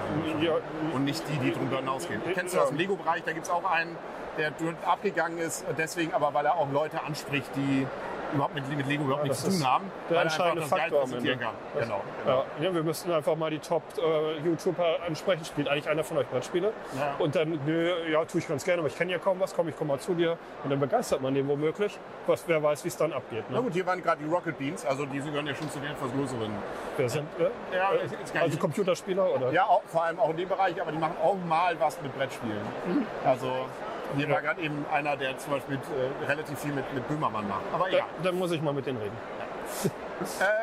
Ja, 0.41 0.53
und 0.95 1.05
nicht 1.05 1.23
die, 1.29 1.39
die 1.39 1.53
darüber 1.53 1.77
hinausgehen. 1.77 2.21
Kennst 2.35 2.55
du 2.55 2.61
aus 2.61 2.69
dem 2.69 2.79
Lego-Bereich, 2.79 3.23
da 3.25 3.33
gibt 3.33 3.47
es 3.47 3.51
auch 3.51 3.65
einen, 3.71 3.97
der 4.39 4.53
abgegangen 4.87 5.39
ist, 5.39 5.65
deswegen 5.77 6.15
aber, 6.15 6.33
weil 6.35 6.47
er 6.47 6.57
auch 6.57 6.71
Leute 6.71 7.03
anspricht, 7.03 7.51
die 7.57 7.87
überhaupt 8.33 8.55
mit, 8.55 8.69
mit 8.77 8.87
Lego 8.87 9.05
überhaupt 9.05 9.25
ja, 9.25 9.29
nichts 9.29 9.45
zu 9.45 9.51
tun 9.51 9.67
haben. 9.67 9.85
Der 10.11 10.23
entscheidende 10.23 10.63
Faktor. 10.63 11.09
Kann. 11.09 11.23
Genau, 11.23 11.51
genau. 11.79 12.03
Ja, 12.27 12.45
ja, 12.61 12.75
wir 12.75 12.83
müssten 12.83 13.11
einfach 13.13 13.37
mal 13.37 13.51
die 13.51 13.59
Top-YouTuber 13.59 14.99
äh, 15.03 15.07
ansprechen. 15.07 15.45
Spielt 15.45 15.69
eigentlich 15.69 15.89
einer 15.89 16.05
von 16.05 16.19
euch 16.19 16.27
Brettspiele? 16.29 16.73
Ja. 16.97 17.15
Und 17.19 17.35
dann, 17.35 17.59
nö, 17.67 17.93
ja, 18.11 18.25
tue 18.25 18.41
ich 18.41 18.49
ganz 18.49 18.65
gerne, 18.65 18.81
aber 18.81 18.89
ich 18.89 18.97
kenne 18.97 19.13
ja 19.13 19.19
kaum 19.19 19.41
was, 19.41 19.55
komm, 19.55 19.69
ich 19.69 19.77
komme 19.77 19.93
mal 19.93 20.01
zu 20.01 20.15
dir. 20.15 20.39
Und 20.65 20.71
dann 20.71 20.81
begeistert 20.81 21.21
man 21.21 21.35
den 21.35 21.49
womöglich. 21.49 21.99
Was, 22.27 22.45
wer 22.47 22.63
weiß, 22.63 22.85
wie 22.85 22.89
es 22.89 22.97
dann 22.97 23.13
abgeht. 23.13 23.49
Ne? 23.51 23.57
Na 23.57 23.61
gut, 23.61 23.73
hier 23.73 23.87
waren 23.87 24.03
gerade 24.03 24.23
die 24.23 24.31
Rocket 24.31 24.59
Beans, 24.59 24.85
also 24.85 25.07
die 25.07 25.19
gehören 25.19 25.47
ja 25.47 25.55
schon 25.55 25.71
zu 25.71 25.79
den 25.79 25.91
etwas 25.91 26.13
größeren. 26.13 26.51
Wer 26.97 27.09
sind? 27.09 27.29
Äh, 27.39 27.77
ja, 27.77 27.93
äh, 27.93 28.39
also 28.39 28.59
Computerspieler? 28.59 29.35
Oder? 29.35 29.53
Ja, 29.53 29.65
auch, 29.65 29.83
vor 29.87 30.05
allem 30.05 30.19
auch 30.19 30.31
in 30.31 30.37
dem 30.37 30.49
Bereich, 30.49 30.81
aber 30.81 30.93
die 30.93 30.99
machen 30.99 31.17
auch 31.23 31.37
mal 31.47 31.79
was 31.81 32.01
mit 32.03 32.17
Brettspielen. 32.17 32.61
Mhm. 32.87 33.07
Also 33.25 33.67
hier 34.17 34.29
war 34.29 34.41
gerade 34.41 34.61
eben 34.61 34.85
einer, 34.93 35.17
der 35.17 35.37
zum 35.39 35.53
Beispiel 35.53 35.77
äh, 35.77 36.27
relativ 36.27 36.59
viel 36.59 36.73
mit, 36.73 36.93
mit 36.95 37.07
Böhmermann 37.09 37.47
macht. 37.49 37.63
Aber 37.73 37.91
ja. 37.91 38.05
Dann 38.23 38.39
muss 38.39 38.53
ich 38.53 38.63
mal 38.63 38.73
mit 38.73 38.87
denen 38.87 38.99
reden. 38.99 39.17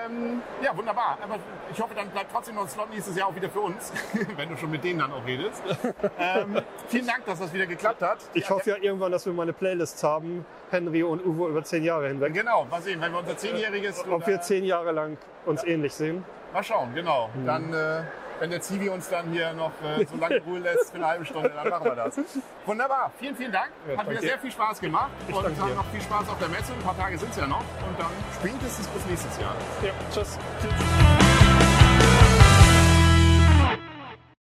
ähm, 0.06 0.42
ja, 0.62 0.76
wunderbar. 0.76 1.18
Aber 1.22 1.38
ich 1.72 1.80
hoffe, 1.80 1.94
dann 1.96 2.10
bleibt 2.10 2.32
trotzdem 2.32 2.56
noch 2.56 2.64
ein 2.64 2.68
Slot 2.70 2.90
nächstes 2.90 3.16
Jahr 3.16 3.28
auch 3.28 3.36
wieder 3.36 3.50
für 3.50 3.62
uns, 3.62 3.92
wenn 4.36 4.50
du 4.50 4.58
schon 4.58 4.72
mit 4.72 4.84
denen 4.84 5.00
dann 5.00 5.12
auch 5.12 5.26
redest. 5.26 5.62
ähm, 6.20 6.62
vielen 6.88 7.08
Dank, 7.08 7.26
dass 7.26 7.40
das 7.40 7.54
wieder 7.54 7.66
geklappt 7.66 8.02
hat. 8.02 8.18
Ich 8.34 8.50
hoffe 8.50 8.72
ja 8.72 8.78
irgendwann, 8.78 9.12
dass 9.12 9.26
wir 9.26 9.34
mal 9.34 9.44
eine 9.44 9.54
Playlist 9.54 10.04
haben, 10.04 10.46
Henry 10.72 11.04
und 11.04 11.26
Uwe 11.26 11.50
über 11.50 11.64
zehn 11.64 11.84
Jahre 11.84 12.08
hinweg. 12.08 12.34
Genau, 12.34 12.66
mal 12.66 12.82
sehen, 12.82 13.00
wenn 13.02 13.12
wir 13.12 13.20
unser 13.20 13.38
zehnjähriges... 13.38 14.06
Ob 14.08 14.26
wir 14.28 14.42
zehn 14.42 14.66
Jahre 14.66 14.92
lang 14.92 15.18
uns 15.46 15.62
ja. 15.62 15.70
ähnlich 15.70 15.94
sehen. 15.94 16.26
Mal 16.52 16.64
schauen, 16.64 16.94
genau. 16.94 17.30
Mhm. 17.34 17.46
Dann... 17.46 17.74
Äh, 17.74 18.04
wenn 18.40 18.50
der 18.50 18.62
Zivi 18.62 18.90
uns 18.90 19.10
dann 19.10 19.32
hier 19.32 19.54
noch 19.54 19.72
äh, 19.84 20.06
so 20.06 20.18
lange 20.18 20.42
ruhen 20.42 20.64
lässt 20.64 20.92
für 20.92 20.98
eine 20.98 21.08
halbe 21.08 21.26
Stunde, 21.26 21.52
dann 21.56 21.70
machen 21.70 21.86
wir 21.86 21.96
das. 21.96 22.20
Wunderbar, 22.66 23.12
vielen, 23.20 23.36
vielen 23.36 23.52
Dank. 23.52 23.70
Ja, 23.90 23.98
Hat 23.98 24.08
mir 24.08 24.20
sehr 24.20 24.40
viel 24.40 24.52
Spaß 24.52 24.80
gemacht 24.80 25.12
ich 25.28 25.36
und 25.36 25.44
dann 25.44 25.76
noch 25.76 25.86
viel 25.92 26.02
Spaß 26.02 26.30
auf 26.30 26.40
der 26.40 26.50
Messe. 26.50 26.74
Ein 26.74 26.84
paar 26.84 26.98
Tage 26.98 27.18
sind 27.18 27.32
es 27.32 27.38
ja 27.38 27.48
noch 27.48 27.60
und 27.60 28.00
dann 28.00 28.12
spätestens 28.40 28.88
bis 28.88 29.06
nächstes 29.06 29.40
Jahr. 29.40 29.56
Ja, 29.84 29.92
tschüss. 30.12 30.38
tschüss. 30.62 31.25